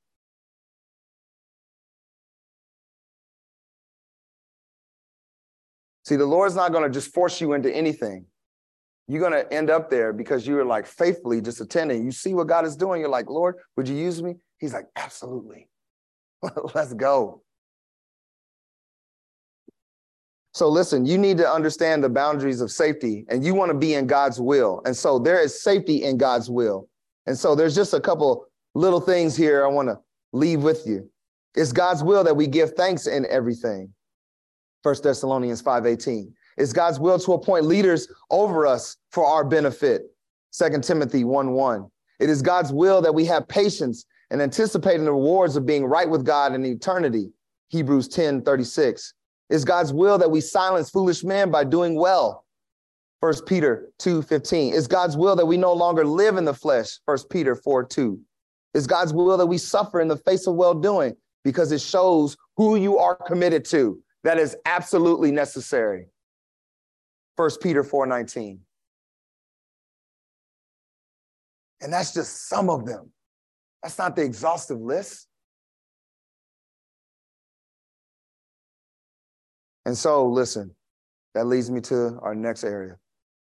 See, 6.05 6.15
the 6.15 6.25
Lord's 6.25 6.55
not 6.55 6.71
going 6.71 6.83
to 6.83 6.89
just 6.89 7.13
force 7.13 7.41
you 7.41 7.53
into 7.53 7.73
anything. 7.75 8.25
You're 9.07 9.21
going 9.27 9.33
to 9.33 9.51
end 9.53 9.69
up 9.69 9.89
there 9.89 10.13
because 10.13 10.45
you 10.45 10.59
are 10.59 10.65
like 10.65 10.85
faithfully 10.85 11.41
just 11.41 11.61
attending. 11.61 12.05
You 12.05 12.11
see 12.11 12.33
what 12.33 12.47
God 12.47 12.65
is 12.65 12.75
doing. 12.75 13.01
You're 13.01 13.09
like, 13.09 13.29
Lord, 13.29 13.55
would 13.75 13.87
you 13.87 13.95
use 13.95 14.21
me? 14.21 14.35
He's 14.59 14.73
like, 14.73 14.85
absolutely. 14.95 15.67
Let's 16.73 16.93
go. 16.93 17.41
So 20.53 20.69
listen, 20.69 21.05
you 21.05 21.17
need 21.17 21.37
to 21.39 21.51
understand 21.51 22.03
the 22.03 22.09
boundaries 22.09 22.61
of 22.61 22.71
safety 22.71 23.25
and 23.29 23.43
you 23.43 23.53
want 23.53 23.71
to 23.71 23.77
be 23.77 23.95
in 23.95 24.07
God's 24.07 24.39
will. 24.39 24.81
And 24.85 24.95
so 24.95 25.19
there 25.19 25.41
is 25.41 25.61
safety 25.61 26.03
in 26.03 26.17
God's 26.17 26.49
will. 26.49 26.87
And 27.25 27.37
so 27.37 27.55
there's 27.55 27.75
just 27.75 27.93
a 27.93 27.99
couple 27.99 28.45
little 28.73 29.01
things 29.01 29.35
here 29.35 29.65
I 29.65 29.69
want 29.69 29.89
to 29.89 29.99
leave 30.33 30.63
with 30.63 30.85
you. 30.85 31.09
It's 31.55 31.71
God's 31.71 32.03
will 32.03 32.23
that 32.23 32.35
we 32.35 32.47
give 32.47 32.73
thanks 32.73 33.07
in 33.07 33.25
everything. 33.29 33.93
First 34.85 35.01
Thessalonians 35.01 35.63
5:18. 35.63 36.31
It's 36.57 36.71
God's 36.71 36.99
will 36.99 37.17
to 37.17 37.33
appoint 37.33 37.65
leaders 37.65 38.07
over 38.29 38.67
us 38.67 38.97
for 39.09 39.25
our 39.25 39.43
benefit. 39.43 40.03
Second 40.51 40.83
Timothy 40.83 41.23
1:1. 41.23 41.89
It 42.19 42.29
is 42.29 42.43
God's 42.43 42.71
will 42.71 43.01
that 43.01 43.15
we 43.15 43.25
have 43.25 43.47
patience 43.47 44.05
and 44.29 44.43
anticipating 44.43 45.03
the 45.03 45.11
rewards 45.11 45.55
of 45.55 45.65
being 45.65 45.85
right 45.85 46.07
with 46.07 46.23
God 46.23 46.53
in 46.53 46.63
eternity. 46.63 47.33
Hebrews 47.69 48.07
10:36. 48.09 49.15
It's 49.49 49.63
God's 49.63 49.91
will 49.91 50.19
that 50.19 50.29
we 50.29 50.39
silence 50.39 50.91
foolish 50.91 51.23
men 51.23 51.49
by 51.49 51.63
doing 51.63 51.95
well. 51.95 52.45
1 53.21 53.47
Peter 53.47 53.91
2:15. 53.97 54.75
It's 54.75 54.85
God's 54.85 55.17
will 55.17 55.35
that 55.35 55.47
we 55.47 55.57
no 55.57 55.73
longer 55.73 56.05
live 56.05 56.37
in 56.37 56.45
the 56.45 56.53
flesh. 56.53 56.99
1 57.05 57.27
Peter 57.31 57.55
4:2. 57.55 58.19
It's 58.75 58.85
God's 58.85 59.15
will 59.15 59.37
that 59.37 59.47
we 59.47 59.57
suffer 59.57 59.99
in 59.99 60.09
the 60.09 60.17
face 60.17 60.45
of 60.45 60.53
well 60.53 60.75
doing 60.75 61.17
because 61.43 61.71
it 61.71 61.81
shows 61.81 62.37
who 62.55 62.75
you 62.75 62.99
are 62.99 63.15
committed 63.15 63.65
to. 63.65 63.99
That 64.25 64.39
is 64.39 64.57
absolutely 64.65 65.31
necessary. 65.31 66.07
1 67.35 67.49
Peter 67.61 67.83
4 67.83 68.07
19. 68.07 68.59
And 71.81 71.93
that's 71.93 72.11
just 72.11 72.49
some 72.49 72.71
of 72.71 72.87
them. 72.87 73.11
That's 73.83 73.99
not 73.99 74.15
the 74.15 74.23
exhaustive 74.23 74.81
list. 74.81 75.27
And 79.85 79.95
so, 79.95 80.27
listen, 80.27 80.73
that 81.35 81.45
leads 81.45 81.69
me 81.69 81.79
to 81.81 82.17
our 82.23 82.33
next 82.33 82.63
area. 82.63 82.97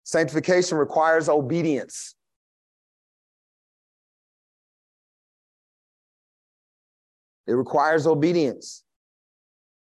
Sanctification 0.03 0.79
requires 0.79 1.29
obedience. 1.29 2.15
It 7.45 7.53
requires 7.53 8.07
obedience. 8.07 8.84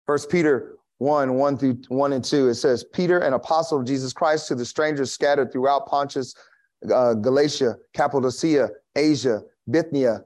First 0.05 0.29
Peter 0.29 0.75
1, 0.97 1.33
1 1.33 1.57
through 1.57 1.81
1 1.87 2.13
and 2.13 2.23
2, 2.23 2.49
it 2.49 2.55
says, 2.55 2.83
Peter, 2.83 3.19
an 3.19 3.33
apostle 3.33 3.79
of 3.79 3.85
Jesus 3.85 4.13
Christ, 4.13 4.47
to 4.47 4.55
the 4.55 4.65
strangers 4.65 5.11
scattered 5.11 5.51
throughout 5.51 5.87
Pontus, 5.87 6.33
uh, 6.93 7.13
Galatia, 7.13 7.75
Cappadocia, 7.93 8.69
Asia, 8.95 9.41
Bithynia, 9.69 10.23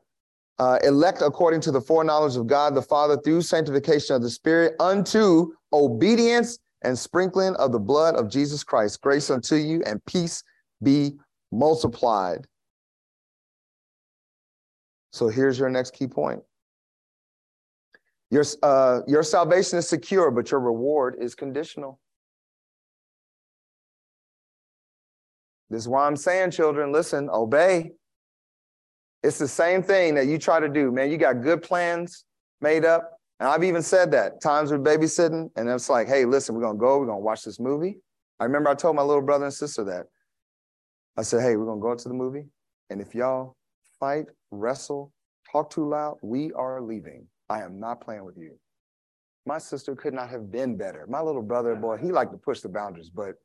uh, 0.59 0.80
elect 0.84 1.21
according 1.21 1.61
to 1.61 1.71
the 1.71 1.82
foreknowledge 1.82 2.36
of 2.36 2.47
God 2.47 2.73
the 2.73 2.82
Father 2.82 3.17
through 3.17 3.41
sanctification 3.41 4.15
of 4.15 4.21
the 4.21 4.30
Spirit 4.30 4.75
unto 4.80 5.51
obedience 5.73 6.59
and 6.84 6.97
sprinkling 6.97 7.55
of 7.55 7.71
the 7.71 7.80
blood 7.80 8.15
of 8.15 8.30
Jesus 8.30 8.63
Christ. 8.63 9.01
Grace 9.01 9.30
unto 9.30 9.55
you 9.55 9.82
and 9.86 10.03
peace 10.05 10.43
be 10.82 11.17
multiplied. 11.51 12.47
So 15.11 15.28
here's 15.28 15.57
your 15.57 15.69
next 15.69 15.93
key 15.93 16.07
point. 16.07 16.41
Your, 18.30 18.43
uh, 18.61 18.99
your 19.07 19.23
salvation 19.23 19.80
is 19.80 19.88
secure, 19.88 20.32
but 20.32 20.51
your 20.51 20.59
reward 20.59 21.15
is 21.19 21.34
conditional. 21.34 21.99
This 25.69 25.82
is 25.82 25.88
why 25.88 26.05
I'm 26.07 26.15
saying, 26.15 26.51
children, 26.51 26.91
listen, 26.91 27.30
obey. 27.32 27.91
It's 29.23 29.38
the 29.38 29.47
same 29.47 29.84
thing 29.84 30.15
that 30.15 30.28
you 30.28 30.38
try 30.38 30.59
to 30.59 30.69
do, 30.69 30.91
man. 30.91 31.11
You 31.11 31.17
got 31.17 31.41
good 31.41 31.61
plans 31.61 32.25
made 32.61 32.86
up. 32.86 33.17
And 33.39 33.49
I've 33.49 33.63
even 33.63 33.82
said 33.82 34.11
that 34.11 34.41
times 34.41 34.71
we're 34.71 34.80
babysitting, 34.80 35.49
and 35.55 35.69
it's 35.69 35.89
like, 35.89 36.07
hey, 36.07 36.25
listen, 36.25 36.55
we're 36.55 36.61
gonna 36.61 36.78
go, 36.78 36.99
we're 36.99 37.05
gonna 37.05 37.19
watch 37.19 37.43
this 37.43 37.59
movie. 37.59 37.99
I 38.39 38.45
remember 38.45 38.69
I 38.69 38.75
told 38.75 38.95
my 38.95 39.03
little 39.03 39.21
brother 39.21 39.45
and 39.45 39.53
sister 39.53 39.84
that. 39.84 40.07
I 41.17 41.21
said, 41.21 41.41
hey, 41.41 41.55
we're 41.55 41.65
gonna 41.65 41.82
go 41.82 41.93
to 41.93 42.07
the 42.07 42.15
movie, 42.15 42.45
and 42.89 42.99
if 42.99 43.13
y'all 43.13 43.55
fight, 43.99 44.25
wrestle, 44.49 45.11
talk 45.51 45.69
too 45.69 45.88
loud, 45.88 46.17
we 46.23 46.51
are 46.53 46.82
leaving. 46.82 47.28
I 47.50 47.62
am 47.62 47.80
not 47.80 48.02
playing 48.02 48.26
with 48.26 48.38
you. 48.38 48.58
My 49.45 49.58
sister 49.58 49.95
could 49.95 50.14
not 50.14 50.30
have 50.30 50.52
been 50.52 50.76
better. 50.76 51.06
My 51.10 51.22
little 51.22 51.41
brother, 51.41 51.76
boy, 51.76 51.98
he 51.98 52.12
liked 52.12 52.32
to 52.34 52.38
push 52.38 52.60
the 52.60 52.70
boundaries, 52.70 53.10
but 53.10 53.36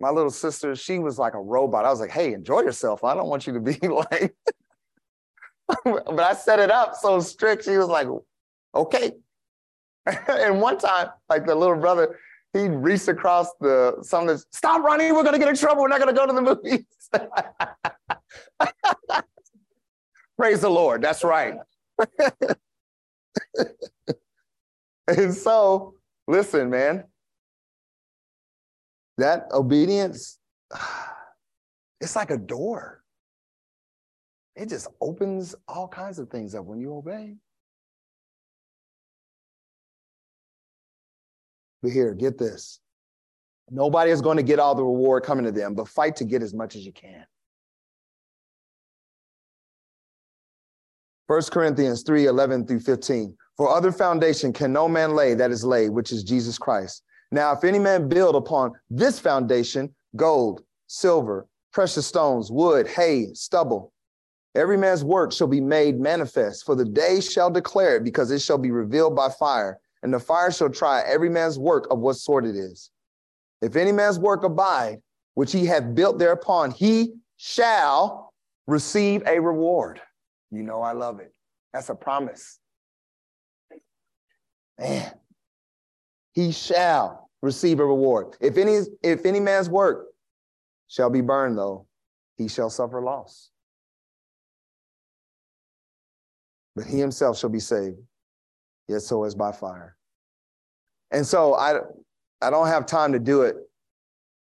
my 0.00 0.10
little 0.10 0.30
sister, 0.30 0.74
she 0.74 0.98
was 0.98 1.18
like 1.18 1.34
a 1.34 1.40
robot. 1.40 1.84
I 1.84 1.90
was 1.90 2.00
like, 2.00 2.10
hey, 2.10 2.32
enjoy 2.32 2.62
yourself. 2.62 3.04
I 3.04 3.14
don't 3.14 3.28
want 3.28 3.46
you 3.46 3.52
to 3.52 3.60
be 3.60 3.78
like, 3.88 4.34
but 5.84 6.20
I 6.20 6.34
set 6.34 6.58
it 6.58 6.70
up 6.70 6.94
so 6.96 7.20
strict. 7.20 7.64
She 7.64 7.76
was 7.76 7.88
like, 7.88 8.08
okay. 8.74 9.12
and 10.28 10.60
one 10.60 10.78
time, 10.78 11.08
like 11.28 11.46
the 11.46 11.54
little 11.54 11.76
brother, 11.76 12.18
he 12.52 12.68
reached 12.68 13.08
across 13.08 13.48
the 13.60 13.96
something. 14.02 14.38
Stop 14.52 14.82
running! 14.82 15.14
We're 15.14 15.24
gonna 15.24 15.38
get 15.38 15.48
in 15.48 15.56
trouble. 15.56 15.82
We're 15.82 15.88
not 15.88 15.98
gonna 15.98 16.12
go 16.12 16.26
to 16.26 16.32
the 16.32 16.42
movies. 16.42 16.84
Praise 20.36 20.60
the 20.60 20.70
Lord. 20.70 21.02
That's 21.02 21.24
right. 21.24 21.54
and 25.08 25.34
so, 25.34 25.94
listen, 26.26 26.70
man. 26.70 27.04
That 29.18 29.46
obedience, 29.52 30.38
it's 32.00 32.16
like 32.16 32.30
a 32.30 32.38
door. 32.38 33.02
It 34.56 34.68
just 34.68 34.88
opens 35.00 35.54
all 35.66 35.88
kinds 35.88 36.18
of 36.18 36.30
things 36.30 36.54
up 36.54 36.64
when 36.64 36.80
you 36.80 36.94
obey. 36.94 37.36
But 41.82 41.92
here, 41.92 42.14
get 42.14 42.38
this. 42.38 42.80
Nobody 43.70 44.10
is 44.10 44.20
going 44.20 44.36
to 44.36 44.42
get 44.42 44.58
all 44.58 44.74
the 44.74 44.84
reward 44.84 45.22
coming 45.22 45.44
to 45.44 45.52
them, 45.52 45.74
but 45.74 45.88
fight 45.88 46.16
to 46.16 46.24
get 46.24 46.42
as 46.42 46.54
much 46.54 46.76
as 46.76 46.86
you 46.86 46.92
can. 46.92 47.26
1 51.26 51.42
Corinthians 51.50 52.02
3 52.02 52.26
11 52.26 52.66
through 52.66 52.80
15. 52.80 53.36
For 53.56 53.68
other 53.70 53.92
foundation 53.92 54.52
can 54.52 54.72
no 54.72 54.88
man 54.88 55.14
lay 55.14 55.34
that 55.34 55.50
is 55.50 55.64
laid, 55.64 55.90
which 55.90 56.12
is 56.12 56.24
Jesus 56.24 56.58
Christ. 56.58 57.02
Now, 57.30 57.52
if 57.52 57.64
any 57.64 57.78
man 57.78 58.08
build 58.08 58.34
upon 58.34 58.72
this 58.90 59.18
foundation 59.18 59.94
gold, 60.16 60.62
silver, 60.86 61.46
precious 61.72 62.06
stones, 62.06 62.50
wood, 62.50 62.86
hay, 62.86 63.28
stubble, 63.32 63.92
every 64.54 64.76
man's 64.76 65.02
work 65.02 65.32
shall 65.32 65.46
be 65.46 65.60
made 65.60 65.98
manifest, 65.98 66.64
for 66.64 66.74
the 66.74 66.84
day 66.84 67.20
shall 67.20 67.50
declare 67.50 67.96
it, 67.96 68.04
because 68.04 68.30
it 68.30 68.40
shall 68.40 68.58
be 68.58 68.70
revealed 68.70 69.16
by 69.16 69.28
fire 69.28 69.80
and 70.04 70.12
the 70.12 70.20
fire 70.20 70.52
shall 70.52 70.68
try 70.68 71.02
every 71.06 71.30
man's 71.30 71.58
work 71.58 71.86
of 71.90 71.98
what 71.98 72.16
sort 72.16 72.44
it 72.44 72.54
is. 72.54 72.90
If 73.62 73.74
any 73.74 73.90
man's 73.90 74.18
work 74.18 74.44
abide, 74.44 75.00
which 75.32 75.50
he 75.50 75.64
hath 75.64 75.94
built 75.94 76.18
thereupon, 76.18 76.70
he 76.70 77.14
shall 77.38 78.34
receive 78.66 79.22
a 79.26 79.40
reward. 79.40 80.00
You 80.54 80.62
know, 80.62 80.82
I 80.82 80.92
love 80.92 81.20
it. 81.20 81.32
That's 81.72 81.88
a 81.88 81.94
promise. 81.94 82.58
Man, 84.78 85.12
he 86.32 86.52
shall 86.52 87.30
receive 87.42 87.80
a 87.80 87.84
reward. 87.84 88.36
If 88.40 88.56
any, 88.56 88.80
if 89.02 89.26
any 89.26 89.40
man's 89.40 89.68
work 89.68 90.06
shall 90.88 91.10
be 91.10 91.20
burned, 91.20 91.58
though, 91.58 91.86
he 92.36 92.48
shall 92.48 92.70
suffer 92.70 93.00
loss. 93.00 93.50
but 96.74 96.86
he 96.86 96.98
himself 96.98 97.38
shall 97.38 97.50
be 97.50 97.60
saved, 97.60 97.98
yet 98.88 99.00
so 99.00 99.24
as 99.24 99.34
by 99.34 99.52
fire. 99.52 99.96
And 101.10 101.26
so 101.26 101.54
I, 101.54 101.80
I 102.42 102.50
don't 102.50 102.66
have 102.66 102.86
time 102.86 103.12
to 103.12 103.18
do 103.18 103.42
it, 103.42 103.56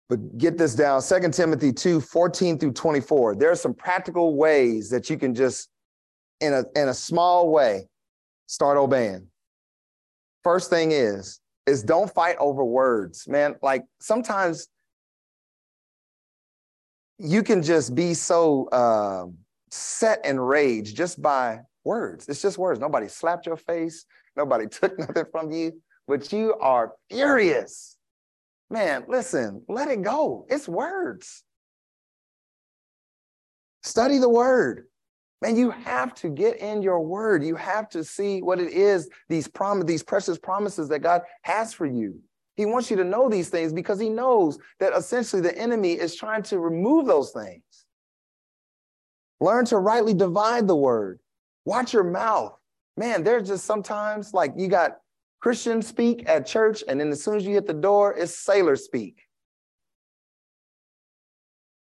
but 0.08 0.38
get 0.38 0.56
this 0.56 0.74
down 0.74 1.02
2 1.02 1.30
Timothy 1.30 1.72
2 1.72 2.00
14 2.00 2.58
through 2.58 2.72
24. 2.72 3.36
There 3.36 3.50
are 3.50 3.56
some 3.56 3.74
practical 3.74 4.36
ways 4.36 4.88
that 4.90 5.10
you 5.10 5.18
can 5.18 5.34
just, 5.34 5.68
in 6.44 6.52
a, 6.52 6.64
in 6.76 6.88
a 6.88 6.94
small 6.94 7.50
way, 7.50 7.88
start 8.46 8.76
obeying. 8.76 9.26
First 10.42 10.70
thing 10.70 10.92
is, 10.92 11.40
is 11.66 11.82
don't 11.82 12.12
fight 12.12 12.36
over 12.38 12.64
words, 12.64 13.26
man. 13.26 13.56
Like 13.62 13.84
sometimes 14.00 14.68
you 17.18 17.42
can 17.42 17.62
just 17.62 17.94
be 17.94 18.14
so 18.14 18.68
uh, 18.68 19.26
set 19.70 20.20
and 20.24 20.46
rage 20.46 20.94
just 20.94 21.20
by 21.22 21.60
words. 21.84 22.28
It's 22.28 22.42
just 22.42 22.58
words. 22.58 22.80
Nobody 22.80 23.08
slapped 23.08 23.46
your 23.46 23.56
face. 23.56 24.04
Nobody 24.36 24.66
took 24.70 24.98
nothing 24.98 25.24
from 25.30 25.50
you, 25.50 25.80
but 26.06 26.32
you 26.32 26.54
are 26.60 26.92
furious. 27.10 27.96
Man, 28.70 29.04
listen, 29.08 29.62
let 29.68 29.88
it 29.88 30.02
go. 30.02 30.46
It's 30.48 30.68
words. 30.68 31.44
Study 33.82 34.18
the 34.18 34.28
word. 34.28 34.86
Man, 35.44 35.56
you 35.56 35.70
have 35.70 36.14
to 36.14 36.30
get 36.30 36.56
in 36.56 36.80
your 36.80 37.00
word. 37.00 37.44
You 37.44 37.54
have 37.56 37.90
to 37.90 38.02
see 38.02 38.40
what 38.40 38.58
it 38.58 38.72
is, 38.72 39.10
these 39.28 39.46
promise, 39.46 39.84
these 39.84 40.02
precious 40.02 40.38
promises 40.38 40.88
that 40.88 41.00
God 41.00 41.20
has 41.42 41.74
for 41.74 41.84
you. 41.84 42.18
He 42.56 42.64
wants 42.64 42.90
you 42.90 42.96
to 42.96 43.04
know 43.04 43.28
these 43.28 43.50
things 43.50 43.70
because 43.70 44.00
he 44.00 44.08
knows 44.08 44.58
that 44.80 44.94
essentially 44.96 45.42
the 45.42 45.54
enemy 45.58 45.92
is 45.92 46.14
trying 46.14 46.44
to 46.44 46.58
remove 46.58 47.04
those 47.04 47.30
things. 47.32 47.62
Learn 49.38 49.66
to 49.66 49.76
rightly 49.76 50.14
divide 50.14 50.66
the 50.66 50.76
word. 50.76 51.20
Watch 51.66 51.92
your 51.92 52.04
mouth. 52.04 52.56
Man, 52.96 53.22
there's 53.22 53.46
just 53.46 53.66
sometimes 53.66 54.32
like 54.32 54.54
you 54.56 54.68
got 54.68 54.92
Christian 55.40 55.82
speak 55.82 56.26
at 56.26 56.46
church, 56.46 56.82
and 56.88 56.98
then 56.98 57.10
as 57.10 57.22
soon 57.22 57.36
as 57.36 57.44
you 57.44 57.52
hit 57.52 57.66
the 57.66 57.74
door, 57.74 58.14
it's 58.16 58.34
sailor 58.34 58.76
speak. 58.76 59.20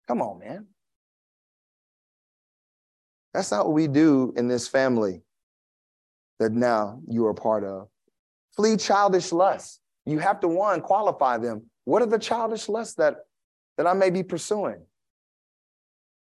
Come 0.07 0.21
on, 0.21 0.39
man. 0.39 0.67
That's 3.33 3.51
not 3.51 3.65
what 3.65 3.73
we 3.73 3.87
do 3.87 4.33
in 4.35 4.47
this 4.47 4.67
family 4.67 5.21
that 6.39 6.51
now 6.51 7.01
you 7.07 7.25
are 7.27 7.33
part 7.33 7.63
of. 7.63 7.87
Flee 8.55 8.75
childish 8.75 9.31
lusts. 9.31 9.79
You 10.05 10.19
have 10.19 10.39
to, 10.41 10.47
one, 10.47 10.81
qualify 10.81 11.37
them. 11.37 11.63
What 11.85 12.01
are 12.01 12.07
the 12.07 12.19
childish 12.19 12.67
lusts 12.67 12.95
that, 12.95 13.17
that 13.77 13.87
I 13.87 13.93
may 13.93 14.09
be 14.09 14.23
pursuing? 14.23 14.81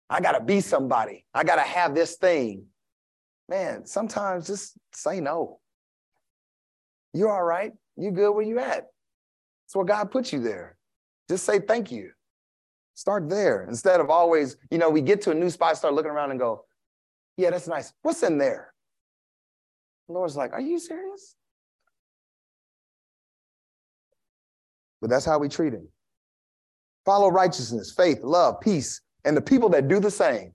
I 0.10 0.22
got 0.22 0.34
to 0.34 0.40
be 0.40 0.62
somebody. 0.62 1.26
I 1.34 1.44
got 1.44 1.56
to 1.56 1.64
have 1.64 1.96
this 1.96 2.16
thing. 2.16 2.66
Man, 3.50 3.86
sometimes 3.86 4.48
just 4.48 4.74
say 4.94 5.20
no. 5.20 5.60
You're 7.14 7.32
all 7.32 7.44
right. 7.44 7.74
You 7.98 8.12
good 8.12 8.32
where 8.32 8.46
you 8.46 8.60
at. 8.60 8.88
That's 9.66 9.76
where 9.76 9.86
God 9.86 10.12
put 10.12 10.32
you 10.32 10.40
there. 10.40 10.78
Just 11.30 11.46
say 11.46 11.60
thank 11.60 11.92
you. 11.92 12.12
Start 12.94 13.30
there 13.30 13.66
instead 13.68 14.00
of 14.00 14.10
always, 14.10 14.58
you 14.70 14.78
know, 14.78 14.90
we 14.90 15.02
get 15.02 15.22
to 15.24 15.32
a 15.32 15.34
new 15.34 15.50
spot, 15.50 15.78
start 15.78 15.94
looking 15.94 16.12
around 16.12 16.32
and 16.32 16.40
go, 16.40 16.66
yeah, 17.38 17.50
that's 17.50 17.68
nice. 17.68 17.94
What's 18.02 18.24
in 18.24 18.38
there? 18.38 18.74
The 20.08 20.14
Lord's 20.14 20.38
like, 20.38 20.54
Are 20.54 20.62
you 20.62 20.80
serious? 20.80 21.36
But 25.02 25.10
that's 25.10 25.26
how 25.26 25.38
we 25.38 25.50
treat 25.50 25.74
him. 25.74 25.88
Follow 27.06 27.30
righteousness, 27.30 27.94
faith, 27.96 28.22
love, 28.24 28.60
peace, 28.60 29.02
and 29.24 29.38
the 29.38 29.42
people 29.42 29.70
that 29.70 29.88
do 29.88 30.00
the 30.00 30.10
same. 30.10 30.54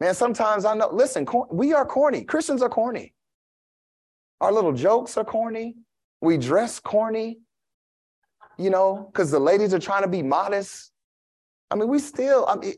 Man, 0.00 0.14
sometimes 0.14 0.64
I 0.64 0.74
know, 0.74 0.88
listen, 0.92 1.26
we 1.50 1.72
are 1.72 1.84
corny. 1.84 2.24
Christians 2.24 2.62
are 2.62 2.68
corny. 2.68 3.12
Our 4.40 4.52
little 4.52 4.72
jokes 4.72 5.16
are 5.16 5.24
corny. 5.24 5.74
We 6.20 6.38
dress 6.38 6.78
corny, 6.78 7.40
you 8.56 8.70
know, 8.70 9.10
because 9.12 9.30
the 9.30 9.40
ladies 9.40 9.74
are 9.74 9.78
trying 9.78 10.02
to 10.02 10.08
be 10.08 10.22
modest. 10.22 10.92
I 11.70 11.74
mean, 11.74 11.88
we 11.88 11.98
still, 11.98 12.46
I 12.48 12.56
mean, 12.56 12.74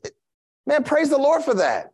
man, 0.66 0.82
praise 0.82 1.10
the 1.10 1.18
Lord 1.18 1.44
for 1.44 1.54
that. 1.54 1.90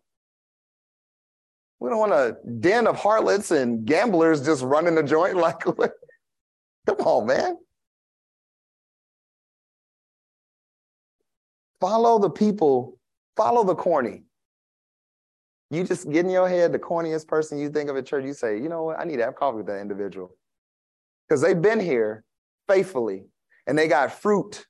We 1.78 1.90
don't 1.90 1.98
want 1.98 2.12
a 2.12 2.36
den 2.58 2.86
of 2.86 2.96
harlots 2.96 3.50
and 3.50 3.84
gamblers 3.84 4.44
just 4.44 4.62
running 4.62 4.94
the 4.94 5.02
joint 5.02 5.36
like, 5.36 5.60
come 5.60 6.96
on, 6.98 7.26
man. 7.26 7.56
Follow 11.80 12.18
the 12.18 12.30
people, 12.30 12.98
follow 13.36 13.62
the 13.62 13.74
corny. 13.74 14.22
You 15.70 15.84
just 15.84 16.10
get 16.10 16.24
in 16.24 16.30
your 16.30 16.48
head 16.48 16.72
the 16.72 16.78
corniest 16.78 17.26
person 17.26 17.58
you 17.58 17.68
think 17.68 17.90
of 17.90 17.96
at 17.96 18.06
church, 18.06 18.24
you 18.24 18.32
say, 18.32 18.56
you 18.56 18.68
know 18.68 18.84
what, 18.84 18.98
I 18.98 19.04
need 19.04 19.16
to 19.16 19.24
have 19.24 19.34
coffee 19.34 19.58
with 19.58 19.66
that 19.66 19.80
individual. 19.80 20.30
Because 21.28 21.42
they've 21.42 21.60
been 21.60 21.80
here 21.80 22.24
faithfully 22.68 23.24
and 23.66 23.76
they 23.76 23.88
got 23.88 24.12
fruit. 24.12 24.64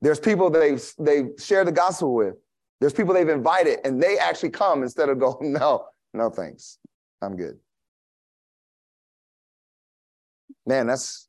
There's 0.00 0.20
people 0.20 0.48
they've, 0.48 0.82
they've 0.98 1.30
shared 1.38 1.66
the 1.66 1.72
gospel 1.72 2.14
with. 2.14 2.36
There's 2.80 2.92
people 2.92 3.14
they've 3.14 3.28
invited 3.28 3.80
and 3.84 4.00
they 4.00 4.16
actually 4.16 4.50
come 4.50 4.82
instead 4.82 5.08
of 5.08 5.18
going, 5.20 5.52
no, 5.52 5.86
no 6.16 6.30
thanks. 6.30 6.78
I'm 7.22 7.36
good. 7.36 7.58
Man, 10.66 10.86
that's 10.86 11.28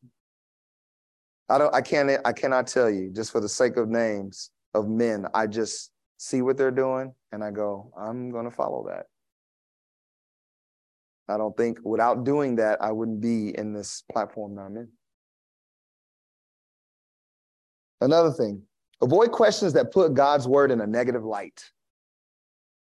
I 1.49 1.57
don't 1.57 1.73
I 1.73 1.81
can't 1.81 2.09
I 2.25 2.33
cannot 2.33 2.67
tell 2.67 2.89
you 2.89 3.11
just 3.13 3.31
for 3.31 3.39
the 3.39 3.49
sake 3.49 3.77
of 3.77 3.87
names 3.87 4.51
of 4.73 4.87
men. 4.87 5.27
I 5.33 5.47
just 5.47 5.91
see 6.17 6.41
what 6.41 6.57
they're 6.57 6.71
doing 6.71 7.13
and 7.31 7.43
I 7.43 7.51
go, 7.51 7.91
I'm 7.97 8.31
going 8.31 8.45
to 8.45 8.51
follow 8.51 8.85
that. 8.89 9.05
I 11.29 11.37
don't 11.37 11.55
think 11.55 11.79
without 11.83 12.23
doing 12.23 12.55
that 12.55 12.81
I 12.81 12.91
wouldn't 12.91 13.21
be 13.21 13.57
in 13.57 13.73
this 13.73 14.03
platform 14.11 14.55
that 14.55 14.61
I'm 14.61 14.77
in. 14.77 14.87
Another 17.99 18.31
thing, 18.31 18.61
avoid 19.01 19.31
questions 19.31 19.73
that 19.73 19.91
put 19.91 20.13
God's 20.13 20.47
word 20.47 20.71
in 20.71 20.81
a 20.81 20.87
negative 20.87 21.23
light. 21.23 21.63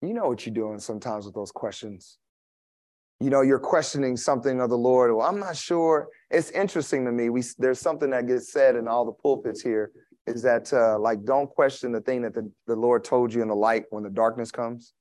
You 0.00 0.14
know 0.14 0.28
what 0.28 0.46
you're 0.46 0.54
doing 0.54 0.78
sometimes 0.78 1.26
with 1.26 1.34
those 1.34 1.50
questions. 1.50 2.18
You 3.20 3.30
know, 3.30 3.40
you're 3.40 3.58
questioning 3.58 4.16
something 4.16 4.60
of 4.60 4.70
the 4.70 4.78
Lord. 4.78 5.12
Well, 5.12 5.26
I'm 5.26 5.40
not 5.40 5.56
sure. 5.56 6.08
It's 6.30 6.50
interesting 6.50 7.04
to 7.04 7.10
me. 7.10 7.30
We 7.30 7.42
there's 7.58 7.80
something 7.80 8.10
that 8.10 8.28
gets 8.28 8.52
said 8.52 8.76
in 8.76 8.86
all 8.86 9.04
the 9.04 9.12
pulpits 9.12 9.60
here 9.60 9.90
is 10.26 10.42
that 10.42 10.72
uh, 10.72 10.98
like 10.98 11.24
don't 11.24 11.50
question 11.50 11.90
the 11.90 12.00
thing 12.00 12.22
that 12.22 12.34
the, 12.34 12.50
the 12.66 12.76
Lord 12.76 13.02
told 13.02 13.34
you 13.34 13.42
in 13.42 13.48
the 13.48 13.56
light 13.56 13.84
when 13.90 14.04
the 14.04 14.10
darkness 14.10 14.52
comes. 14.52 14.92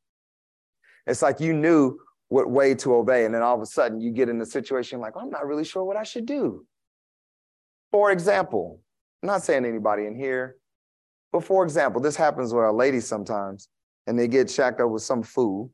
It's 1.06 1.22
like 1.22 1.40
you 1.40 1.54
knew 1.54 2.00
what 2.30 2.50
way 2.50 2.74
to 2.76 2.96
obey, 2.96 3.26
and 3.26 3.34
then 3.34 3.44
all 3.44 3.56
of 3.56 3.62
a 3.62 3.66
sudden 3.66 4.02
you 4.02 4.12
get 4.12 4.30
in 4.30 4.42
a 4.42 4.46
situation 4.46 5.00
like, 5.00 5.14
I'm 5.16 5.30
not 5.30 5.46
really 5.46 5.64
sure 5.64 5.84
what 5.84 5.96
I 5.96 6.04
should 6.04 6.26
do. 6.26 6.66
For 7.92 8.12
example, 8.12 8.82
I'm 9.22 9.28
not 9.28 9.44
saying 9.44 9.64
anybody 9.64 10.06
in 10.06 10.16
here, 10.16 10.58
but 11.32 11.44
for 11.44 11.64
example, 11.64 12.02
this 12.02 12.16
happens 12.16 12.54
with 12.54 12.64
our 12.64 12.74
ladies 12.74 13.08
sometimes 13.08 13.70
and 14.08 14.18
they 14.18 14.28
get 14.28 14.50
shacked 14.50 14.80
up 14.80 14.90
with 14.90 15.04
some 15.04 15.22
fool. 15.22 15.70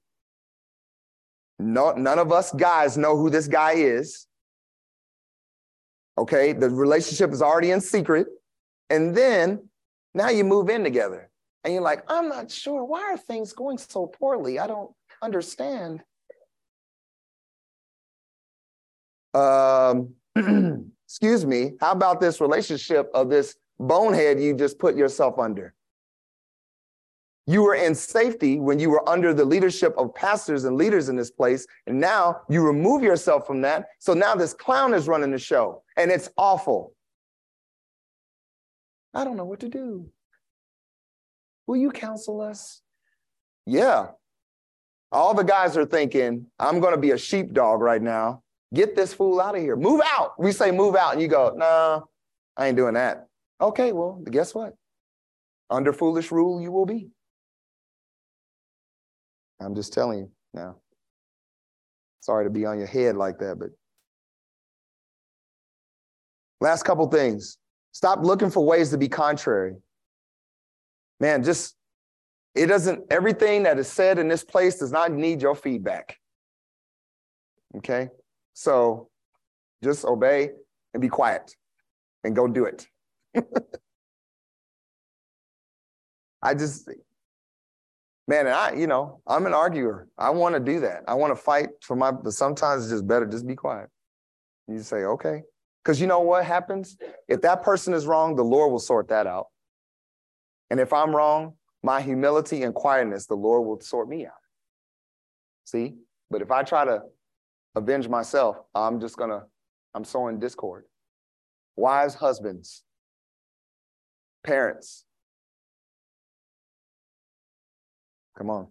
No, 1.59 1.93
none 1.93 2.19
of 2.19 2.31
us 2.31 2.51
guys 2.51 2.97
know 2.97 3.15
who 3.15 3.29
this 3.29 3.47
guy 3.47 3.73
is. 3.73 4.27
Okay, 6.17 6.51
the 6.51 6.69
relationship 6.69 7.31
is 7.31 7.41
already 7.41 7.71
in 7.71 7.79
secret. 7.79 8.27
And 8.89 9.15
then 9.15 9.69
now 10.13 10.29
you 10.29 10.43
move 10.43 10.69
in 10.69 10.83
together 10.83 11.29
and 11.63 11.73
you're 11.73 11.81
like, 11.81 12.03
I'm 12.07 12.27
not 12.27 12.51
sure. 12.51 12.83
Why 12.83 13.01
are 13.03 13.17
things 13.17 13.53
going 13.53 13.77
so 13.77 14.07
poorly? 14.07 14.59
I 14.59 14.67
don't 14.67 14.91
understand. 15.21 16.03
Um, 19.33 20.13
excuse 21.07 21.45
me, 21.45 21.73
how 21.79 21.91
about 21.91 22.19
this 22.19 22.41
relationship 22.41 23.09
of 23.13 23.29
this 23.29 23.55
bonehead 23.79 24.39
you 24.39 24.55
just 24.55 24.77
put 24.77 24.95
yourself 24.95 25.39
under? 25.39 25.73
You 27.45 27.61
were 27.63 27.75
in 27.75 27.93
safety 27.93 28.59
when 28.59 28.79
you 28.79 28.89
were 28.89 29.07
under 29.09 29.33
the 29.33 29.43
leadership 29.43 29.93
of 29.97 30.15
pastors 30.15 30.63
and 30.63 30.77
leaders 30.77 31.09
in 31.09 31.15
this 31.15 31.29
place. 31.29 31.67
And 31.87 31.99
now 31.99 32.41
you 32.49 32.61
remove 32.61 33.03
yourself 33.03 33.45
from 33.45 33.61
that. 33.61 33.87
So 33.99 34.13
now 34.13 34.33
this 34.35 34.53
clown 34.53 34.93
is 34.93 35.07
running 35.07 35.31
the 35.31 35.39
show 35.39 35.83
and 35.97 36.09
it's 36.09 36.29
awful. 36.37 36.93
I 39.13 39.23
don't 39.23 39.35
know 39.35 39.45
what 39.45 39.59
to 39.59 39.69
do. 39.69 40.09
Will 41.67 41.77
you 41.77 41.91
counsel 41.91 42.41
us? 42.41 42.81
Yeah. 43.65 44.07
All 45.11 45.33
the 45.33 45.43
guys 45.43 45.77
are 45.77 45.85
thinking, 45.85 46.47
I'm 46.59 46.79
going 46.79 46.95
to 46.95 46.99
be 46.99 47.11
a 47.11 47.17
sheepdog 47.17 47.81
right 47.81 48.01
now. 48.01 48.41
Get 48.73 48.95
this 48.95 49.13
fool 49.13 49.39
out 49.39 49.55
of 49.55 49.61
here. 49.61 49.75
Move 49.75 50.01
out. 50.03 50.33
We 50.39 50.51
say 50.51 50.71
move 50.71 50.95
out, 50.95 51.13
and 51.13 51.21
you 51.21 51.27
go, 51.27 51.53
nah, 51.55 52.01
I 52.57 52.67
ain't 52.67 52.75
doing 52.75 52.95
that. 52.95 53.27
Okay, 53.61 53.91
well, 53.91 54.19
guess 54.29 54.55
what? 54.55 54.73
Under 55.69 55.93
foolish 55.93 56.31
rule, 56.31 56.59
you 56.59 56.71
will 56.71 56.87
be. 56.87 57.09
I'm 59.63 59.75
just 59.75 59.93
telling 59.93 60.19
you 60.19 60.31
now. 60.53 60.77
Sorry 62.19 62.45
to 62.45 62.49
be 62.49 62.65
on 62.65 62.77
your 62.77 62.87
head 62.87 63.15
like 63.15 63.39
that, 63.39 63.59
but 63.59 63.69
last 66.61 66.83
couple 66.83 67.05
things. 67.07 67.57
Stop 67.91 68.23
looking 68.23 68.49
for 68.49 68.65
ways 68.65 68.89
to 68.91 68.97
be 68.97 69.09
contrary. 69.09 69.75
Man, 71.19 71.43
just 71.43 71.75
it 72.55 72.67
doesn't 72.67 73.03
everything 73.11 73.63
that 73.63 73.79
is 73.79 73.87
said 73.87 74.19
in 74.19 74.27
this 74.27 74.43
place 74.43 74.77
does 74.77 74.91
not 74.91 75.11
need 75.11 75.41
your 75.41 75.55
feedback. 75.55 76.17
Okay? 77.77 78.09
So 78.53 79.09
just 79.83 80.05
obey 80.05 80.51
and 80.93 81.01
be 81.01 81.09
quiet 81.09 81.55
and 82.23 82.35
go 82.35 82.47
do 82.47 82.65
it. 82.65 82.87
I 86.41 86.53
just, 86.53 86.89
man, 88.27 88.47
and 88.47 88.55
I, 88.55 88.73
you 88.73 88.87
know, 88.87 89.21
I'm 89.27 89.45
an 89.45 89.53
arguer. 89.53 90.07
I 90.17 90.29
want 90.29 90.55
to 90.55 90.59
do 90.59 90.79
that. 90.81 91.03
I 91.07 91.13
want 91.13 91.31
to 91.31 91.41
fight 91.41 91.69
for 91.81 91.95
my, 91.95 92.11
but 92.11 92.33
sometimes 92.33 92.83
it's 92.83 92.91
just 92.91 93.07
better 93.07 93.25
just 93.25 93.47
be 93.47 93.55
quiet. 93.55 93.89
You 94.67 94.79
say, 94.79 95.03
okay. 95.03 95.43
Because 95.83 95.99
you 95.99 96.07
know 96.07 96.21
what 96.21 96.45
happens? 96.45 96.97
If 97.27 97.41
that 97.41 97.63
person 97.63 97.93
is 97.93 98.05
wrong, 98.05 98.35
the 98.35 98.43
Lord 98.43 98.71
will 98.71 98.79
sort 98.79 99.09
that 99.09 99.27
out. 99.27 99.47
And 100.69 100.79
if 100.79 100.93
I'm 100.93 101.13
wrong, 101.13 101.55
my 101.83 102.01
humility 102.01 102.63
and 102.63 102.73
quietness, 102.73 103.25
the 103.25 103.35
Lord 103.35 103.67
will 103.67 103.81
sort 103.81 104.07
me 104.07 104.25
out. 104.25 104.31
See? 105.65 105.95
But 106.31 106.41
if 106.41 106.51
I 106.51 106.63
try 106.63 106.85
to 106.85 107.01
avenge 107.75 108.07
myself, 108.07 108.57
I'm 108.73 109.01
just 109.01 109.17
going 109.17 109.29
to, 109.29 109.43
I'm 109.93 110.05
sowing 110.05 110.39
discord. 110.39 110.85
Wives, 111.75 112.15
husbands, 112.15 112.83
parents. 114.43 115.05
Come 118.43 118.49
on. 118.49 118.67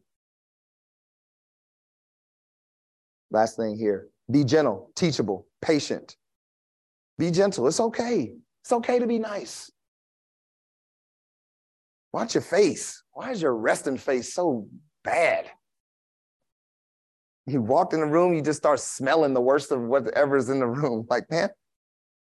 Last 3.30 3.56
thing 3.56 3.78
here 3.78 4.08
be 4.30 4.44
gentle, 4.44 4.90
teachable, 4.94 5.46
patient. 5.62 6.14
Be 7.16 7.30
gentle. 7.30 7.66
It's 7.66 7.80
okay. 7.80 8.34
It's 8.62 8.72
okay 8.72 8.98
to 8.98 9.06
be 9.06 9.18
nice. 9.18 9.72
Watch 12.12 12.34
your 12.34 12.42
face. 12.42 13.02
Why 13.12 13.30
is 13.30 13.40
your 13.40 13.56
resting 13.56 13.96
face 13.96 14.34
so 14.34 14.68
bad? 15.04 15.46
You 17.46 17.62
walked 17.62 17.94
in 17.94 18.00
the 18.00 18.06
room, 18.06 18.34
you 18.34 18.42
just 18.42 18.58
start 18.58 18.78
smelling 18.78 19.32
the 19.32 19.40
worst 19.40 19.72
of 19.72 19.80
whatever's 19.80 20.50
in 20.50 20.58
the 20.58 20.66
room. 20.66 21.06
Like, 21.10 21.30
man, 21.30 21.48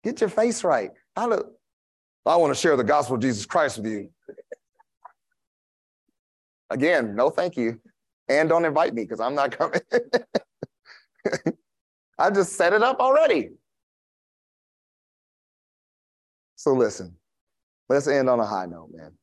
get 0.03 0.21
your 0.21 0.29
face 0.29 0.63
right. 0.63 0.91
I 1.15 1.25
want 1.25 2.53
to 2.53 2.55
share 2.55 2.77
the 2.77 2.83
gospel 2.83 3.15
of 3.15 3.23
Jesus 3.23 3.47
Christ 3.47 3.79
with 3.79 3.87
you. 3.87 4.09
Again, 6.69 7.15
no 7.15 7.29
thank 7.29 7.57
you. 7.57 7.79
And 8.27 8.47
don't 8.47 8.65
invite 8.65 8.93
me 8.93 9.03
because 9.03 9.19
I'm 9.19 9.35
not 9.35 9.57
coming. 9.57 9.81
I 12.19 12.29
just 12.29 12.53
set 12.53 12.73
it 12.73 12.83
up 12.83 12.99
already. 12.99 13.51
So 16.55 16.73
listen, 16.73 17.15
let's 17.87 18.07
end 18.07 18.29
on 18.29 18.39
a 18.39 18.45
high 18.45 18.65
note, 18.65 18.89
man. 18.93 19.13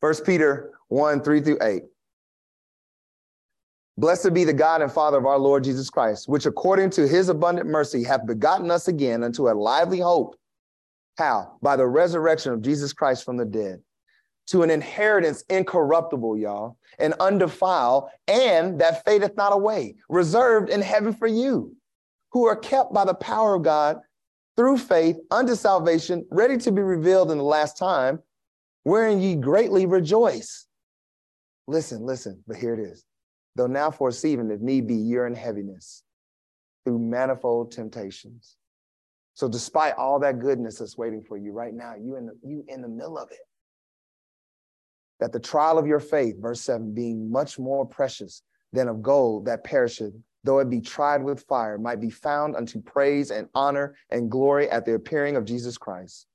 First 0.00 0.26
Peter 0.26 0.72
1, 0.88 1.22
3 1.22 1.40
through 1.40 1.58
8. 1.62 1.82
Blessed 3.98 4.34
be 4.34 4.44
the 4.44 4.52
God 4.52 4.82
and 4.82 4.92
Father 4.92 5.16
of 5.16 5.24
our 5.24 5.38
Lord 5.38 5.64
Jesus 5.64 5.88
Christ, 5.88 6.28
which 6.28 6.44
according 6.44 6.90
to 6.90 7.08
his 7.08 7.30
abundant 7.30 7.68
mercy 7.68 8.04
hath 8.04 8.26
begotten 8.26 8.70
us 8.70 8.88
again 8.88 9.24
unto 9.24 9.48
a 9.48 9.54
lively 9.54 10.00
hope. 10.00 10.36
How? 11.16 11.56
By 11.62 11.76
the 11.76 11.86
resurrection 11.86 12.52
of 12.52 12.60
Jesus 12.60 12.92
Christ 12.92 13.24
from 13.24 13.38
the 13.38 13.46
dead, 13.46 13.80
to 14.46 14.62
an 14.62 14.70
inheritance 14.70 15.42
incorruptible, 15.48 16.38
y'all, 16.38 16.78
and 16.98 17.14
undefiled, 17.20 18.08
and 18.28 18.80
that 18.80 19.04
fadeth 19.04 19.36
not 19.36 19.52
away, 19.52 19.96
reserved 20.08 20.70
in 20.70 20.80
heaven 20.80 21.12
for 21.12 21.26
you, 21.26 21.74
who 22.32 22.46
are 22.46 22.56
kept 22.56 22.92
by 22.92 23.04
the 23.04 23.14
power 23.14 23.56
of 23.56 23.62
God 23.62 23.98
through 24.56 24.78
faith 24.78 25.16
unto 25.30 25.54
salvation, 25.54 26.24
ready 26.30 26.56
to 26.58 26.72
be 26.72 26.82
revealed 26.82 27.30
in 27.30 27.38
the 27.38 27.44
last 27.44 27.76
time, 27.76 28.20
wherein 28.84 29.20
ye 29.20 29.34
greatly 29.34 29.84
rejoice. 29.84 30.66
Listen, 31.66 32.06
listen, 32.06 32.42
but 32.46 32.56
here 32.56 32.74
it 32.74 32.80
is 32.80 33.04
though 33.56 33.66
now 33.66 33.90
foreseeing 33.90 34.50
if 34.50 34.60
need 34.60 34.86
be, 34.86 34.94
you're 34.94 35.26
in 35.26 35.34
heaviness 35.34 36.04
through 36.84 36.98
manifold 36.98 37.72
temptations. 37.72 38.56
So 39.34 39.48
despite 39.48 39.94
all 39.94 40.20
that 40.20 40.38
goodness 40.38 40.78
that's 40.78 40.96
waiting 40.96 41.22
for 41.22 41.36
you 41.36 41.52
right 41.52 41.74
now, 41.74 41.94
you 41.98 42.16
in 42.16 42.26
the, 42.26 42.38
you 42.44 42.64
in 42.68 42.82
the 42.82 42.88
middle 42.88 43.18
of 43.18 43.30
it. 43.30 43.40
That 45.20 45.32
the 45.32 45.40
trial 45.40 45.78
of 45.78 45.86
your 45.86 46.00
faith, 46.00 46.36
verse 46.40 46.60
7, 46.60 46.92
being 46.92 47.30
much 47.30 47.58
more 47.58 47.86
precious 47.86 48.42
than 48.72 48.88
of 48.88 49.02
gold 49.02 49.46
that 49.46 49.64
perisheth, 49.64 50.12
though 50.44 50.58
it 50.58 50.68
be 50.68 50.80
tried 50.80 51.22
with 51.22 51.44
fire, 51.44 51.78
might 51.78 52.00
be 52.00 52.10
found 52.10 52.54
unto 52.54 52.80
praise 52.82 53.30
and 53.30 53.48
honor 53.54 53.96
and 54.10 54.30
glory 54.30 54.68
at 54.70 54.84
the 54.84 54.94
appearing 54.94 55.36
of 55.36 55.44
Jesus 55.44 55.78
Christ, 55.78 56.26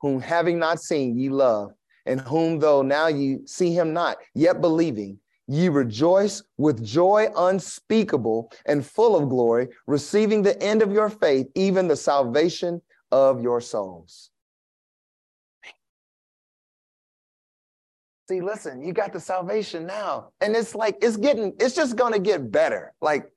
whom 0.00 0.20
having 0.20 0.58
not 0.58 0.80
seen 0.80 1.16
ye 1.16 1.28
love, 1.28 1.72
and 2.06 2.20
whom 2.20 2.58
though 2.58 2.82
now 2.82 3.06
ye 3.06 3.38
see 3.46 3.72
him 3.72 3.92
not, 3.92 4.16
yet 4.34 4.60
believing, 4.60 5.18
Ye 5.48 5.68
rejoice 5.68 6.42
with 6.56 6.82
joy 6.84 7.28
unspeakable 7.36 8.50
and 8.64 8.86
full 8.86 9.16
of 9.16 9.28
glory, 9.28 9.68
receiving 9.86 10.40
the 10.40 10.60
end 10.62 10.82
of 10.82 10.92
your 10.92 11.10
faith, 11.10 11.46
even 11.54 11.88
the 11.88 11.96
salvation 11.96 12.80
of 13.10 13.42
your 13.42 13.60
souls. 13.60 14.30
See, 18.28 18.40
listen, 18.40 18.82
you 18.82 18.92
got 18.92 19.12
the 19.12 19.20
salvation 19.20 19.86
now. 19.86 20.30
And 20.40 20.54
it's 20.54 20.74
like, 20.74 20.96
it's 21.02 21.16
getting, 21.16 21.54
it's 21.58 21.74
just 21.74 21.96
going 21.96 22.12
to 22.12 22.20
get 22.20 22.50
better. 22.50 22.92
Like, 23.00 23.30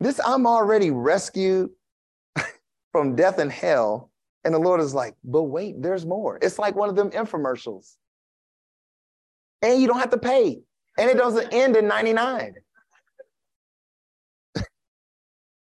this, 0.00 0.20
I'm 0.24 0.46
already 0.46 0.90
rescued 0.90 1.70
from 2.92 3.16
death 3.16 3.38
and 3.38 3.50
hell. 3.50 4.10
And 4.44 4.54
the 4.54 4.58
Lord 4.58 4.80
is 4.80 4.94
like, 4.94 5.14
but 5.24 5.44
wait, 5.44 5.80
there's 5.80 6.04
more. 6.06 6.38
It's 6.42 6.58
like 6.58 6.76
one 6.76 6.88
of 6.88 6.96
them 6.96 7.10
infomercials. 7.10 7.96
And 9.62 9.80
you 9.80 9.88
don't 9.88 9.98
have 9.98 10.10
to 10.10 10.18
pay 10.18 10.62
and 10.98 11.10
it 11.10 11.16
doesn't 11.16 11.52
end 11.52 11.76
in 11.76 11.88
99. 11.88 12.54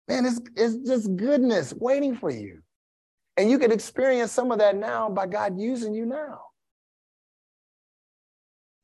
Man, 0.08 0.26
it's, 0.26 0.40
it's 0.56 0.76
just 0.88 1.14
goodness 1.16 1.72
waiting 1.74 2.16
for 2.16 2.30
you. 2.30 2.60
And 3.36 3.50
you 3.50 3.58
can 3.58 3.72
experience 3.72 4.32
some 4.32 4.50
of 4.50 4.58
that 4.58 4.76
now 4.76 5.08
by 5.08 5.26
God 5.26 5.58
using 5.58 5.94
you 5.94 6.06
now. 6.06 6.40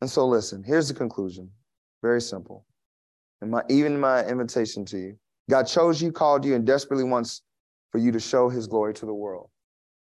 And 0.01 0.09
so, 0.09 0.26
listen, 0.26 0.62
here's 0.62 0.88
the 0.88 0.94
conclusion 0.94 1.51
very 2.03 2.20
simple. 2.20 2.64
And 3.40 3.51
my, 3.51 3.62
even 3.68 3.99
my 3.99 4.24
invitation 4.24 4.84
to 4.86 4.99
you 4.99 5.18
God 5.49 5.64
chose 5.64 6.03
you, 6.03 6.12
called 6.12 6.44
you, 6.44 6.55
and 6.55 6.66
desperately 6.66 7.05
wants 7.05 7.42
for 7.90 7.99
you 7.99 8.12
to 8.12 8.20
show 8.20 8.49
his 8.49 8.66
glory 8.66 8.92
to 8.94 9.07
the 9.07 9.14
world. 9.14 9.49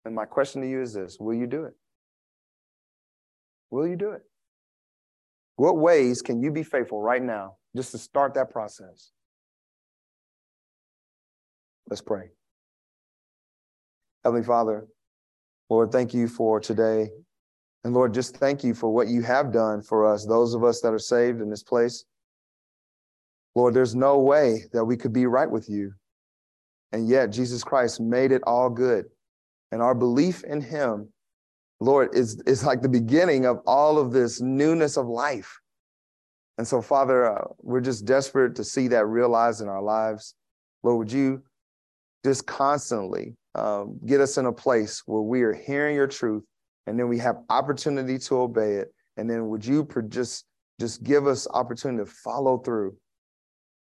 And 0.04 0.14
my 0.14 0.24
question 0.24 0.60
to 0.62 0.68
you 0.68 0.82
is 0.82 0.92
this 0.92 1.18
Will 1.18 1.34
you 1.34 1.46
do 1.46 1.64
it? 1.64 1.74
Will 3.70 3.86
you 3.86 3.96
do 3.96 4.10
it? 4.10 4.22
What 5.56 5.78
ways 5.78 6.22
can 6.22 6.42
you 6.42 6.50
be 6.50 6.62
faithful 6.62 7.00
right 7.00 7.22
now 7.22 7.56
just 7.74 7.92
to 7.92 7.98
start 7.98 8.34
that 8.34 8.50
process? 8.50 9.12
Let's 11.88 12.02
pray. 12.02 12.30
Heavenly 14.24 14.44
Father, 14.44 14.86
Lord, 15.68 15.90
thank 15.90 16.14
you 16.14 16.28
for 16.28 16.60
today. 16.60 17.10
And 17.84 17.94
Lord, 17.94 18.14
just 18.14 18.36
thank 18.36 18.62
you 18.62 18.74
for 18.74 18.92
what 18.92 19.08
you 19.08 19.22
have 19.22 19.52
done 19.52 19.82
for 19.82 20.06
us, 20.06 20.24
those 20.24 20.54
of 20.54 20.62
us 20.62 20.80
that 20.80 20.92
are 20.92 20.98
saved 20.98 21.40
in 21.40 21.50
this 21.50 21.62
place. 21.62 22.04
Lord, 23.54 23.74
there's 23.74 23.94
no 23.94 24.18
way 24.18 24.64
that 24.72 24.84
we 24.84 24.96
could 24.96 25.12
be 25.12 25.26
right 25.26 25.50
with 25.50 25.68
you. 25.68 25.92
And 26.92 27.08
yet, 27.08 27.30
Jesus 27.30 27.64
Christ 27.64 28.00
made 28.00 28.32
it 28.32 28.42
all 28.46 28.70
good. 28.70 29.06
And 29.72 29.82
our 29.82 29.94
belief 29.94 30.44
in 30.44 30.60
him 30.60 31.12
Lord, 31.82 32.14
is, 32.14 32.40
is 32.46 32.64
like 32.64 32.80
the 32.80 32.88
beginning 32.88 33.44
of 33.44 33.60
all 33.66 33.98
of 33.98 34.12
this 34.12 34.40
newness 34.40 34.96
of 34.96 35.06
life. 35.06 35.58
And 36.58 36.66
so, 36.66 36.80
Father, 36.80 37.36
uh, 37.36 37.44
we're 37.58 37.80
just 37.80 38.04
desperate 38.04 38.54
to 38.56 38.64
see 38.64 38.88
that 38.88 39.06
realized 39.06 39.60
in 39.60 39.68
our 39.68 39.82
lives. 39.82 40.34
Lord, 40.82 40.98
would 40.98 41.12
you 41.12 41.42
just 42.24 42.46
constantly 42.46 43.34
um, 43.54 43.98
get 44.06 44.20
us 44.20 44.38
in 44.38 44.46
a 44.46 44.52
place 44.52 45.02
where 45.06 45.22
we 45.22 45.42
are 45.42 45.52
hearing 45.52 45.96
your 45.96 46.06
truth 46.06 46.44
and 46.86 46.98
then 46.98 47.08
we 47.08 47.18
have 47.18 47.38
opportunity 47.48 48.18
to 48.18 48.38
obey 48.38 48.74
it. 48.74 48.92
And 49.16 49.28
then 49.28 49.48
would 49.48 49.64
you 49.64 49.86
just, 50.08 50.46
just 50.80 51.02
give 51.02 51.26
us 51.26 51.46
opportunity 51.52 52.04
to 52.04 52.10
follow 52.10 52.58
through? 52.58 52.96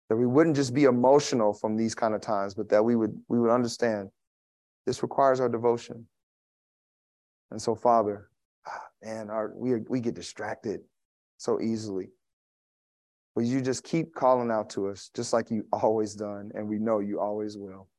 That 0.09 0.17
we 0.17 0.27
wouldn't 0.27 0.55
just 0.55 0.73
be 0.73 0.83
emotional 0.83 1.53
from 1.53 1.75
these 1.75 1.95
kind 1.95 2.13
of 2.13 2.21
times, 2.21 2.53
but 2.53 2.69
that 2.69 2.83
we 2.83 2.95
would, 2.95 3.19
we 3.27 3.39
would 3.39 3.49
understand 3.49 4.09
this 4.85 5.01
requires 5.01 5.39
our 5.39 5.49
devotion. 5.49 6.05
And 7.51 7.61
so, 7.61 7.73
Father, 7.73 8.29
ah, 8.67 8.81
man, 9.03 9.29
our, 9.29 9.51
we, 9.55 9.75
we 9.89 9.99
get 9.99 10.13
distracted 10.13 10.81
so 11.37 11.59
easily. 11.59 12.09
Will 13.35 13.43
you 13.43 13.61
just 13.61 13.83
keep 13.83 14.13
calling 14.13 14.51
out 14.51 14.69
to 14.71 14.87
us, 14.87 15.09
just 15.13 15.33
like 15.33 15.51
you 15.51 15.65
always 15.73 16.15
done, 16.15 16.51
and 16.53 16.67
we 16.67 16.79
know 16.79 16.99
you 16.99 17.19
always 17.19 17.57
will. 17.57 17.89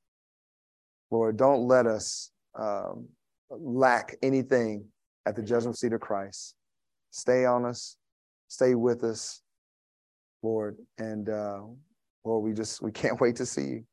Lord, 1.11 1.37
don't 1.37 1.67
let 1.67 1.87
us 1.87 2.31
um, 2.59 3.09
lack 3.51 4.17
anything 4.23 4.87
at 5.27 5.37
the 5.37 5.43
judgment 5.43 5.77
seat 5.79 5.93
of 5.93 6.01
Christ. 6.01 6.55
Stay 7.11 7.45
on 7.45 7.65
us, 7.65 7.97
stay 8.49 8.75
with 8.75 9.05
us, 9.05 9.43
Lord, 10.43 10.77
and 10.99 11.29
uh, 11.29 11.61
Lord, 12.25 12.45
we 12.45 12.53
just 12.53 12.83
we 12.83 12.93
can't 12.93 13.21
wait 13.21 13.37
to 13.37 13.47
see 13.47 13.63
you. 13.63 13.85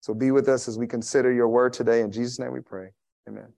So 0.00 0.12
be 0.12 0.30
with 0.30 0.48
us 0.48 0.68
as 0.68 0.78
we 0.78 0.86
consider 0.86 1.32
your 1.32 1.48
word 1.48 1.72
today. 1.72 2.02
In 2.02 2.12
Jesus' 2.12 2.38
name 2.38 2.52
we 2.52 2.60
pray. 2.60 2.90
Amen. 3.26 3.48